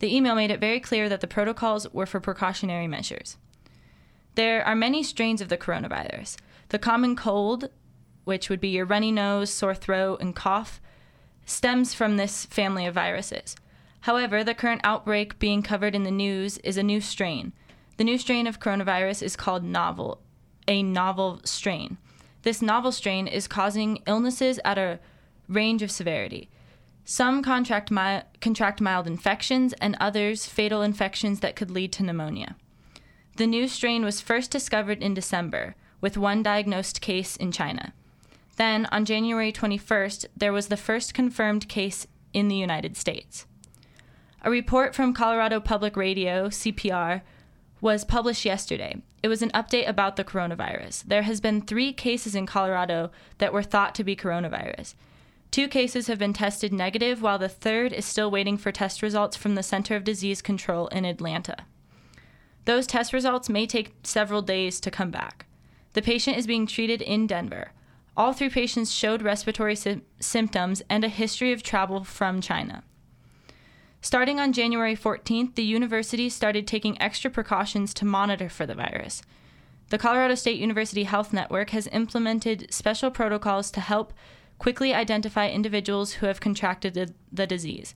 The 0.00 0.14
email 0.14 0.34
made 0.34 0.50
it 0.50 0.60
very 0.60 0.80
clear 0.80 1.08
that 1.08 1.22
the 1.22 1.26
protocols 1.26 1.90
were 1.92 2.06
for 2.06 2.20
precautionary 2.20 2.86
measures. 2.86 3.36
There 4.34 4.64
are 4.66 4.74
many 4.74 5.02
strains 5.02 5.40
of 5.40 5.48
the 5.48 5.58
coronavirus. 5.58 6.36
The 6.68 6.78
common 6.78 7.16
cold, 7.16 7.70
which 8.24 8.50
would 8.50 8.60
be 8.60 8.68
your 8.68 8.84
runny 8.84 9.12
nose, 9.12 9.50
sore 9.50 9.74
throat, 9.74 10.20
and 10.20 10.36
cough, 10.36 10.80
stems 11.46 11.94
from 11.94 12.16
this 12.16 12.44
family 12.46 12.84
of 12.84 12.94
viruses. 12.94 13.56
However, 14.02 14.42
the 14.42 14.54
current 14.54 14.80
outbreak 14.82 15.38
being 15.38 15.62
covered 15.62 15.94
in 15.94 16.02
the 16.02 16.10
news 16.10 16.58
is 16.58 16.76
a 16.76 16.82
new 16.82 17.00
strain. 17.00 17.52
The 17.98 18.04
new 18.04 18.18
strain 18.18 18.46
of 18.48 18.58
coronavirus 18.58 19.22
is 19.22 19.36
called 19.36 19.62
novel, 19.62 20.20
a 20.66 20.82
novel 20.82 21.40
strain. 21.44 21.98
This 22.42 22.60
novel 22.60 22.90
strain 22.90 23.28
is 23.28 23.46
causing 23.46 24.02
illnesses 24.06 24.58
at 24.64 24.76
a 24.76 24.98
range 25.48 25.82
of 25.82 25.90
severity. 25.90 26.48
Some 27.04 27.44
contract, 27.44 27.92
mi- 27.92 28.22
contract 28.40 28.80
mild 28.80 29.06
infections, 29.06 29.72
and 29.74 29.96
others 30.00 30.46
fatal 30.46 30.82
infections 30.82 31.38
that 31.40 31.54
could 31.54 31.70
lead 31.70 31.92
to 31.92 32.02
pneumonia. 32.02 32.56
The 33.36 33.46
new 33.46 33.68
strain 33.68 34.04
was 34.04 34.20
first 34.20 34.50
discovered 34.50 35.00
in 35.00 35.14
December, 35.14 35.76
with 36.00 36.18
one 36.18 36.42
diagnosed 36.42 37.00
case 37.00 37.36
in 37.36 37.52
China. 37.52 37.94
Then, 38.56 38.86
on 38.90 39.04
January 39.04 39.52
21st, 39.52 40.26
there 40.36 40.52
was 40.52 40.66
the 40.66 40.76
first 40.76 41.14
confirmed 41.14 41.68
case 41.68 42.08
in 42.32 42.48
the 42.48 42.56
United 42.56 42.96
States. 42.96 43.46
A 44.44 44.50
report 44.50 44.92
from 44.92 45.14
Colorado 45.14 45.60
Public 45.60 45.96
Radio, 45.96 46.48
CPR, 46.48 47.22
was 47.80 48.04
published 48.04 48.44
yesterday. 48.44 49.00
It 49.22 49.28
was 49.28 49.40
an 49.40 49.50
update 49.50 49.88
about 49.88 50.16
the 50.16 50.24
coronavirus. 50.24 51.04
There 51.04 51.22
has 51.22 51.40
been 51.40 51.62
3 51.62 51.92
cases 51.92 52.34
in 52.34 52.44
Colorado 52.44 53.12
that 53.38 53.52
were 53.52 53.62
thought 53.62 53.94
to 53.94 54.04
be 54.04 54.16
coronavirus. 54.16 54.94
Two 55.52 55.68
cases 55.68 56.08
have 56.08 56.18
been 56.18 56.32
tested 56.32 56.72
negative, 56.72 57.22
while 57.22 57.38
the 57.38 57.48
third 57.48 57.92
is 57.92 58.04
still 58.04 58.32
waiting 58.32 58.56
for 58.56 58.72
test 58.72 59.00
results 59.00 59.36
from 59.36 59.54
the 59.54 59.62
Center 59.62 59.94
of 59.94 60.02
Disease 60.02 60.42
Control 60.42 60.88
in 60.88 61.04
Atlanta. 61.04 61.66
Those 62.64 62.86
test 62.88 63.12
results 63.12 63.48
may 63.48 63.66
take 63.66 63.94
several 64.02 64.42
days 64.42 64.80
to 64.80 64.90
come 64.90 65.12
back. 65.12 65.46
The 65.92 66.02
patient 66.02 66.36
is 66.36 66.48
being 66.48 66.66
treated 66.66 67.00
in 67.00 67.28
Denver. 67.28 67.70
All 68.16 68.32
three 68.32 68.50
patients 68.50 68.92
showed 68.92 69.22
respiratory 69.22 69.76
sy- 69.76 70.00
symptoms 70.18 70.82
and 70.88 71.04
a 71.04 71.08
history 71.08 71.52
of 71.52 71.62
travel 71.62 72.02
from 72.02 72.40
China. 72.40 72.82
Starting 74.04 74.40
on 74.40 74.52
January 74.52 74.96
14th, 74.96 75.54
the 75.54 75.62
university 75.62 76.28
started 76.28 76.66
taking 76.66 77.00
extra 77.00 77.30
precautions 77.30 77.94
to 77.94 78.04
monitor 78.04 78.48
for 78.48 78.66
the 78.66 78.74
virus. 78.74 79.22
The 79.90 79.98
Colorado 79.98 80.34
State 80.34 80.58
University 80.58 81.04
Health 81.04 81.32
Network 81.32 81.70
has 81.70 81.86
implemented 81.92 82.66
special 82.74 83.12
protocols 83.12 83.70
to 83.70 83.80
help 83.80 84.12
quickly 84.58 84.92
identify 84.92 85.48
individuals 85.48 86.14
who 86.14 86.26
have 86.26 86.40
contracted 86.40 87.14
the, 87.30 87.46
disease. 87.46 87.94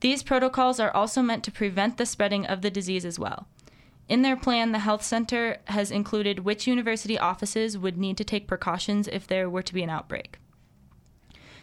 These 0.00 0.22
protocols 0.22 0.78
are 0.78 0.94
also 0.94 1.22
meant 1.22 1.44
to 1.44 1.50
prevent 1.50 1.96
the 1.96 2.04
spreading 2.04 2.44
of 2.44 2.60
the 2.60 2.70
disease 2.70 3.06
as 3.06 3.18
well. 3.18 3.46
In 4.10 4.20
their 4.20 4.36
plan, 4.36 4.72
the 4.72 4.80
health 4.80 5.02
center 5.02 5.58
has 5.66 5.90
included 5.90 6.40
which 6.40 6.66
university 6.66 7.18
offices 7.18 7.78
would 7.78 7.96
need 7.96 8.18
to 8.18 8.24
take 8.24 8.46
precautions 8.46 9.08
if 9.08 9.26
there 9.26 9.48
were 9.48 9.62
to 9.62 9.72
be 9.72 9.82
an 9.82 9.90
outbreak. 9.90 10.38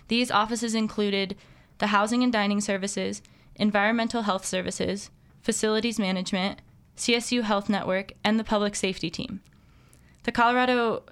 These 0.08 0.32
offices 0.32 0.74
included 0.74 1.36
the 1.78 1.88
Housing 1.88 2.24
and 2.24 2.34
Dining 2.34 2.62
Services, 2.62 3.22
Environmental 3.60 4.24
Health 4.24 4.45
Services, 4.45 5.12
Facilities 5.41 5.99
Management, 5.99 6.62
CSU 6.97 7.43
Health 7.43 7.70
Network, 7.70 8.14
and 8.24 8.39
the 8.39 8.43
Public 8.43 8.76
Safety 8.76 9.10
Team. 9.10 9.41
The 10.24 10.32
Colorado 10.32 11.03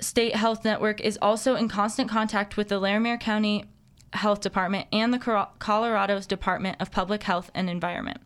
State 0.00 0.34
Health 0.34 0.64
Network 0.64 1.00
is 1.00 1.18
also 1.22 1.54
in 1.54 1.68
constant 1.68 2.10
contact 2.10 2.56
with 2.56 2.68
the 2.68 2.78
Larimer 2.78 3.16
County 3.16 3.64
Health 4.12 4.40
Department 4.40 4.88
and 4.92 5.12
the 5.12 5.48
Colorado's 5.58 6.26
Department 6.26 6.76
of 6.80 6.90
Public 6.90 7.22
Health 7.22 7.50
and 7.54 7.68
Environment, 7.70 8.20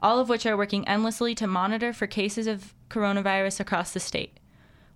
all 0.00 0.20
of 0.20 0.28
which 0.28 0.46
are 0.46 0.56
working 0.56 0.86
endlessly 0.86 1.34
to 1.34 1.46
monitor 1.46 1.92
for 1.92 2.06
cases 2.06 2.46
of 2.46 2.74
coronavirus 2.88 3.60
across 3.60 3.92
the 3.92 4.00
state. 4.00 4.38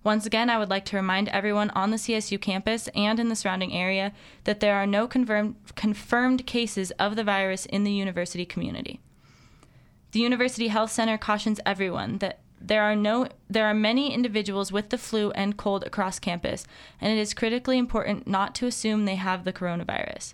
Once 0.07 0.25
again, 0.25 0.49
I 0.49 0.57
would 0.57 0.69
like 0.69 0.85
to 0.85 0.95
remind 0.95 1.27
everyone 1.27 1.69
on 1.71 1.91
the 1.91 1.97
CSU 1.97 2.39
campus 2.39 2.87
and 2.95 3.19
in 3.19 3.27
the 3.27 3.35
surrounding 3.35 3.73
area 3.73 4.13
that 4.45 4.61
there 4.61 4.73
are 4.73 4.87
no 4.87 5.05
confirmed, 5.05 5.57
confirmed 5.75 6.45
cases 6.45 6.91
of 6.91 7.17
the 7.17 7.25
virus 7.25 7.65
in 7.65 7.83
the 7.83 7.91
university 7.91 8.45
community. 8.45 9.01
The 10.13 10.21
University 10.21 10.69
Health 10.69 10.93
Center 10.93 11.17
cautions 11.17 11.59
everyone 11.65 12.19
that 12.19 12.39
there 12.61 12.83
are 12.83 12.95
no 12.95 13.27
there 13.49 13.65
are 13.65 13.73
many 13.73 14.13
individuals 14.13 14.71
with 14.71 14.91
the 14.91 14.97
flu 14.97 15.31
and 15.31 15.57
cold 15.57 15.83
across 15.83 16.19
campus, 16.19 16.65
and 17.01 17.11
it 17.11 17.19
is 17.19 17.33
critically 17.33 17.77
important 17.77 18.27
not 18.27 18.55
to 18.55 18.65
assume 18.65 19.03
they 19.03 19.15
have 19.15 19.43
the 19.43 19.51
coronavirus. 19.51 20.31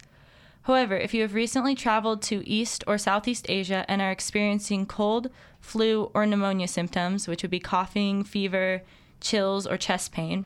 However, 0.61 0.95
if 0.95 1.15
you 1.15 1.23
have 1.23 1.33
recently 1.33 1.73
traveled 1.73 2.21
to 2.21 2.47
East 2.47 2.83
or 2.85 2.99
Southeast 2.99 3.47
Asia 3.49 3.85
and 3.87 4.03
are 4.03 4.11
experiencing 4.11 4.85
cold, 4.85 5.31
flu, 5.59 6.11
or 6.13 6.27
pneumonia 6.27 6.67
symptoms, 6.67 7.27
which 7.27 7.41
would 7.41 7.49
be 7.49 7.59
coughing, 7.59 8.23
fever, 8.23 8.83
chills, 9.23 9.65
or 9.65 9.77
chest 9.77 10.11
pain, 10.11 10.45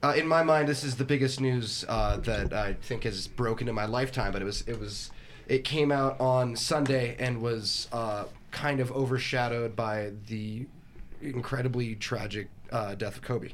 uh, 0.04 0.14
in 0.16 0.28
my 0.28 0.44
mind, 0.44 0.68
this 0.68 0.84
is 0.84 0.96
the 0.96 1.04
biggest 1.04 1.40
news 1.40 1.86
uh, 1.88 2.18
that 2.18 2.54
I 2.54 2.74
think 2.74 3.04
has 3.04 3.28
broken 3.28 3.68
in 3.68 3.76
my 3.76 3.86
lifetime. 3.86 4.32
But 4.32 4.42
it 4.42 4.46
was, 4.46 4.62
it 4.68 4.80
was, 4.80 5.12
it 5.48 5.64
came 5.64 5.92
out 5.92 6.20
on 6.20 6.56
Sunday 6.56 7.16
and 7.20 7.42
was 7.42 7.88
uh, 7.92 8.26
kind 8.52 8.80
of 8.80 8.92
overshadowed 8.92 9.76
by 9.76 10.12
the 10.28 10.66
incredibly 11.22 11.96
tragic 11.96 12.50
death 12.72 13.18
of 13.18 13.22
Kobe. 13.22 13.50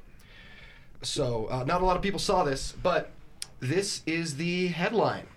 So 1.02 1.64
not 1.68 1.82
a 1.82 1.86
lot 1.86 1.96
of 1.96 2.02
people 2.02 2.20
saw 2.20 2.44
this, 2.44 2.74
but 2.82 3.12
this 3.60 4.02
is 4.06 4.38
the 4.38 4.68
headline. 4.68 5.28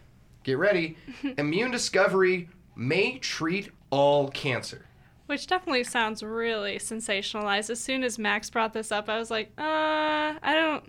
Get 0.43 0.59
ready. 0.59 0.97
Immune 1.39 1.71
discovery 1.71 2.49
may 2.77 3.19
treat 3.19 3.71
all 3.91 4.29
cancer. 4.29 4.87
Which 5.31 5.47
definitely 5.47 5.85
sounds 5.85 6.25
really 6.25 6.81
sensationalized. 6.81 7.71
As 7.71 7.79
soon 7.79 8.03
as 8.03 8.19
Max 8.19 8.51
brought 8.51 8.73
this 8.73 8.91
up, 8.91 9.09
I 9.09 9.17
was 9.17 9.31
like, 9.31 9.53
uh, 9.57 9.63
I 9.63 10.55
don't. 10.55 10.83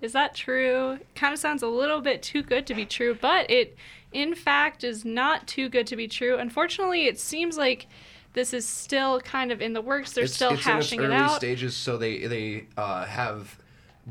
Is 0.00 0.14
that 0.14 0.34
true? 0.34 0.98
Kind 1.14 1.32
of 1.32 1.38
sounds 1.38 1.62
a 1.62 1.68
little 1.68 2.00
bit 2.00 2.20
too 2.20 2.42
good 2.42 2.66
to 2.66 2.74
be 2.74 2.86
true, 2.86 3.16
but 3.20 3.48
it, 3.48 3.76
in 4.12 4.34
fact, 4.34 4.82
is 4.82 5.04
not 5.04 5.46
too 5.46 5.68
good 5.68 5.86
to 5.86 5.94
be 5.94 6.08
true. 6.08 6.36
Unfortunately, 6.38 7.06
it 7.06 7.20
seems 7.20 7.56
like 7.56 7.86
this 8.32 8.52
is 8.52 8.66
still 8.66 9.20
kind 9.20 9.52
of 9.52 9.62
in 9.62 9.74
the 9.74 9.80
works. 9.80 10.10
They're 10.10 10.24
it's, 10.24 10.34
still 10.34 10.54
it's 10.54 10.64
hashing 10.64 10.98
in 10.98 11.04
its 11.04 11.12
it 11.12 11.14
early 11.14 11.24
out. 11.26 11.36
stages, 11.36 11.76
so 11.76 11.96
they 11.96 12.26
they 12.26 12.66
uh, 12.76 13.04
have 13.04 13.56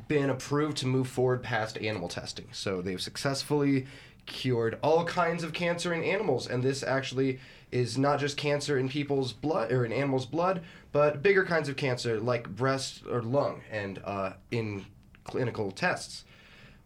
been 0.07 0.29
approved 0.29 0.77
to 0.77 0.87
move 0.87 1.09
forward 1.09 1.43
past 1.43 1.77
animal 1.79 2.07
testing. 2.07 2.47
So 2.53 2.81
they've 2.81 3.01
successfully 3.01 3.87
cured 4.27 4.79
all 4.81 5.03
kinds 5.03 5.43
of 5.43 5.51
cancer 5.51 5.93
in 5.93 6.03
animals, 6.03 6.47
and 6.47 6.63
this 6.63 6.83
actually 6.83 7.41
is 7.73 7.97
not 7.97 8.19
just 8.19 8.37
cancer 8.37 8.77
in 8.77 8.87
people's 8.87 9.33
blood 9.33 9.71
or 9.71 9.83
in 9.83 9.91
animals' 9.91 10.27
blood, 10.27 10.61
but 10.91 11.23
bigger 11.23 11.43
kinds 11.43 11.67
of 11.67 11.75
cancer 11.75 12.19
like 12.19 12.47
breast 12.47 13.01
or 13.09 13.21
lung, 13.21 13.61
and 13.71 13.99
uh, 14.05 14.33
in 14.51 14.85
clinical 15.23 15.71
tests, 15.71 16.23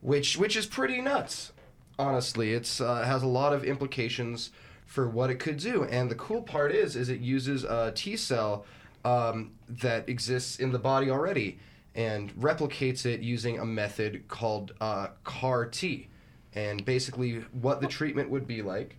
which 0.01 0.37
which 0.37 0.55
is 0.55 0.65
pretty 0.65 1.01
nuts. 1.01 1.51
Honestly, 1.99 2.53
it's 2.53 2.79
uh, 2.79 3.03
has 3.03 3.21
a 3.21 3.27
lot 3.27 3.53
of 3.53 3.65
implications 3.65 4.51
for 4.85 5.09
what 5.09 5.29
it 5.29 5.39
could 5.39 5.57
do, 5.57 5.83
and 5.83 6.09
the 6.09 6.15
cool 6.15 6.41
part 6.41 6.71
is 6.71 6.95
is 6.95 7.09
it 7.09 7.19
uses 7.19 7.65
a 7.65 7.91
T 7.93 8.15
cell 8.15 8.65
um, 9.03 9.51
that 9.67 10.07
exists 10.07 10.57
in 10.57 10.71
the 10.71 10.79
body 10.79 11.09
already 11.11 11.59
and 11.95 12.33
replicates 12.35 13.05
it 13.05 13.21
using 13.21 13.59
a 13.59 13.65
method 13.65 14.27
called 14.27 14.73
uh, 14.79 15.07
CAR 15.23 15.65
T. 15.65 16.07
And 16.53 16.85
basically, 16.85 17.43
what 17.51 17.81
the 17.81 17.87
treatment 17.87 18.29
would 18.29 18.47
be 18.47 18.61
like 18.61 18.95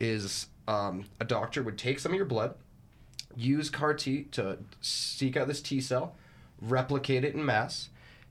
is 0.00 0.46
um, 0.68 1.04
a 1.20 1.24
doctor 1.24 1.62
would 1.62 1.78
take 1.78 1.98
some 1.98 2.12
of 2.12 2.16
your 2.16 2.26
blood, 2.26 2.54
use 3.36 3.70
CAR 3.70 3.94
T 3.94 4.24
to 4.32 4.58
seek 4.80 5.36
out 5.36 5.48
this 5.48 5.60
T 5.60 5.80
cell, 5.80 6.14
replicate 6.60 7.24
it 7.24 7.34
in 7.34 7.44
mass, 7.44 7.90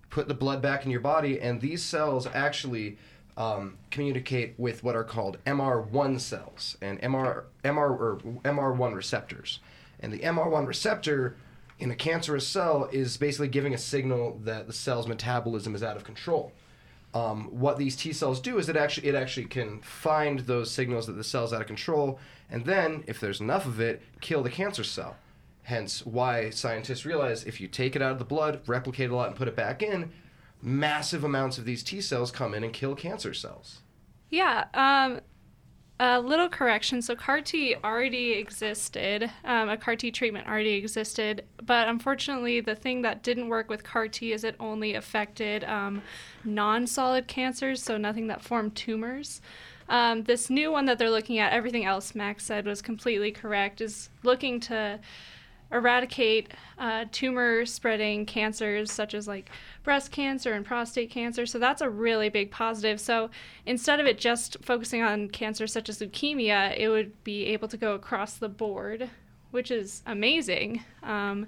put 0.09 0.27
the 0.27 0.33
blood 0.33 0.61
back 0.61 0.85
in 0.85 0.91
your 0.91 1.01
body, 1.01 1.39
and 1.39 1.61
these 1.61 1.83
cells 1.83 2.27
actually 2.33 2.97
um, 3.37 3.77
communicate 3.91 4.53
with 4.57 4.83
what 4.83 4.95
are 4.95 5.03
called 5.03 5.37
MR1 5.45 6.19
cells 6.19 6.77
and 6.81 7.01
MR, 7.01 7.43
MR 7.63 7.89
or 7.89 8.19
MR1 8.43 8.95
receptors. 8.95 9.59
And 9.99 10.11
the 10.13 10.19
MR1 10.19 10.67
receptor 10.67 11.35
in 11.79 11.91
a 11.91 11.95
cancerous 11.95 12.47
cell 12.47 12.89
is 12.91 13.17
basically 13.17 13.49
giving 13.49 13.73
a 13.73 13.77
signal 13.77 14.39
that 14.43 14.67
the 14.67 14.73
cell's 14.73 15.07
metabolism 15.07 15.75
is 15.75 15.83
out 15.83 15.97
of 15.97 16.03
control. 16.03 16.53
Um, 17.15 17.45
what 17.45 17.77
these 17.77 17.95
T 17.95 18.11
cells 18.11 18.41
do 18.41 18.57
is 18.57 18.67
it 18.67 18.75
actually 18.75 19.07
it 19.07 19.15
actually 19.15 19.45
can 19.45 19.79
find 19.81 20.39
those 20.41 20.69
signals 20.69 21.07
that 21.07 21.13
the 21.13 21.23
cell's 21.23 21.53
out 21.53 21.61
of 21.61 21.67
control, 21.67 22.19
and 22.49 22.65
then 22.65 23.05
if 23.07 23.21
there's 23.21 23.39
enough 23.39 23.65
of 23.65 23.79
it, 23.79 24.01
kill 24.19 24.43
the 24.43 24.49
cancer 24.49 24.83
cell. 24.83 25.15
Hence, 25.63 26.05
why 26.05 26.49
scientists 26.49 27.05
realize 27.05 27.45
if 27.45 27.61
you 27.61 27.69
take 27.69 27.95
it 27.95 28.01
out 28.01 28.11
of 28.11 28.19
the 28.19 28.25
blood, 28.25 28.61
replicate 28.67 29.05
it 29.05 29.13
a 29.13 29.15
lot, 29.15 29.29
and 29.29 29.35
put 29.37 29.47
it 29.47 29.55
back 29.55 29.81
in, 29.81 30.11
massive 30.61 31.23
amounts 31.23 31.57
of 31.57 31.63
these 31.63 31.83
T 31.83 32.01
cells 32.01 32.31
come 32.31 32.53
in 32.53 32.65
and 32.65 32.73
kill 32.73 32.95
cancer 32.95 33.33
cells. 33.33 33.79
Yeah. 34.29 34.65
Um, 34.73 35.21
a 35.99 36.19
little 36.19 36.49
correction. 36.49 37.01
So 37.01 37.15
CAR 37.15 37.41
T 37.41 37.75
already 37.83 38.33
existed. 38.33 39.31
Um, 39.45 39.69
a 39.69 39.77
CAR 39.77 39.95
T 39.95 40.11
treatment 40.11 40.47
already 40.47 40.73
existed, 40.73 41.45
but 41.65 41.87
unfortunately, 41.87 42.59
the 42.59 42.75
thing 42.75 43.01
that 43.03 43.23
didn't 43.23 43.47
work 43.47 43.69
with 43.69 43.83
CAR 43.83 44.07
T 44.07 44.33
is 44.33 44.43
it 44.43 44.55
only 44.59 44.95
affected 44.95 45.63
um, 45.63 46.01
non-solid 46.43 47.27
cancers, 47.27 47.81
so 47.81 47.97
nothing 47.97 48.27
that 48.27 48.41
formed 48.41 48.75
tumors. 48.75 49.41
Um, 49.87 50.23
this 50.23 50.49
new 50.49 50.71
one 50.71 50.85
that 50.85 50.97
they're 50.97 51.11
looking 51.11 51.37
at, 51.37 51.53
everything 51.53 51.85
else 51.85 52.15
Max 52.15 52.43
said 52.43 52.65
was 52.65 52.81
completely 52.81 53.31
correct, 53.31 53.81
is 53.81 54.09
looking 54.23 54.59
to 54.61 54.99
eradicate 55.71 56.53
uh, 56.77 57.05
tumor 57.11 57.65
spreading 57.65 58.25
cancers 58.25 58.91
such 58.91 59.13
as 59.13 59.27
like 59.27 59.49
breast 59.83 60.11
cancer 60.11 60.53
and 60.53 60.65
prostate 60.65 61.09
cancer. 61.09 61.45
So 61.45 61.59
that's 61.59 61.81
a 61.81 61.89
really 61.89 62.29
big 62.29 62.51
positive. 62.51 62.99
So 62.99 63.29
instead 63.65 63.99
of 63.99 64.05
it 64.05 64.17
just 64.17 64.57
focusing 64.61 65.01
on 65.01 65.29
cancer 65.29 65.67
such 65.67 65.89
as 65.89 65.99
leukemia, 65.99 66.77
it 66.77 66.89
would 66.89 67.23
be 67.23 67.45
able 67.47 67.67
to 67.67 67.77
go 67.77 67.93
across 67.93 68.35
the 68.35 68.49
board, 68.49 69.09
which 69.51 69.71
is 69.71 70.03
amazing. 70.05 70.83
Um, 71.03 71.47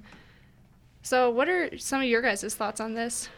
so, 1.08 1.30
what 1.30 1.48
are 1.48 1.78
some 1.78 2.02
of 2.02 2.08
your 2.08 2.22
guys' 2.22 2.54
thoughts 2.54 2.82
on 2.82 2.94
this? 2.94 3.30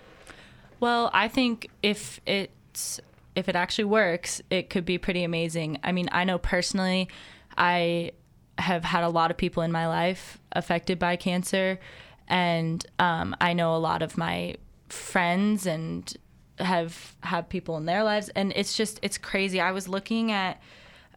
Well, 0.79 1.11
I 1.13 1.27
think 1.27 1.69
if 1.83 2.19
it's 2.25 2.99
if 3.35 3.47
it 3.47 3.55
actually 3.55 3.83
works, 3.85 4.41
it 4.49 4.71
could 4.71 4.85
be 4.85 4.97
pretty 4.97 5.23
amazing. 5.23 5.77
I 5.83 5.91
mean, 5.91 6.09
I 6.11 6.23
know 6.23 6.39
personally, 6.39 7.09
I 7.57 8.13
have 8.59 8.83
had 8.83 9.03
a 9.03 9.09
lot 9.09 9.31
of 9.31 9.37
people 9.37 9.63
in 9.63 9.71
my 9.71 9.87
life 9.87 10.39
affected 10.51 10.99
by 10.99 11.15
cancer, 11.15 11.79
and 12.27 12.85
um, 12.99 13.35
I 13.41 13.53
know 13.53 13.75
a 13.75 13.77
lot 13.77 14.01
of 14.01 14.17
my 14.17 14.55
friends 14.89 15.65
and 15.65 16.15
have 16.59 17.15
have 17.21 17.49
people 17.49 17.77
in 17.77 17.85
their 17.85 18.03
lives, 18.03 18.29
and 18.29 18.53
it's 18.55 18.75
just 18.75 18.99
it's 19.01 19.17
crazy. 19.17 19.59
I 19.59 19.71
was 19.71 19.87
looking 19.87 20.31
at 20.31 20.61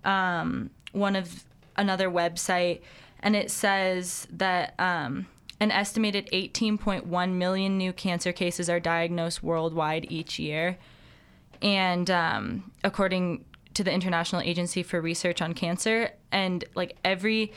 um, 0.04 0.70
one 0.92 1.16
of 1.16 1.44
another 1.76 2.10
website, 2.10 2.80
and 3.20 3.36
it 3.36 3.50
says 3.50 4.26
that. 4.32 4.74
Um, 4.78 5.26
an 5.60 5.70
estimated 5.70 6.28
18.1 6.32 7.32
million 7.34 7.78
new 7.78 7.92
cancer 7.92 8.32
cases 8.32 8.68
are 8.68 8.80
diagnosed 8.80 9.44
worldwide 9.44 10.04
each 10.10 10.36
year. 10.40 10.76
And 11.62 12.10
um, 12.10 12.72
according 12.82 13.44
to 13.74 13.84
the 13.84 13.92
International 13.92 14.40
Agency 14.42 14.82
for 14.82 15.00
Research 15.00 15.42
on 15.42 15.54
Cancer, 15.54 16.10
and 16.30 16.64
like 16.74 16.96
every 17.04 17.52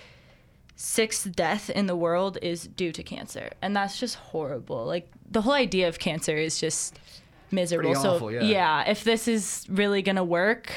sixth 0.75 1.33
death 1.35 1.69
in 1.69 1.87
the 1.87 1.95
world 1.95 2.37
is 2.41 2.67
due 2.67 2.91
to 2.91 3.03
cancer. 3.03 3.51
And 3.61 3.75
that's 3.75 3.99
just 3.99 4.15
horrible. 4.15 4.85
Like 4.85 5.09
the 5.29 5.41
whole 5.41 5.53
idea 5.53 5.87
of 5.87 5.99
cancer 5.99 6.35
is 6.35 6.59
just 6.59 6.99
miserable. 7.51 7.91
Pretty 7.91 8.01
so, 8.01 8.15
awful, 8.15 8.31
yeah. 8.31 8.89
if 8.89 9.03
this 9.03 9.27
is 9.27 9.65
really 9.69 10.01
to 10.17 10.23
work, 10.23 10.71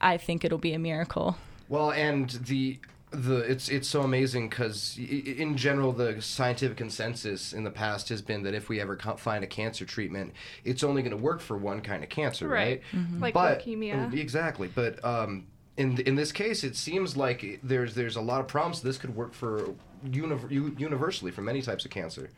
I 0.00 0.16
think 0.16 0.44
it'll 0.44 0.58
be 0.58 0.72
a 0.72 0.78
miracle. 0.78 1.36
Well, 1.68 1.90
and 1.90 2.30
the 2.30 2.78
the 3.10 3.36
it's 3.38 3.68
it's 3.68 3.86
so 3.86 4.02
amazing 4.02 4.48
because 4.48 4.98
in 4.98 5.56
general 5.56 5.92
the 5.92 6.20
scientific 6.20 6.76
consensus 6.76 7.52
in 7.52 7.62
the 7.62 7.70
past 7.70 8.08
has 8.08 8.20
been 8.20 8.42
that 8.42 8.54
if 8.54 8.68
we 8.68 8.80
ever 8.80 8.96
find 9.16 9.44
a 9.44 9.46
cancer 9.46 9.84
treatment, 9.84 10.32
it's 10.64 10.82
only 10.82 11.02
going 11.02 11.16
to 11.16 11.22
work 11.22 11.40
for 11.40 11.56
one 11.56 11.80
kind 11.80 12.02
of 12.02 12.10
cancer, 12.10 12.48
right? 12.48 12.82
Right. 12.92 13.20
Like 13.20 13.34
but 13.34 13.60
leukemia. 13.60 14.12
exactly, 14.14 14.68
but 14.74 15.02
um, 15.04 15.46
in 15.76 16.00
in 16.00 16.16
this 16.16 16.32
case, 16.32 16.64
it 16.64 16.76
seems 16.76 17.16
like 17.16 17.60
there's 17.62 17.94
there's 17.94 18.16
a 18.16 18.20
lot 18.20 18.40
of 18.40 18.48
promise 18.48 18.80
this 18.80 18.98
could 18.98 19.14
work 19.14 19.34
for 19.34 19.74
univ- 20.04 20.78
universally 20.78 21.30
for 21.30 21.42
many 21.42 21.62
types 21.62 21.84
of 21.84 21.92
cancer, 21.92 22.30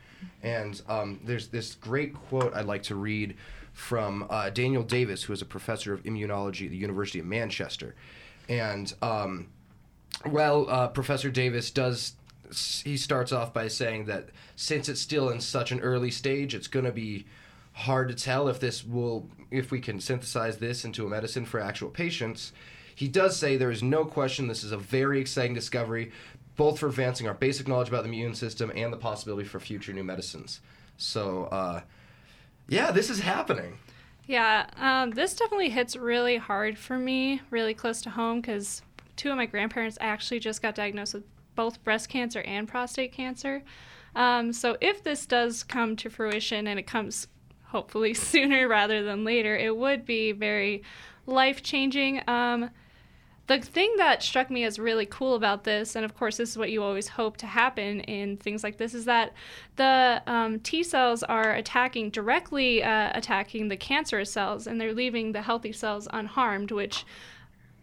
and 0.43 0.81
um, 0.87 1.19
there's 1.23 1.47
this 1.47 1.75
great 1.75 2.13
quote 2.13 2.53
I'd 2.53 2.65
like 2.65 2.83
to 2.83 2.95
read 2.95 3.35
from 3.73 4.27
uh, 4.29 4.51
Daniel 4.51 4.83
Davis, 4.83 5.23
who 5.23 5.33
is 5.33 5.41
a 5.41 5.45
professor 5.45 5.93
of 5.93 6.03
immunology 6.03 6.65
at 6.65 6.71
the 6.71 6.77
University 6.77 7.19
of 7.19 7.25
Manchester, 7.25 7.95
and 8.47 8.93
um, 9.01 9.47
well, 10.25 10.69
uh, 10.69 10.87
Professor 10.87 11.29
Davis 11.29 11.71
does. 11.71 12.13
He 12.83 12.97
starts 12.97 13.31
off 13.31 13.53
by 13.53 13.67
saying 13.67 14.05
that 14.05 14.29
since 14.55 14.89
it's 14.89 14.99
still 14.99 15.29
in 15.29 15.39
such 15.39 15.71
an 15.71 15.81
early 15.81 16.09
stage, 16.09 16.55
it's 16.55 16.67
going 16.67 16.85
to 16.85 16.91
be 16.91 17.25
hard 17.73 18.09
to 18.09 18.15
tell 18.15 18.47
if 18.47 18.59
this 18.59 18.83
will, 18.83 19.29
if 19.51 19.71
we 19.71 19.79
can 19.79 19.99
synthesize 19.99 20.57
this 20.57 20.83
into 20.83 21.05
a 21.05 21.09
medicine 21.09 21.45
for 21.45 21.59
actual 21.59 21.89
patients. 21.89 22.51
He 22.95 23.07
does 23.07 23.37
say 23.37 23.55
there 23.55 23.71
is 23.71 23.83
no 23.83 24.03
question 24.03 24.47
this 24.47 24.63
is 24.63 24.71
a 24.71 24.77
very 24.77 25.21
exciting 25.21 25.53
discovery, 25.53 26.11
both 26.57 26.79
for 26.79 26.87
advancing 26.87 27.27
our 27.27 27.33
basic 27.33 27.67
knowledge 27.67 27.87
about 27.87 28.03
the 28.03 28.09
immune 28.09 28.35
system 28.35 28.71
and 28.75 28.91
the 28.91 28.97
possibility 28.97 29.47
for 29.47 29.59
future 29.59 29.93
new 29.93 30.03
medicines. 30.03 30.59
So, 30.97 31.45
uh, 31.45 31.81
yeah, 32.67 32.91
this 32.91 33.09
is 33.09 33.21
happening. 33.21 33.77
Yeah, 34.27 34.67
um, 34.75 35.11
this 35.11 35.33
definitely 35.35 35.69
hits 35.69 35.95
really 35.95 36.37
hard 36.37 36.77
for 36.77 36.97
me, 36.97 37.41
really 37.49 37.73
close 37.73 38.01
to 38.01 38.09
home, 38.09 38.41
because 38.41 38.81
two 39.19 39.29
of 39.29 39.35
my 39.35 39.45
grandparents 39.45 39.97
actually 39.99 40.39
just 40.39 40.61
got 40.61 40.73
diagnosed 40.73 41.13
with 41.13 41.23
both 41.53 41.83
breast 41.83 42.07
cancer 42.07 42.41
and 42.43 42.69
prostate 42.69 43.11
cancer. 43.11 43.61
Um, 44.15 44.53
so 44.53 44.77
if 44.79 45.03
this 45.03 45.25
does 45.25 45.61
come 45.61 45.97
to 45.97 46.09
fruition 46.09 46.67
and 46.67 46.79
it 46.79 46.87
comes 46.87 47.27
hopefully 47.65 48.13
sooner 48.31 48.67
rather 48.67 49.03
than 49.03 49.25
later, 49.25 49.57
it 49.57 49.75
would 49.75 50.05
be 50.05 50.31
very 50.31 50.83
life 51.25 51.61
changing. 51.61 52.21
Um, 52.29 52.69
the 53.47 53.59
thing 53.59 53.93
that 53.97 54.23
struck 54.23 54.49
me 54.49 54.63
as 54.63 54.79
really 54.79 55.05
cool 55.07 55.35
about 55.35 55.65
this, 55.65 55.97
and 55.97 56.05
of 56.05 56.15
course, 56.15 56.37
this 56.37 56.51
is 56.51 56.57
what 56.57 56.71
you 56.71 56.81
always 56.81 57.09
hope 57.09 57.35
to 57.37 57.47
happen 57.47 57.99
in 58.01 58.37
things 58.37 58.63
like 58.63 58.77
this, 58.77 58.93
is 58.93 59.05
that 59.05 59.33
the 59.75 60.21
um, 60.27 60.59
T 60.59 60.81
cells 60.81 61.23
are 61.23 61.55
attacking 61.55 62.11
directly 62.11 62.83
uh, 62.83 63.11
attacking 63.15 63.67
the 63.67 63.75
cancerous 63.75 64.31
cells, 64.31 64.67
and 64.67 64.79
they're 64.79 64.93
leaving 64.93 65.31
the 65.31 65.41
healthy 65.41 65.71
cells 65.71 66.07
unharmed, 66.13 66.71
which 66.71 67.05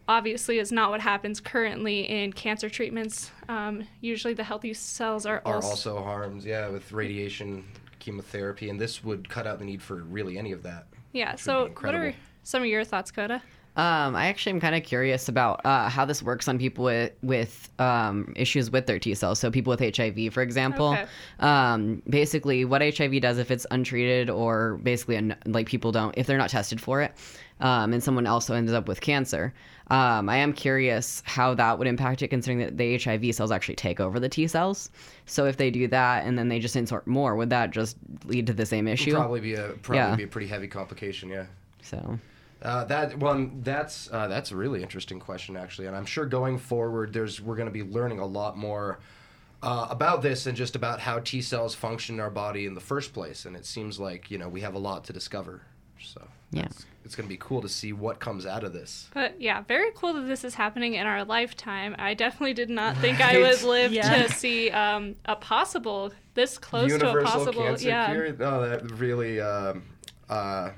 obviously 0.07 0.59
is 0.59 0.71
not 0.71 0.89
what 0.89 1.01
happens 1.01 1.39
currently 1.39 2.01
in 2.09 2.33
cancer 2.33 2.69
treatments. 2.69 3.31
Um, 3.49 3.85
usually, 4.01 4.33
the 4.33 4.43
healthy 4.43 4.73
cells 4.73 5.25
are, 5.25 5.41
Are 5.45 5.55
also 5.55 5.69
also 5.69 6.03
harmed, 6.03 6.43
yeah, 6.43 6.69
with 6.69 6.91
radiation, 6.91 7.65
chemotherapy, 7.99 8.69
and 8.69 8.79
this 8.79 9.03
would 9.03 9.27
cut 9.29 9.45
out 9.47 9.59
the 9.59 9.65
need 9.65 9.81
for 9.81 9.95
really 10.03 10.37
any 10.37 10.51
of 10.51 10.63
that. 10.63 10.87
yeah. 11.13 11.35
So, 11.35 11.69
what 11.79 11.95
are 11.95 12.13
some 12.43 12.61
of 12.63 12.67
your 12.67 12.83
thoughts, 12.83 13.11
Coda? 13.11 13.41
Um, 13.77 14.15
I 14.15 14.25
actually 14.25 14.53
am 14.53 14.59
kind 14.59 14.73
of 14.73 14.81
curious 14.81 15.29
about 15.29 15.63
uh, 15.63 15.87
how 15.87 16.03
this 16.03 16.23
works 16.23 16.47
on 16.47 16.57
people 16.57 16.85
with 16.85 17.11
with 17.21 17.69
um, 17.77 18.33
issues 18.35 18.71
with 18.71 18.87
their 18.87 18.97
T 18.97 19.13
cells. 19.13 19.37
So 19.37 19.51
people 19.51 19.69
with 19.69 19.95
HIV, 19.95 20.33
for 20.33 20.41
example. 20.41 20.93
Okay. 20.93 21.05
Um, 21.41 22.01
basically, 22.09 22.65
what 22.65 22.81
HIV 22.81 23.21
does 23.21 23.37
if 23.37 23.51
it's 23.51 23.67
untreated 23.69 24.31
or 24.31 24.79
basically 24.81 25.31
like 25.45 25.67
people 25.67 25.91
don't 25.91 26.17
if 26.17 26.25
they're 26.25 26.39
not 26.39 26.49
tested 26.49 26.81
for 26.81 27.03
it, 27.03 27.13
um, 27.59 27.93
and 27.93 28.03
someone 28.03 28.25
also 28.25 28.55
ends 28.55 28.73
up 28.73 28.87
with 28.87 28.99
cancer. 28.99 29.53
Um, 29.89 30.27
I 30.27 30.37
am 30.37 30.51
curious 30.51 31.23
how 31.25 31.53
that 31.53 31.77
would 31.79 31.87
impact 31.87 32.21
it, 32.21 32.27
considering 32.27 32.59
that 32.59 32.77
the 32.77 32.97
HIV 32.97 33.33
cells 33.33 33.51
actually 33.51 33.75
take 33.75 33.99
over 33.99 34.19
the 34.19 34.27
T 34.29 34.45
cells. 34.47 34.89
So 35.25 35.45
if 35.45 35.55
they 35.57 35.71
do 35.71 35.87
that 35.87 36.25
and 36.25 36.37
then 36.37 36.49
they 36.49 36.59
just 36.59 36.75
insert 36.75 37.07
more, 37.07 37.35
would 37.35 37.49
that 37.51 37.71
just 37.71 37.95
lead 38.25 38.47
to 38.47 38.53
the 38.53 38.65
same 38.65 38.87
issue? 38.87 39.13
Probably 39.13 39.39
be 39.39 39.53
a 39.53 39.69
probably 39.81 39.97
Yeah. 39.99 40.15
be 40.15 40.23
a 40.23 40.27
pretty 40.27 40.47
heavy 40.47 40.67
complication, 40.67 41.29
yeah. 41.29 41.45
So 41.81 42.19
Uh, 42.61 42.83
that 42.85 43.17
one, 43.19 43.61
that's 43.63 44.09
uh, 44.11 44.27
that's 44.27 44.51
a 44.51 44.55
really 44.55 44.81
interesting 44.81 45.19
question 45.19 45.55
actually, 45.55 45.87
and 45.87 45.95
I'm 45.95 46.05
sure 46.07 46.25
going 46.25 46.57
forward, 46.57 47.13
there's 47.13 47.39
we're 47.39 47.55
going 47.55 47.67
to 47.69 47.71
be 47.71 47.83
learning 47.83 48.19
a 48.19 48.25
lot 48.25 48.57
more 48.57 48.99
uh, 49.63 49.87
about 49.89 50.21
this 50.21 50.47
and 50.47 50.57
just 50.57 50.75
about 50.75 50.99
how 50.99 51.19
T 51.19 51.41
cells 51.41 51.75
function 51.75 52.15
in 52.15 52.21
our 52.21 52.29
body 52.29 52.65
in 52.65 52.73
the 52.75 52.81
first 52.81 53.13
place. 53.13 53.45
And 53.45 53.55
it 53.55 53.65
seems 53.65 53.99
like 53.99 54.29
you 54.29 54.37
know 54.37 54.49
we 54.49 54.61
have 54.61 54.73
a 54.75 54.79
lot 54.79 55.05
to 55.05 55.13
discover. 55.13 55.61
So 56.01 56.27
Yeah. 56.51 56.63
that's- 56.63 56.85
it's 57.05 57.15
going 57.15 57.25
to 57.27 57.33
be 57.33 57.37
cool 57.39 57.61
to 57.61 57.69
see 57.69 57.93
what 57.93 58.19
comes 58.19 58.45
out 58.45 58.65
of 58.65 58.73
this. 58.73 59.09
But 59.13 59.39
yeah, 59.39 59.61
very 59.61 59.91
cool 59.95 60.13
that 60.15 60.27
this 60.27 60.43
is 60.43 60.55
happening 60.55 60.95
in 60.95 61.07
our 61.07 61.23
lifetime. 61.23 61.95
I 61.97 62.13
definitely 62.13 62.53
did 62.53 62.69
not 62.69 62.97
think 63.01 63.21
I 63.21 63.37
would 63.39 63.61
live 63.63 63.93
Yeah. 63.93 64.23
to 64.23 64.33
see 64.33 64.69
um, 64.71 65.15
a 65.25 65.35
possible 65.37 66.11
this 66.33 66.57
close 66.57 66.91
to 66.97 67.09
a 67.17 67.23
possible. 67.23 67.63
cancer 67.63 67.87
yeah. 67.87 68.11
cure. 68.11 68.27
Oh, 68.41 68.67
that 68.69 68.91
really 68.91 69.39
um, 69.39 69.83
uh, 70.29 70.71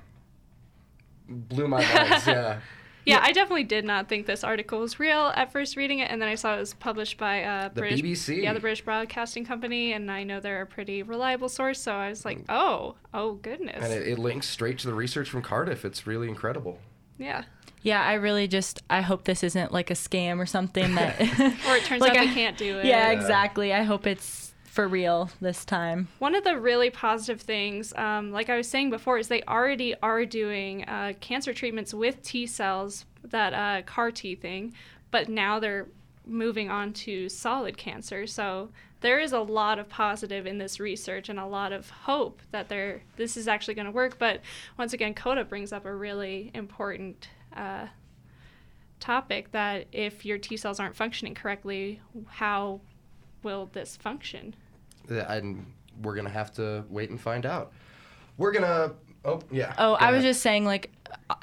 blew 1.28 1.68
my 1.68 1.78
mind. 1.82 2.24
yeah. 2.28 2.60
Yeah, 3.06 3.20
I 3.24 3.32
definitely 3.32 3.64
did 3.64 3.86
not 3.86 4.08
think 4.08 4.28
this 4.28 4.44
article 4.44 4.80
was 4.82 5.00
real 5.00 5.32
at 5.36 5.52
first 5.52 5.76
reading 5.76 6.00
it, 6.00 6.12
and 6.12 6.22
then 6.22 6.30
I 6.30 6.36
saw 6.36 6.56
it 6.56 6.60
was 6.60 6.74
published 6.76 7.18
by 7.18 7.44
uh, 7.44 7.70
The 7.70 7.82
British, 7.82 8.02
BBC. 8.02 8.44
Yeah, 8.44 8.54
the 8.54 8.60
British 8.60 8.82
Broadcasting 8.82 9.46
Company, 9.46 9.94
and 9.94 10.12
I 10.12 10.24
know 10.24 10.40
they're 10.40 10.62
a 10.62 10.66
pretty 10.68 11.02
reliable 11.02 11.50
source, 11.50 11.82
so 11.82 11.94
I 11.94 12.10
was 12.10 12.24
like, 12.26 12.40
oh, 12.50 12.96
oh 13.14 13.34
goodness, 13.34 13.82
Mm. 13.82 13.86
And 13.86 13.94
it, 13.94 14.08
it 14.10 14.20
links 14.20 14.48
straight 14.48 14.78
to 14.80 14.88
the 14.88 14.94
research 14.94 15.30
from 15.30 15.42
Cardiff. 15.42 15.86
It's 15.86 16.06
really 16.06 16.28
incredible. 16.28 16.80
yeah. 17.18 17.44
Yeah, 17.82 18.04
I 18.04 18.16
really 18.16 18.46
just 18.50 18.84
I 18.90 19.00
hope 19.00 19.24
this 19.24 19.42
isn't 19.42 19.72
like 19.72 19.90
a 19.90 19.94
scam 19.94 20.38
or 20.40 20.46
something 20.46 20.96
that 20.96 21.18
Or 21.66 21.78
it 21.78 21.86
turns 21.86 22.02
Like 22.02 22.12
out 22.12 22.18
I- 22.18 22.26
they 22.26 22.34
can't 22.34 22.58
do 22.58 22.78
it. 22.80 22.86
Yeah, 22.86 23.10
Yeah. 23.10 23.12
exactly. 23.18 23.74
I 23.74 23.84
hope 23.84 24.06
it's 24.06 24.49
for 24.70 24.88
real 24.88 25.30
this 25.42 25.66
time. 25.66 26.08
One 26.20 26.36
of 26.36 26.44
the 26.44 26.58
really 26.58 26.90
positive 26.90 27.42
things, 27.42 27.94
um, 27.96 28.32
like 28.32 28.50
I 28.50 28.58
was 28.58 28.68
saying 28.68 28.92
before, 28.92 29.18
is 29.18 29.28
they 29.28 29.42
already 29.44 29.96
are 30.02 30.26
doing 30.26 30.84
uh, 30.86 31.14
cancer 31.20 31.54
treatments 31.54 31.94
with 31.94 32.22
T 32.22 32.46
cells, 32.46 33.06
that 33.24 33.54
uh, 33.54 33.82
CAR 33.86 34.12
T 34.12 34.36
thing, 34.36 34.74
but 35.12 35.28
now 35.28 35.60
they're 35.60 35.88
moving 36.26 36.70
on 36.70 36.94
to 36.94 37.28
solid 37.28 37.78
cancer. 37.78 38.28
So 38.28 38.70
there 39.02 39.20
is 39.20 39.34
a 39.34 39.40
lot 39.40 39.80
of 39.80 39.90
positive 39.90 40.46
in 40.46 40.58
this 40.58 40.80
research 40.80 41.30
and 41.30 41.40
a 41.40 41.46
lot 41.46 41.72
of 41.72 41.90
hope 41.90 42.42
that 42.52 42.70
there 42.70 43.02
this 43.16 43.38
is 43.38 43.48
actually 43.48 43.74
going 43.74 43.86
to 43.86 43.92
work. 43.92 44.20
But 44.20 44.42
once 44.78 44.94
again, 44.94 45.14
Coda 45.14 45.44
brings 45.44 45.74
up 45.74 45.86
a 45.86 45.94
really 45.94 46.52
important 46.54 47.30
uh, 47.56 47.88
topic 49.00 49.52
that 49.52 49.88
if 49.92 50.26
your 50.26 50.38
T 50.38 50.58
cells 50.58 50.80
aren't 50.80 50.96
functioning 50.96 51.34
correctly, 51.34 52.02
how 52.28 52.82
will 53.44 53.70
this 53.74 53.96
function? 53.96 54.56
And 55.10 55.66
we're 56.02 56.16
gonna 56.16 56.30
have 56.30 56.52
to 56.54 56.86
wait 56.90 57.10
and 57.10 57.20
find 57.20 57.46
out. 57.46 57.72
We're 58.38 58.52
gonna. 58.52 58.94
Oh 59.26 59.42
yeah. 59.52 59.74
Oh, 59.78 59.94
I 59.94 60.12
was 60.12 60.24
just 60.24 60.42
saying, 60.42 60.66
like, 60.66 60.92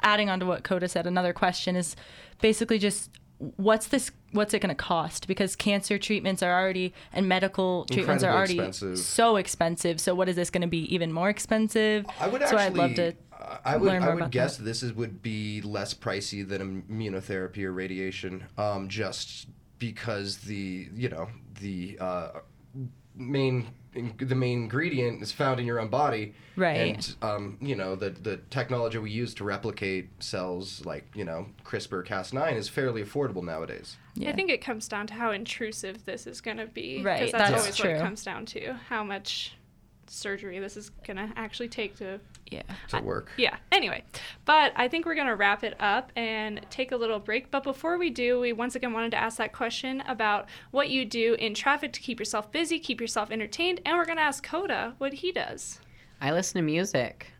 adding 0.01 0.29
on 0.29 0.39
to 0.39 0.45
what 0.45 0.63
Coda 0.63 0.87
said, 0.87 1.05
another 1.05 1.33
question 1.33 1.75
is 1.75 1.95
basically 2.41 2.79
just 2.79 3.11
what's 3.57 3.87
this 3.87 4.11
what's 4.31 4.53
it 4.53 4.59
going 4.59 4.75
to 4.75 4.75
cost 4.75 5.27
because 5.27 5.55
cancer 5.55 5.99
treatments 5.99 6.41
are 6.41 6.59
already 6.59 6.91
and 7.13 7.29
medical 7.29 7.85
treatments 7.85 8.23
are 8.23 8.35
already 8.35 8.57
expensive. 8.57 8.97
so 8.97 9.35
expensive 9.35 10.01
so 10.01 10.15
what 10.15 10.27
is 10.27 10.35
this 10.35 10.49
going 10.49 10.61
to 10.63 10.67
be 10.67 10.91
even 10.93 11.11
more 11.11 11.29
expensive 11.29 12.03
I 12.19 12.27
would 12.27 12.41
so 12.41 12.57
actually. 12.57 12.63
i'd 12.63 12.73
love 12.73 12.95
to 12.95 13.13
I 13.63 13.77
would. 13.77 13.91
I 13.91 14.13
would 14.13 14.31
guess 14.31 14.57
that. 14.57 14.63
this 14.63 14.83
is 14.83 14.93
would 14.93 15.21
be 15.21 15.61
less 15.61 15.93
pricey 15.93 16.47
than 16.47 16.83
immunotherapy 16.83 17.63
or 17.63 17.71
radiation, 17.71 18.45
um, 18.57 18.89
just 18.89 19.47
because 19.79 20.39
the 20.39 20.89
you 20.93 21.09
know 21.09 21.29
the 21.59 21.97
uh, 21.99 22.29
main 23.15 23.67
the 24.19 24.35
main 24.35 24.63
ingredient 24.63 25.23
is 25.23 25.31
found 25.31 25.59
in 25.59 25.65
your 25.65 25.79
own 25.79 25.87
body, 25.89 26.35
Right. 26.55 26.95
And 26.95 27.15
um, 27.21 27.57
you 27.61 27.75
know 27.75 27.95
the 27.95 28.09
the 28.09 28.37
technology 28.49 28.97
we 28.97 29.11
use 29.11 29.33
to 29.35 29.43
replicate 29.43 30.09
cells 30.23 30.83
like 30.85 31.07
you 31.15 31.23
know 31.23 31.47
CRISPR 31.63 32.05
Cas9 32.05 32.55
is 32.55 32.67
fairly 32.67 33.03
affordable 33.03 33.43
nowadays. 33.43 33.97
yeah 34.15 34.29
I 34.29 34.33
think 34.33 34.49
it 34.49 34.61
comes 34.61 34.87
down 34.87 35.07
to 35.07 35.13
how 35.13 35.31
intrusive 35.31 36.05
this 36.05 36.25
is 36.27 36.41
going 36.41 36.57
to 36.57 36.65
be. 36.65 37.01
Right, 37.03 37.19
Because 37.19 37.31
that's, 37.33 37.51
that's 37.51 37.61
always 37.61 37.79
what 37.79 37.89
it 37.89 37.93
true. 37.93 38.01
comes 38.01 38.23
down 38.23 38.45
to. 38.47 38.73
How 38.89 39.03
much 39.03 39.55
surgery 40.07 40.59
this 40.59 40.77
is 40.77 40.89
going 41.05 41.17
to 41.17 41.31
actually 41.35 41.69
take 41.69 41.95
to. 41.97 42.19
Yeah 42.51 42.63
To 42.89 43.01
work. 43.01 43.31
Yeah, 43.37 43.57
anyway. 43.71 44.03
But 44.45 44.73
I 44.75 44.87
think 44.87 45.05
we're 45.05 45.15
going 45.15 45.27
to 45.27 45.35
wrap 45.35 45.63
it 45.63 45.75
up 45.79 46.11
and 46.15 46.65
take 46.69 46.91
a 46.91 46.97
little 46.97 47.19
break. 47.19 47.51
But 47.51 47.63
before 47.63 47.97
we 47.97 48.09
do, 48.09 48.39
we 48.39 48.53
once 48.53 48.75
again 48.75 48.93
wanted 48.93 49.11
to 49.11 49.17
ask 49.17 49.37
that 49.37 49.53
question 49.53 50.01
about 50.07 50.47
what 50.71 50.89
you 50.89 51.05
do 51.05 51.35
in 51.35 51.53
traffic 51.53 51.93
to 51.93 51.99
keep 51.99 52.19
yourself 52.19 52.51
busy, 52.51 52.79
keep 52.79 53.01
yourself 53.01 53.31
entertained. 53.31 53.81
And 53.85 53.97
we're 53.97 54.05
going 54.05 54.17
to 54.17 54.23
ask 54.23 54.43
Coda 54.43 54.95
what 54.97 55.13
he 55.13 55.31
does. 55.31 55.79
I 56.21 56.31
listen 56.31 56.55
to 56.59 56.65
music. 56.65 57.31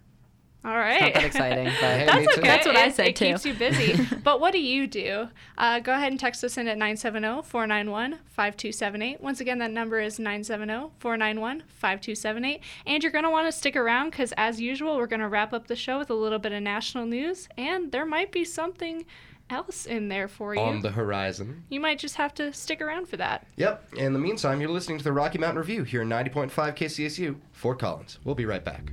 All 0.68 0.78
It's 0.78 1.02
not 1.02 1.14
that 1.14 1.24
exciting, 1.24 1.66
but 1.66 1.74
Hey, 1.74 2.06
That's 2.12 2.26
too. 2.36 2.42
okay. 2.42 2.48
That's 2.48 2.66
what 2.68 2.76
I 2.76 2.88
It- 2.88 2.96
said, 2.96 3.08
it 3.08 3.16
too. 3.16 3.26
keeps 3.26 3.46
you 3.46 3.54
busy. 3.54 4.06
but 4.24 4.42
what 4.42 4.52
do 4.52 4.60
you 4.60 4.86
do? 4.86 5.30
Uh, 5.58 5.80
go 5.80 5.94
ahead 5.94 6.12
and 6.12 6.20
text 6.20 6.44
us 6.44 6.58
in 6.58 6.68
at 6.68 6.78
970-491-5278. 6.78 9.22
Once 9.22 9.40
again, 9.40 9.60
that 9.60 9.72
number 9.72 10.00
is 10.00 10.20
970-491-5278. 10.20 12.60
And 12.86 13.04
you're 13.04 13.12
going 13.12 13.24
to 13.24 13.30
want 13.30 13.48
to 13.48 13.52
stick 13.52 13.76
around 13.76 14.10
because, 14.12 14.34
as 14.38 14.60
usual, 14.60 14.98
we're 14.98 15.08
going 15.08 15.20
to 15.22 15.28
wrap 15.30 15.54
up 15.54 15.68
the 15.68 15.76
show 15.76 15.98
with 16.00 16.10
a 16.10 16.14
little 16.16 16.40
bit 16.40 16.52
of 16.52 16.62
national 16.64 17.06
news. 17.06 17.48
And 17.58 17.92
there 17.92 18.06
might 18.06 18.32
be 18.32 18.44
something 18.44 19.06
else 19.50 19.86
in 19.86 20.10
there 20.10 20.28
for 20.28 20.54
you. 20.54 20.60
On 20.62 20.82
the 20.82 20.92
horizon. 20.92 21.64
you 21.70 21.80
might 21.80 21.98
just 22.00 22.16
have 22.16 22.34
to 22.36 22.52
stick 22.52 22.82
around 22.82 23.08
for 23.08 23.16
that. 23.16 23.48
Yep. 23.56 23.94
In 23.96 24.12
the 24.12 24.20
meantime, 24.20 24.60
you're 24.60 24.70
listening 24.70 24.98
to 24.98 25.04
the 25.06 25.14
Rocky 25.14 25.38
Mountain 25.38 25.60
Review 25.60 25.84
here 25.86 26.02
in 26.02 26.10
90.5 26.10 26.52
KCSU, 26.76 27.38
Fort 27.54 27.80
Collins. 27.80 28.20
We'll 28.26 28.36
be 28.36 28.46
right 28.46 28.64
back. 28.66 28.92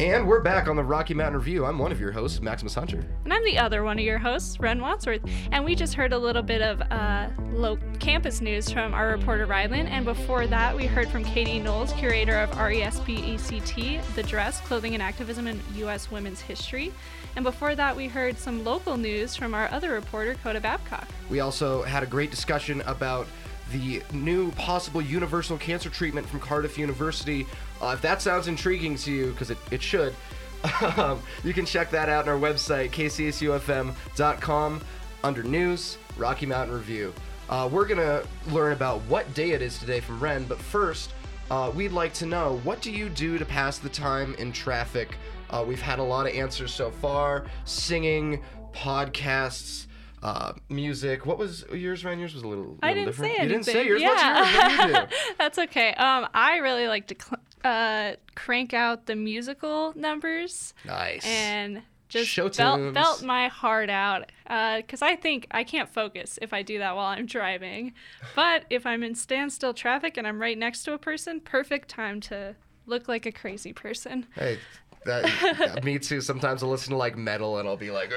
And 0.00 0.26
we're 0.26 0.40
back 0.40 0.66
on 0.66 0.76
the 0.76 0.82
Rocky 0.82 1.12
Mountain 1.12 1.36
Review. 1.36 1.66
I'm 1.66 1.78
one 1.78 1.92
of 1.92 2.00
your 2.00 2.10
hosts, 2.10 2.40
Maximus 2.40 2.74
Hunter. 2.74 3.04
And 3.24 3.34
I'm 3.34 3.44
the 3.44 3.58
other 3.58 3.84
one 3.84 3.98
of 3.98 4.04
your 4.06 4.16
hosts, 4.16 4.58
Ren 4.58 4.80
Wadsworth. 4.80 5.20
And 5.52 5.62
we 5.62 5.74
just 5.74 5.92
heard 5.92 6.14
a 6.14 6.18
little 6.18 6.40
bit 6.40 6.62
of 6.62 6.80
uh, 6.90 7.28
low 7.52 7.76
campus 7.98 8.40
news 8.40 8.70
from 8.70 8.94
our 8.94 9.08
reporter 9.08 9.46
Rylan. 9.46 9.90
And 9.90 10.06
before 10.06 10.46
that, 10.46 10.74
we 10.74 10.86
heard 10.86 11.10
from 11.10 11.22
Katie 11.22 11.60
Knowles, 11.60 11.92
curator 11.92 12.38
of 12.38 12.48
RESPECT, 12.52 14.14
The 14.14 14.22
Dress, 14.22 14.62
Clothing 14.62 14.94
and 14.94 15.02
Activism 15.02 15.46
in 15.46 15.60
U.S. 15.74 16.10
Women's 16.10 16.40
History. 16.40 16.94
And 17.36 17.44
before 17.44 17.74
that, 17.74 17.94
we 17.94 18.08
heard 18.08 18.38
some 18.38 18.64
local 18.64 18.96
news 18.96 19.36
from 19.36 19.52
our 19.52 19.70
other 19.70 19.92
reporter, 19.92 20.34
Coda 20.42 20.62
Babcock. 20.62 21.08
We 21.28 21.40
also 21.40 21.82
had 21.82 22.02
a 22.02 22.06
great 22.06 22.30
discussion 22.30 22.80
about 22.86 23.26
the 23.70 24.02
new 24.12 24.50
possible 24.52 25.02
universal 25.02 25.58
cancer 25.58 25.90
treatment 25.90 26.26
from 26.26 26.40
Cardiff 26.40 26.78
University. 26.78 27.46
Uh, 27.80 27.92
if 27.94 28.02
that 28.02 28.20
sounds 28.20 28.46
intriguing 28.48 28.96
to 28.96 29.12
you, 29.12 29.30
because 29.32 29.50
it, 29.50 29.58
it 29.70 29.82
should, 29.82 30.14
um, 30.96 31.20
you 31.44 31.52
can 31.54 31.64
check 31.64 31.90
that 31.90 32.08
out 32.08 32.28
on 32.28 32.34
our 32.34 32.38
website, 32.38 32.90
kcsufm.com, 32.90 34.80
under 35.24 35.42
News, 35.42 35.98
Rocky 36.16 36.46
Mountain 36.46 36.74
Review. 36.74 37.12
Uh, 37.48 37.68
we're 37.70 37.86
going 37.86 37.98
to 37.98 38.24
learn 38.52 38.72
about 38.72 39.00
what 39.02 39.32
day 39.34 39.50
it 39.50 39.62
is 39.62 39.78
today 39.78 40.00
from 40.00 40.20
Ren, 40.20 40.44
but 40.44 40.58
first, 40.58 41.12
uh, 41.50 41.70
we'd 41.74 41.92
like 41.92 42.12
to 42.14 42.26
know 42.26 42.60
what 42.62 42.80
do 42.80 42.92
you 42.92 43.08
do 43.08 43.38
to 43.38 43.44
pass 43.44 43.78
the 43.78 43.88
time 43.88 44.34
in 44.34 44.52
traffic? 44.52 45.16
Uh, 45.50 45.64
we've 45.66 45.80
had 45.80 45.98
a 45.98 46.02
lot 46.02 46.26
of 46.26 46.34
answers 46.34 46.72
so 46.72 46.90
far 46.92 47.46
singing, 47.64 48.40
podcasts, 48.72 49.86
uh, 50.22 50.52
music. 50.68 51.26
What 51.26 51.38
was 51.38 51.64
yours, 51.72 52.04
Ren? 52.04 52.18
Yours 52.20 52.34
was 52.34 52.42
a 52.44 52.46
little, 52.46 52.76
I 52.82 52.92
didn't 52.92 53.06
different. 53.06 53.36
say 53.36 53.42
You 53.42 53.48
didn't 53.48 53.64
say 53.64 53.86
yours. 53.86 54.00
Yeah. 54.02 54.40
What's 54.40 54.52
yours? 54.52 54.78
What 54.78 54.86
do 54.86 54.92
you 54.92 55.06
do? 55.06 55.34
That's 55.38 55.58
okay. 55.58 55.94
Um, 55.94 56.28
I 56.34 56.58
really 56.58 56.86
like 56.86 57.06
to 57.08 57.16
cl- 57.18 57.40
uh, 57.64 58.12
crank 58.34 58.74
out 58.74 59.06
the 59.06 59.16
musical 59.16 59.92
numbers. 59.96 60.74
Nice. 60.84 61.24
and 61.26 61.82
just 62.10 62.28
Show 62.28 62.48
belt, 62.48 62.92
belt 62.92 63.22
my 63.22 63.46
heart 63.46 63.88
out 63.88 64.32
because 64.44 65.00
I 65.00 65.14
think 65.14 65.46
I 65.52 65.62
can't 65.62 65.88
focus 65.88 66.40
if 66.42 66.52
I 66.52 66.62
do 66.62 66.78
that 66.78 66.96
while 66.96 67.06
I'm 67.06 67.24
driving. 67.24 67.92
But 68.34 68.64
if 68.68 68.84
I'm 68.84 69.04
in 69.04 69.14
standstill 69.14 69.74
traffic 69.74 70.16
and 70.16 70.26
I'm 70.26 70.40
right 70.40 70.58
next 70.58 70.82
to 70.84 70.92
a 70.92 70.98
person, 70.98 71.38
perfect 71.40 71.88
time 71.88 72.20
to 72.22 72.56
look 72.84 73.06
like 73.06 73.26
a 73.26 73.32
crazy 73.32 73.72
person. 73.72 74.26
Hey, 74.34 74.58
that, 75.04 75.84
me 75.84 75.98
too. 75.98 76.20
Sometimes 76.20 76.62
I'll 76.62 76.70
listen 76.70 76.90
to 76.90 76.96
like 76.96 77.16
metal 77.16 77.58
and 77.58 77.68
I'll 77.68 77.76
be 77.76 77.90
like, 77.90 78.12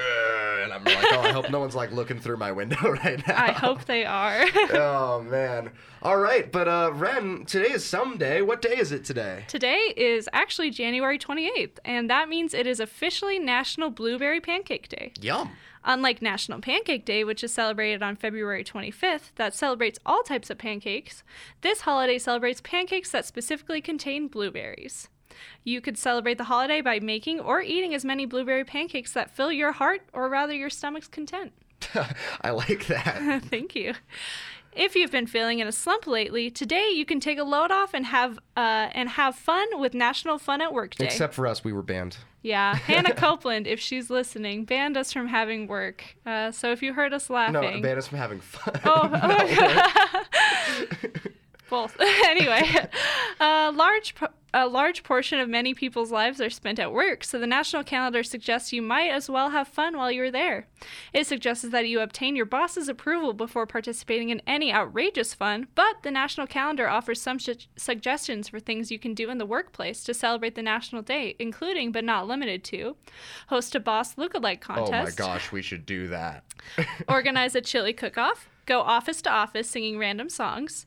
and 0.62 0.72
I'm 0.72 0.84
like, 0.84 1.06
oh, 1.12 1.20
I 1.20 1.32
hope 1.32 1.50
no 1.50 1.60
one's 1.60 1.74
like 1.74 1.92
looking 1.92 2.18
through 2.18 2.36
my 2.36 2.52
window 2.52 2.90
right 3.04 3.26
now. 3.26 3.42
I 3.42 3.52
hope 3.52 3.84
they 3.84 4.04
are. 4.04 4.44
oh 4.72 5.22
man. 5.22 5.70
All 6.02 6.18
right, 6.18 6.50
but 6.52 6.68
uh, 6.68 6.90
Ren, 6.94 7.46
today 7.46 7.72
is 7.72 7.84
someday. 7.84 8.42
What 8.42 8.60
day 8.60 8.76
is 8.76 8.92
it 8.92 9.04
today? 9.04 9.44
Today 9.48 9.94
is 9.96 10.28
actually 10.34 10.70
January 10.70 11.18
28th, 11.18 11.78
and 11.84 12.10
that 12.10 12.28
means 12.28 12.52
it 12.52 12.66
is 12.66 12.78
officially 12.78 13.38
National 13.38 13.88
Blueberry 13.90 14.40
Pancake 14.40 14.88
Day. 14.88 15.12
Yum. 15.20 15.52
Unlike 15.86 16.22
National 16.22 16.60
Pancake 16.60 17.04
Day, 17.04 17.24
which 17.24 17.44
is 17.44 17.52
celebrated 17.52 18.02
on 18.02 18.16
February 18.16 18.64
25th, 18.64 19.32
that 19.36 19.54
celebrates 19.54 19.98
all 20.04 20.22
types 20.22 20.48
of 20.48 20.58
pancakes, 20.58 21.22
this 21.60 21.82
holiday 21.82 22.18
celebrates 22.18 22.62
pancakes 22.62 23.10
that 23.10 23.26
specifically 23.26 23.82
contain 23.82 24.28
blueberries. 24.28 25.08
You 25.64 25.80
could 25.80 25.96
celebrate 25.98 26.38
the 26.38 26.44
holiday 26.44 26.80
by 26.80 27.00
making 27.00 27.40
or 27.40 27.60
eating 27.60 27.94
as 27.94 28.04
many 28.04 28.26
blueberry 28.26 28.64
pancakes 28.64 29.12
that 29.12 29.30
fill 29.30 29.52
your 29.52 29.72
heart 29.72 30.02
or 30.12 30.28
rather 30.28 30.54
your 30.54 30.70
stomach's 30.70 31.08
content. 31.08 31.52
I 32.42 32.50
like 32.50 32.86
that. 32.86 33.42
Thank 33.50 33.74
you. 33.74 33.94
If 34.76 34.96
you've 34.96 35.12
been 35.12 35.28
feeling 35.28 35.60
in 35.60 35.68
a 35.68 35.72
slump 35.72 36.04
lately, 36.08 36.50
today 36.50 36.90
you 36.90 37.04
can 37.04 37.20
take 37.20 37.38
a 37.38 37.44
load 37.44 37.70
off 37.70 37.94
and 37.94 38.06
have 38.06 38.38
uh, 38.56 38.88
and 38.92 39.08
have 39.10 39.36
fun 39.36 39.78
with 39.78 39.94
National 39.94 40.36
Fun 40.36 40.60
at 40.60 40.72
Work 40.72 40.96
Day. 40.96 41.04
Except 41.04 41.32
for 41.32 41.46
us, 41.46 41.62
we 41.62 41.72
were 41.72 41.82
banned. 41.82 42.16
yeah, 42.42 42.74
Hannah 42.74 43.14
Copeland, 43.14 43.68
if 43.68 43.78
she's 43.78 44.10
listening, 44.10 44.64
banned 44.64 44.96
us 44.96 45.12
from 45.12 45.28
having 45.28 45.68
work. 45.68 46.16
Uh, 46.26 46.50
so 46.50 46.72
if 46.72 46.82
you 46.82 46.92
heard 46.92 47.12
us 47.14 47.30
laughing, 47.30 47.52
No, 47.52 47.80
banned 47.80 47.98
us 47.98 48.08
from 48.08 48.18
having 48.18 48.40
fun. 48.40 48.80
Oh, 48.84 49.08
No, 49.12 50.88
both. 51.70 51.96
anyway, 52.00 52.62
a 53.40 53.70
large 53.72 54.14
po- 54.16 54.28
a 54.54 54.68
large 54.68 55.02
portion 55.02 55.40
of 55.40 55.48
many 55.48 55.74
people's 55.74 56.12
lives 56.12 56.40
are 56.40 56.48
spent 56.48 56.78
at 56.78 56.92
work, 56.92 57.24
so 57.24 57.40
the 57.40 57.46
national 57.46 57.82
calendar 57.82 58.22
suggests 58.22 58.72
you 58.72 58.80
might 58.80 59.10
as 59.10 59.28
well 59.28 59.50
have 59.50 59.66
fun 59.66 59.96
while 59.96 60.12
you're 60.12 60.30
there. 60.30 60.68
It 61.12 61.26
suggests 61.26 61.64
that 61.64 61.88
you 61.88 61.98
obtain 61.98 62.36
your 62.36 62.46
boss's 62.46 62.88
approval 62.88 63.32
before 63.32 63.66
participating 63.66 64.30
in 64.30 64.40
any 64.46 64.72
outrageous 64.72 65.34
fun, 65.34 65.66
but 65.74 65.96
the 66.04 66.12
national 66.12 66.46
calendar 66.46 66.88
offers 66.88 67.20
some 67.20 67.40
su- 67.40 67.56
suggestions 67.76 68.48
for 68.48 68.60
things 68.60 68.92
you 68.92 68.98
can 68.98 69.12
do 69.12 69.28
in 69.28 69.38
the 69.38 69.44
workplace 69.44 70.04
to 70.04 70.14
celebrate 70.14 70.54
the 70.54 70.62
national 70.62 71.02
day, 71.02 71.34
including 71.40 71.90
but 71.90 72.04
not 72.04 72.28
limited 72.28 72.62
to 72.64 72.96
host 73.48 73.74
a 73.74 73.80
boss 73.80 74.14
lookalike 74.14 74.60
contest. 74.60 75.20
oh 75.20 75.24
my 75.24 75.32
gosh, 75.32 75.50
we 75.50 75.62
should 75.62 75.84
do 75.84 76.06
that. 76.06 76.44
organize 77.08 77.56
a 77.56 77.60
chili 77.60 77.92
cook 77.92 78.16
off, 78.16 78.48
go 78.66 78.80
office 78.82 79.20
to 79.22 79.30
office 79.30 79.68
singing 79.68 79.98
random 79.98 80.28
songs, 80.28 80.86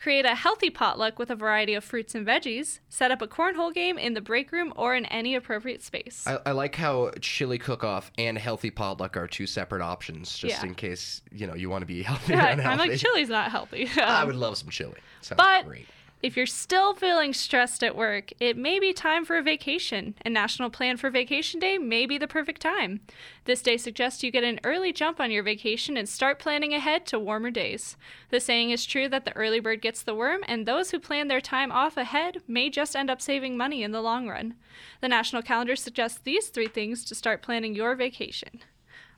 Create 0.00 0.24
a 0.24 0.34
healthy 0.36 0.70
potluck 0.70 1.18
with 1.18 1.28
a 1.30 1.34
variety 1.34 1.74
of 1.74 1.82
fruits 1.82 2.14
and 2.14 2.24
veggies. 2.26 2.78
Set 2.88 3.10
up 3.10 3.20
a 3.20 3.26
cornhole 3.26 3.74
game 3.74 3.98
in 3.98 4.14
the 4.14 4.20
break 4.20 4.52
room 4.52 4.72
or 4.76 4.94
in 4.94 5.04
any 5.06 5.34
appropriate 5.34 5.82
space. 5.82 6.24
I, 6.26 6.38
I 6.46 6.52
like 6.52 6.76
how 6.76 7.10
chili 7.20 7.58
cook-off 7.58 8.12
and 8.16 8.38
healthy 8.38 8.70
potluck 8.70 9.16
are 9.16 9.26
two 9.26 9.46
separate 9.46 9.82
options, 9.82 10.38
just 10.38 10.62
Yeah. 10.62 10.68
in 10.68 10.74
case 10.76 11.20
you 11.32 11.46
know 11.48 11.54
you 11.54 11.68
want 11.68 11.82
to 11.82 11.86
be 11.86 12.02
healthy 12.04 12.34
or 12.34 12.36
Yeah, 12.36 12.52
unhealthy. 12.52 12.80
I'm 12.82 12.88
like, 12.90 12.98
chili's 12.98 13.28
not 13.28 13.50
healthy. 13.50 13.88
I 13.96 14.20
Um, 14.22 14.28
would 14.28 14.36
love 14.36 14.56
some 14.56 14.68
chili. 14.70 14.94
Sounds 15.20 15.36
But 15.38 15.66
great. 15.66 15.86
If 16.22 16.36
you're 16.36 16.46
still 16.46 16.94
feeling 16.94 17.32
stressed 17.32 17.84
at 17.84 17.94
work, 17.94 18.32
it 18.40 18.56
may 18.56 18.80
be 18.80 18.92
time 18.92 19.24
for 19.24 19.36
a 19.38 19.42
vacation. 19.42 20.14
A 20.24 20.30
national 20.30 20.68
plan 20.70 20.96
for 20.96 21.10
vacation 21.10 21.60
day 21.60 21.78
may 21.78 22.06
be 22.06 22.18
the 22.18 22.26
perfect 22.26 22.60
time. 22.60 23.00
This 23.44 23.62
day 23.62 23.76
suggests 23.76 24.22
you 24.24 24.30
get 24.32 24.42
an 24.44 24.58
early 24.64 24.92
jump 24.92 25.20
on 25.20 25.30
your 25.30 25.42
vacation 25.44 25.96
and 25.96 26.08
start 26.08 26.38
planning 26.40 26.74
ahead 26.74 27.06
to 27.06 27.18
warmer 27.20 27.50
days. 27.50 27.96
The 28.30 28.40
saying 28.40 28.70
is 28.70 28.84
true 28.84 29.08
that 29.08 29.24
the 29.24 29.36
early 29.36 29.60
bird 29.60 29.80
gets 29.80 30.02
the 30.02 30.14
worm, 30.14 30.40
and 30.48 30.66
those 30.66 30.90
who 30.90 30.98
plan 30.98 31.28
their 31.28 31.40
time 31.40 31.70
off 31.70 31.96
ahead 31.96 32.42
may 32.48 32.68
just 32.68 32.96
end 32.96 33.10
up 33.10 33.20
saving 33.22 33.56
money 33.56 33.82
in 33.82 33.92
the 33.92 34.02
long 34.02 34.28
run. 34.28 34.54
The 35.00 35.08
national 35.08 35.42
calendar 35.42 35.76
suggests 35.76 36.18
these 36.18 36.48
three 36.48 36.68
things 36.68 37.04
to 37.04 37.14
start 37.14 37.42
planning 37.42 37.74
your 37.74 37.94
vacation. 37.94 38.60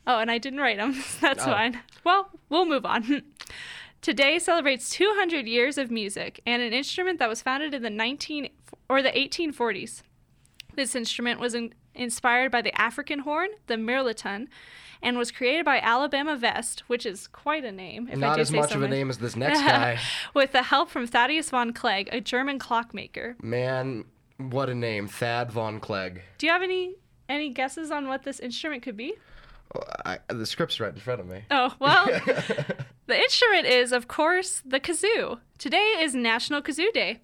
Oh, 0.05 0.19
and 0.19 0.31
I 0.31 0.37
didn't 0.37 0.59
write 0.59 0.77
them. 0.77 1.01
That's 1.21 1.43
Oh. 1.43 1.45
fine. 1.45 1.79
Well, 2.03 2.29
we'll 2.49 2.65
move 2.65 2.85
on. 2.85 3.23
Today 4.01 4.39
celebrates 4.39 4.89
200 4.89 5.47
years 5.47 5.77
of 5.77 5.91
music 5.91 6.41
and 6.43 6.63
an 6.63 6.73
instrument 6.73 7.19
that 7.19 7.29
was 7.29 7.43
founded 7.43 7.75
in 7.75 7.83
the 7.83 7.89
19 7.91 8.49
or 8.89 9.03
the 9.03 9.11
1840s. 9.11 10.01
This 10.75 10.95
instrument 10.95 11.39
was 11.39 11.53
in, 11.53 11.75
inspired 11.93 12.51
by 12.51 12.63
the 12.63 12.75
African 12.79 13.19
horn, 13.19 13.49
the 13.67 13.75
mirliton, 13.75 14.47
and 15.03 15.19
was 15.19 15.29
created 15.29 15.65
by 15.65 15.79
Alabama 15.79 16.35
Vest, 16.35 16.81
which 16.87 17.05
is 17.05 17.27
quite 17.27 17.63
a 17.63 17.71
name. 17.71 18.09
If 18.11 18.17
Not 18.17 18.39
as 18.39 18.51
much 18.51 18.69
so 18.69 18.77
of 18.77 18.81
a 18.81 18.87
name 18.87 19.11
as 19.11 19.19
this 19.19 19.35
next 19.35 19.59
guy. 19.61 19.99
With 20.33 20.51
the 20.51 20.63
help 20.63 20.89
from 20.89 21.05
Thaddeus 21.05 21.51
von 21.51 21.71
Clegg, 21.71 22.09
a 22.11 22.21
German 22.21 22.57
clockmaker. 22.57 23.35
Man, 23.39 24.05
what 24.37 24.67
a 24.67 24.75
name, 24.75 25.07
Thad 25.09 25.51
von 25.51 25.79
Clegg. 25.79 26.23
Do 26.39 26.47
you 26.47 26.51
have 26.51 26.63
any 26.63 26.95
any 27.29 27.49
guesses 27.49 27.91
on 27.91 28.07
what 28.07 28.23
this 28.23 28.39
instrument 28.39 28.81
could 28.81 28.97
be? 28.97 29.13
I, 30.05 30.19
the 30.27 30.45
script's 30.45 30.79
right 30.79 30.93
in 30.93 30.99
front 30.99 31.21
of 31.21 31.27
me. 31.27 31.43
Oh, 31.49 31.75
well, 31.79 32.05
the 33.07 33.17
instrument 33.17 33.67
is, 33.67 33.91
of 33.91 34.07
course, 34.07 34.61
the 34.65 34.79
kazoo. 34.79 35.39
Today 35.57 35.97
is 35.99 36.15
National 36.15 36.61
Kazoo 36.61 36.91
Day, 36.91 37.19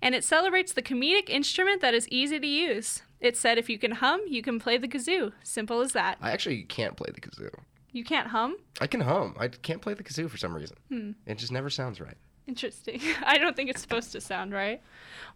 and 0.00 0.14
it 0.14 0.24
celebrates 0.24 0.72
the 0.72 0.82
comedic 0.82 1.28
instrument 1.28 1.80
that 1.80 1.94
is 1.94 2.08
easy 2.08 2.38
to 2.38 2.46
use. 2.46 3.02
It 3.20 3.36
said 3.36 3.58
if 3.58 3.68
you 3.68 3.78
can 3.78 3.92
hum, 3.92 4.22
you 4.28 4.42
can 4.42 4.58
play 4.58 4.78
the 4.78 4.88
kazoo. 4.88 5.32
Simple 5.42 5.80
as 5.80 5.92
that. 5.92 6.18
I 6.20 6.30
actually 6.30 6.62
can't 6.62 6.96
play 6.96 7.10
the 7.14 7.20
kazoo. 7.20 7.50
You 7.92 8.04
can't 8.04 8.28
hum? 8.28 8.56
I 8.80 8.86
can 8.86 9.00
hum. 9.00 9.34
I 9.38 9.48
can't 9.48 9.82
play 9.82 9.94
the 9.94 10.04
kazoo 10.04 10.30
for 10.30 10.36
some 10.36 10.54
reason. 10.54 10.76
Hmm. 10.88 11.10
It 11.26 11.38
just 11.38 11.52
never 11.52 11.68
sounds 11.68 12.00
right. 12.00 12.16
Interesting. 12.46 13.00
I 13.24 13.38
don't 13.38 13.54
think 13.56 13.70
it's 13.70 13.80
supposed 13.80 14.12
to 14.12 14.20
sound 14.20 14.52
right. 14.52 14.80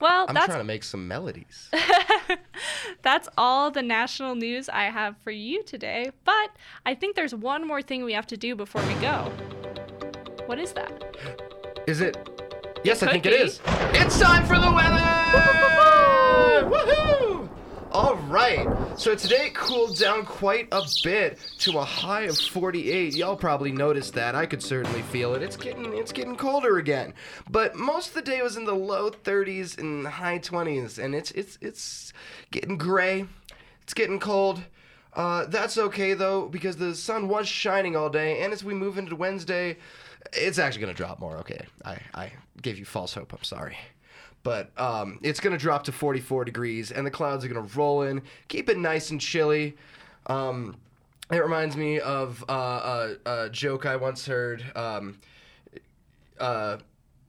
Well, 0.00 0.26
I'm 0.28 0.34
that's 0.34 0.46
trying 0.46 0.58
to 0.58 0.64
make 0.64 0.82
some 0.82 1.06
melodies. 1.06 1.70
that's 3.02 3.28
all 3.38 3.70
the 3.70 3.82
national 3.82 4.34
news 4.34 4.68
I 4.68 4.84
have 4.84 5.16
for 5.18 5.30
you 5.30 5.62
today. 5.62 6.10
But 6.24 6.50
I 6.84 6.94
think 6.94 7.14
there's 7.14 7.34
one 7.34 7.66
more 7.66 7.82
thing 7.82 8.04
we 8.04 8.12
have 8.14 8.26
to 8.28 8.36
do 8.36 8.56
before 8.56 8.82
we 8.86 8.94
go. 8.94 9.30
What 10.46 10.58
is 10.58 10.72
that? 10.72 10.92
Is 11.86 12.00
it? 12.00 12.16
Yes, 12.82 13.02
I 13.02 13.12
think 13.12 13.26
it 13.26 13.30
be. 13.30 13.36
is. 13.36 13.60
It's 13.92 14.18
time 14.18 14.46
for 14.46 14.58
the 14.58 14.72
weather! 14.72 15.00
Woohoo! 16.70 17.03
All 17.94 18.16
right. 18.28 18.66
So 18.98 19.14
today 19.14 19.46
it 19.46 19.54
cooled 19.54 19.96
down 19.96 20.24
quite 20.24 20.66
a 20.72 20.82
bit 21.04 21.38
to 21.58 21.78
a 21.78 21.84
high 21.84 22.22
of 22.22 22.36
48. 22.36 23.14
Y'all 23.14 23.36
probably 23.36 23.70
noticed 23.70 24.14
that. 24.14 24.34
I 24.34 24.46
could 24.46 24.60
certainly 24.60 25.02
feel 25.02 25.32
it. 25.36 25.42
It's 25.42 25.56
getting 25.56 25.96
it's 25.96 26.10
getting 26.10 26.34
colder 26.34 26.78
again. 26.78 27.14
But 27.48 27.76
most 27.76 28.08
of 28.08 28.14
the 28.14 28.22
day 28.22 28.42
was 28.42 28.56
in 28.56 28.64
the 28.64 28.74
low 28.74 29.12
30s 29.12 29.78
and 29.78 30.04
high 30.04 30.40
20s, 30.40 30.98
and 30.98 31.14
it's 31.14 31.30
it's 31.30 31.56
it's 31.60 32.12
getting 32.50 32.78
gray. 32.78 33.26
It's 33.84 33.94
getting 33.94 34.18
cold. 34.18 34.64
Uh, 35.12 35.46
that's 35.46 35.78
okay 35.78 36.14
though 36.14 36.48
because 36.48 36.76
the 36.76 36.96
sun 36.96 37.28
was 37.28 37.46
shining 37.46 37.94
all 37.94 38.10
day, 38.10 38.40
and 38.40 38.52
as 38.52 38.64
we 38.64 38.74
move 38.74 38.98
into 38.98 39.14
Wednesday, 39.14 39.76
it's 40.32 40.58
actually 40.58 40.80
gonna 40.80 40.94
drop 40.94 41.20
more. 41.20 41.36
Okay, 41.36 41.64
I 41.84 41.98
I 42.12 42.32
gave 42.60 42.76
you 42.76 42.86
false 42.86 43.14
hope. 43.14 43.32
I'm 43.32 43.44
sorry, 43.44 43.76
but 44.44 44.70
um, 44.78 45.18
it's 45.22 45.40
gonna 45.40 45.58
drop 45.58 45.82
to 45.84 45.92
44 45.92 46.44
degrees, 46.44 46.92
and 46.92 47.04
the 47.04 47.10
clouds 47.10 47.44
are 47.44 47.48
gonna 47.48 47.66
roll 47.74 48.02
in. 48.02 48.22
Keep 48.46 48.68
it 48.68 48.78
nice 48.78 49.10
and 49.10 49.20
chilly. 49.20 49.76
Um, 50.26 50.76
it 51.32 51.38
reminds 51.38 51.76
me 51.76 51.98
of 51.98 52.44
uh, 52.48 53.14
a, 53.26 53.30
a 53.46 53.50
joke 53.50 53.86
I 53.86 53.96
once 53.96 54.26
heard. 54.26 54.64
Um, 54.76 55.18
uh, 56.38 56.76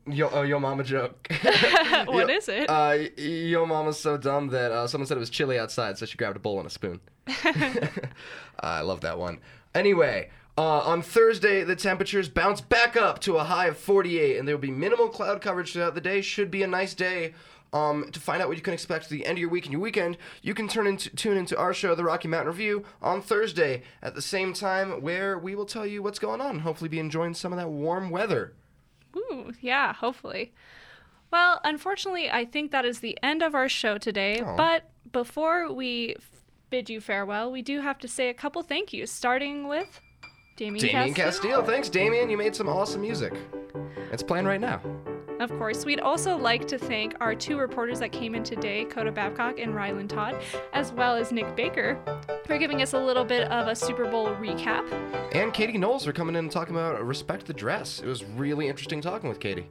yo, 0.08 0.30
oh, 0.32 0.42
yo 0.44 0.60
mama 0.60 0.84
joke. 0.84 1.28
What 2.06 2.28
Yo- 2.28 2.36
is 2.36 2.50
it? 2.50 2.70
Uh, 2.70 2.98
yo 3.18 3.66
mama's 3.66 3.98
so 3.98 4.18
dumb 4.18 4.50
that 4.50 4.72
uh, 4.72 4.86
someone 4.88 5.08
said 5.08 5.18
it 5.18 5.22
was 5.22 5.30
chilly 5.30 5.58
outside, 5.58 5.98
so 5.98 6.06
she 6.06 6.18
grabbed 6.18 6.36
a 6.36 6.40
bowl 6.40 6.58
and 6.60 6.68
a 6.68 6.70
spoon. 6.70 7.00
I 8.60 8.82
love 8.82 9.02
that 9.02 9.18
one. 9.18 9.40
Anyway, 9.74 10.30
uh, 10.58 10.80
on 10.80 11.02
Thursday, 11.02 11.64
the 11.64 11.76
temperatures 11.76 12.30
bounce 12.30 12.62
back 12.62 12.96
up 12.96 13.20
to 13.22 13.38
a 13.38 13.44
high 13.44 13.68
of 13.68 13.78
48, 13.78 14.38
and 14.38 14.48
there 14.48 14.56
will 14.56 14.62
be 14.62 14.72
minimal 14.72 15.10
cloud 15.10 15.42
coverage 15.42 15.74
throughout 15.74 15.96
the 15.96 16.02
day. 16.02 16.22
Should 16.22 16.50
be 16.50 16.64
a 16.64 16.68
nice 16.68 16.94
day. 16.94 17.34
Um, 17.74 18.10
to 18.12 18.22
find 18.22 18.42
out 18.42 18.48
what 18.48 18.56
you 18.56 18.64
can 18.64 18.74
expect 18.74 19.06
at 19.06 19.10
the 19.10 19.26
end 19.26 19.38
of 19.38 19.42
your 19.42 19.50
week 19.50 19.66
and 19.66 19.74
your 19.74 19.82
weekend, 19.82 20.18
you 20.42 20.54
can 20.54 20.70
turn 20.70 20.88
into, 20.88 21.14
tune 21.14 21.36
into 21.36 21.58
our 21.58 21.74
show, 21.74 21.94
the 21.94 22.06
Rocky 22.06 22.30
Mountain 22.30 22.48
Review, 22.48 22.86
on 23.02 23.22
Thursday 23.22 23.84
at 24.02 24.16
the 24.16 24.22
same 24.22 24.54
time, 24.54 25.02
where 25.02 25.38
we 25.38 25.56
will 25.56 25.66
tell 25.66 25.86
you 25.86 26.02
what's 26.02 26.20
going 26.20 26.40
on. 26.40 26.60
Hopefully, 26.60 26.88
be 26.88 27.00
enjoying 27.00 27.34
some 27.34 27.52
of 27.52 27.60
that 27.60 27.68
warm 27.68 28.10
weather. 28.10 28.54
Ooh, 29.18 29.52
yeah, 29.60 29.92
hopefully. 29.92 30.54
Well, 31.32 31.60
unfortunately, 31.66 32.32
I 32.32 32.46
think 32.46 32.72
that 32.72 32.86
is 32.86 33.02
the 33.02 33.18
end 33.22 33.44
of 33.44 33.56
our 33.56 33.68
show 33.68 33.98
today. 33.98 34.40
Aw. 34.40 34.56
But 34.56 34.90
before 35.12 35.70
we 35.74 36.16
bid 36.70 36.90
you 36.90 37.02
farewell, 37.02 37.52
we 37.52 37.62
do 37.62 37.82
have 37.82 37.98
to 38.00 38.08
say 38.08 38.30
a 38.30 38.34
couple 38.34 38.62
thank 38.62 38.94
yous, 38.94 39.12
starting 39.12 39.68
with 39.68 40.00
Damien, 40.56 40.86
Damien 40.86 41.14
Castile. 41.14 41.52
Castile, 41.52 41.64
thanks, 41.64 41.90
Damien. 41.90 42.30
You 42.30 42.38
made 42.38 42.56
some 42.56 42.70
awesome 42.70 43.02
music. 43.02 43.34
It's 44.12 44.24
playing 44.24 44.46
right 44.46 44.62
now. 44.62 44.82
Of 45.42 45.50
course, 45.58 45.84
we'd 45.84 46.00
also 46.00 46.38
like 46.38 46.66
to 46.70 46.78
thank 46.78 47.14
our 47.20 47.36
two 47.36 47.58
reporters 47.58 48.00
that 48.00 48.14
came 48.14 48.36
in 48.36 48.44
today, 48.44 48.86
Coda 48.86 49.12
Babcock 49.12 49.60
and 49.60 49.74
Rylan 49.74 50.08
Todd, 50.08 50.42
as 50.72 50.94
well 50.94 51.16
as 51.16 51.34
Nick 51.34 51.58
Baker, 51.58 52.00
for 52.46 52.58
giving 52.58 52.82
us 52.82 52.94
a 52.94 53.00
little 53.00 53.26
bit 53.26 53.52
of 53.52 53.68
a 53.68 53.76
Super 53.76 54.10
Bowl 54.10 54.28
recap. 54.36 54.90
And 55.34 55.54
Katie 55.54 55.78
Knowles 55.78 56.06
for 56.06 56.14
coming 56.14 56.36
in 56.36 56.46
and 56.46 56.52
talking 56.52 56.74
about 56.74 57.06
Respect 57.06 57.48
the 57.48 57.54
Dress. 57.54 58.00
It 58.00 58.08
was 58.08 58.24
really 58.24 58.70
interesting 58.70 59.02
talking 59.02 59.28
with 59.28 59.42
Katie. 59.42 59.68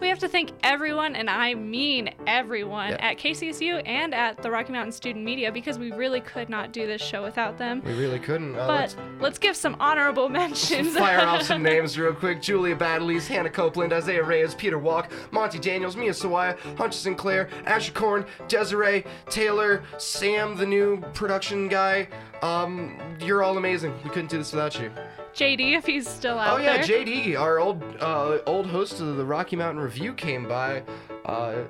We 0.00 0.08
have 0.08 0.18
to 0.20 0.28
thank 0.28 0.50
everyone, 0.62 1.16
and 1.16 1.28
I 1.30 1.54
mean 1.54 2.10
everyone, 2.26 2.90
Yeah. 2.90 3.10
at 3.10 3.18
KCSU 3.18 3.82
and 3.86 4.14
at 4.14 4.42
the 4.42 4.50
Rocky 4.50 4.72
Mountain 4.72 4.92
Student 4.92 5.24
Media 5.24 5.50
because 5.52 5.78
we 5.78 5.92
really 5.92 6.20
could 6.20 6.48
not 6.48 6.72
do 6.72 6.86
this 6.86 7.00
show 7.02 7.22
without 7.22 7.58
them. 7.58 7.82
We 7.84 7.94
really 7.94 8.18
couldn't. 8.18 8.54
Uh, 8.56 8.66
But 8.66 8.80
let's 8.80 8.96
let's 9.20 9.38
give 9.38 9.56
some 9.56 9.76
honorable 9.80 10.28
mentions. 10.28 10.96
fire 10.98 11.20
off 11.26 11.42
some 11.42 11.62
names 11.72 11.98
real 11.98 12.14
quick. 12.14 12.40
Julia 12.42 12.76
Baddeley's, 12.76 13.26
Hannah 13.26 13.50
Copeland, 13.50 13.92
Isaiah 13.92 14.22
Reyes, 14.24 14.54
Peter 14.54 14.78
Walk, 14.78 15.10
Monty 15.30 15.58
Daniels, 15.58 15.96
Mia 15.96 16.12
Sawaya, 16.12 16.58
Hunter 16.76 16.96
Sinclair, 16.96 17.48
Asher 17.66 17.92
Korn, 17.92 18.24
Desiree, 18.48 19.04
Taylor, 19.28 19.82
Sam, 19.98 20.56
the 20.56 20.66
new 20.66 21.00
production 21.14 21.68
guy. 21.68 22.08
Um, 22.42 22.98
you're 23.20 23.42
all 23.42 23.56
amazing. 23.58 23.94
We 24.04 24.10
couldn't 24.10 24.30
do 24.30 24.38
this 24.38 24.52
without 24.52 24.78
you. 24.78 24.90
JD, 25.36 25.76
if 25.76 25.84
he's 25.84 26.08
still 26.08 26.38
out 26.38 26.58
there. 26.58 26.70
Oh 26.70 26.76
yeah, 26.76 26.86
there. 26.86 27.04
JD, 27.04 27.38
our 27.38 27.58
old 27.58 27.82
uh, 28.00 28.38
old 28.46 28.66
host 28.66 29.00
of 29.00 29.16
the 29.16 29.24
Rocky 29.24 29.54
Mountain 29.54 29.82
Review, 29.82 30.14
came 30.14 30.48
by. 30.48 30.82
Uh, 31.26 31.64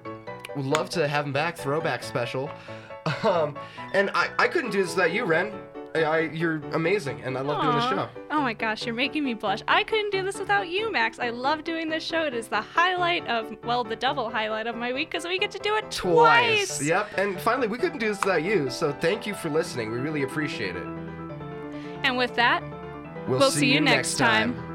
would 0.55 0.65
love 0.65 0.89
to 0.91 1.09
have 1.09 1.27
him 1.27 1.33
back. 1.33 1.57
Throwback 1.57 2.03
special. 2.03 2.51
Um, 3.23 3.57
and 3.95 4.11
I, 4.15 4.31
I 4.37 4.49
couldn't 4.49 4.73
do 4.73 4.83
this 4.83 4.97
without 4.97 5.13
you, 5.13 5.25
Ren. 5.25 5.53
I, 5.95 6.03
I, 6.03 6.19
you're 6.21 6.57
amazing, 6.73 7.23
and 7.23 7.39
I 7.39 7.41
love 7.41 7.63
doing 7.63 7.77
the 7.77 7.83
Aw. 7.83 7.91
show. 7.91 8.09
Oh 8.33 8.41
my 8.41 8.53
gosh, 8.53 8.85
you're 8.85 8.97
making 8.97 9.23
me 9.23 9.33
blush. 9.35 9.63
I 9.69 9.85
couldn't 9.85 10.11
do 10.11 10.25
this 10.25 10.41
without 10.41 10.69
you, 10.69 10.91
Max. 10.91 11.21
I 11.21 11.31
love 11.31 11.63
doing 11.63 11.89
this 11.89 12.03
show. 12.03 12.25
It 12.25 12.35
is 12.35 12.49
the 12.49 12.61
highlight 12.61 13.25
of, 13.29 13.57
well, 13.65 13.85
the 13.85 13.95
double 13.95 14.29
highlight 14.29 14.67
of 14.67 14.75
my 14.75 14.93
week 14.93 15.11
because 15.11 15.25
we 15.25 15.39
get 15.39 15.53
to 15.53 15.59
do 15.61 15.77
it 15.77 15.89
twice. 15.91 16.83
Yep. 16.83 17.17
And 17.17 17.41
finally, 17.41 17.69
we 17.69 17.79
couldn't 17.79 17.99
do 17.99 18.09
this 18.09 18.19
without 18.21 18.43
you. 18.43 18.69
So 18.71 18.93
thank 18.93 19.25
you 19.25 19.35
for 19.35 19.51
listening. 19.51 19.93
We 19.93 19.99
really 19.99 20.23
appreciate 20.23 20.75
it. 20.75 20.87
And 22.03 22.17
with 22.17 22.35
that, 22.35 22.63
We'll, 23.27 23.41
We'll 23.41 23.51
see 23.51 23.73
you 23.73 23.81
next 23.81 24.19
time. 24.19 24.66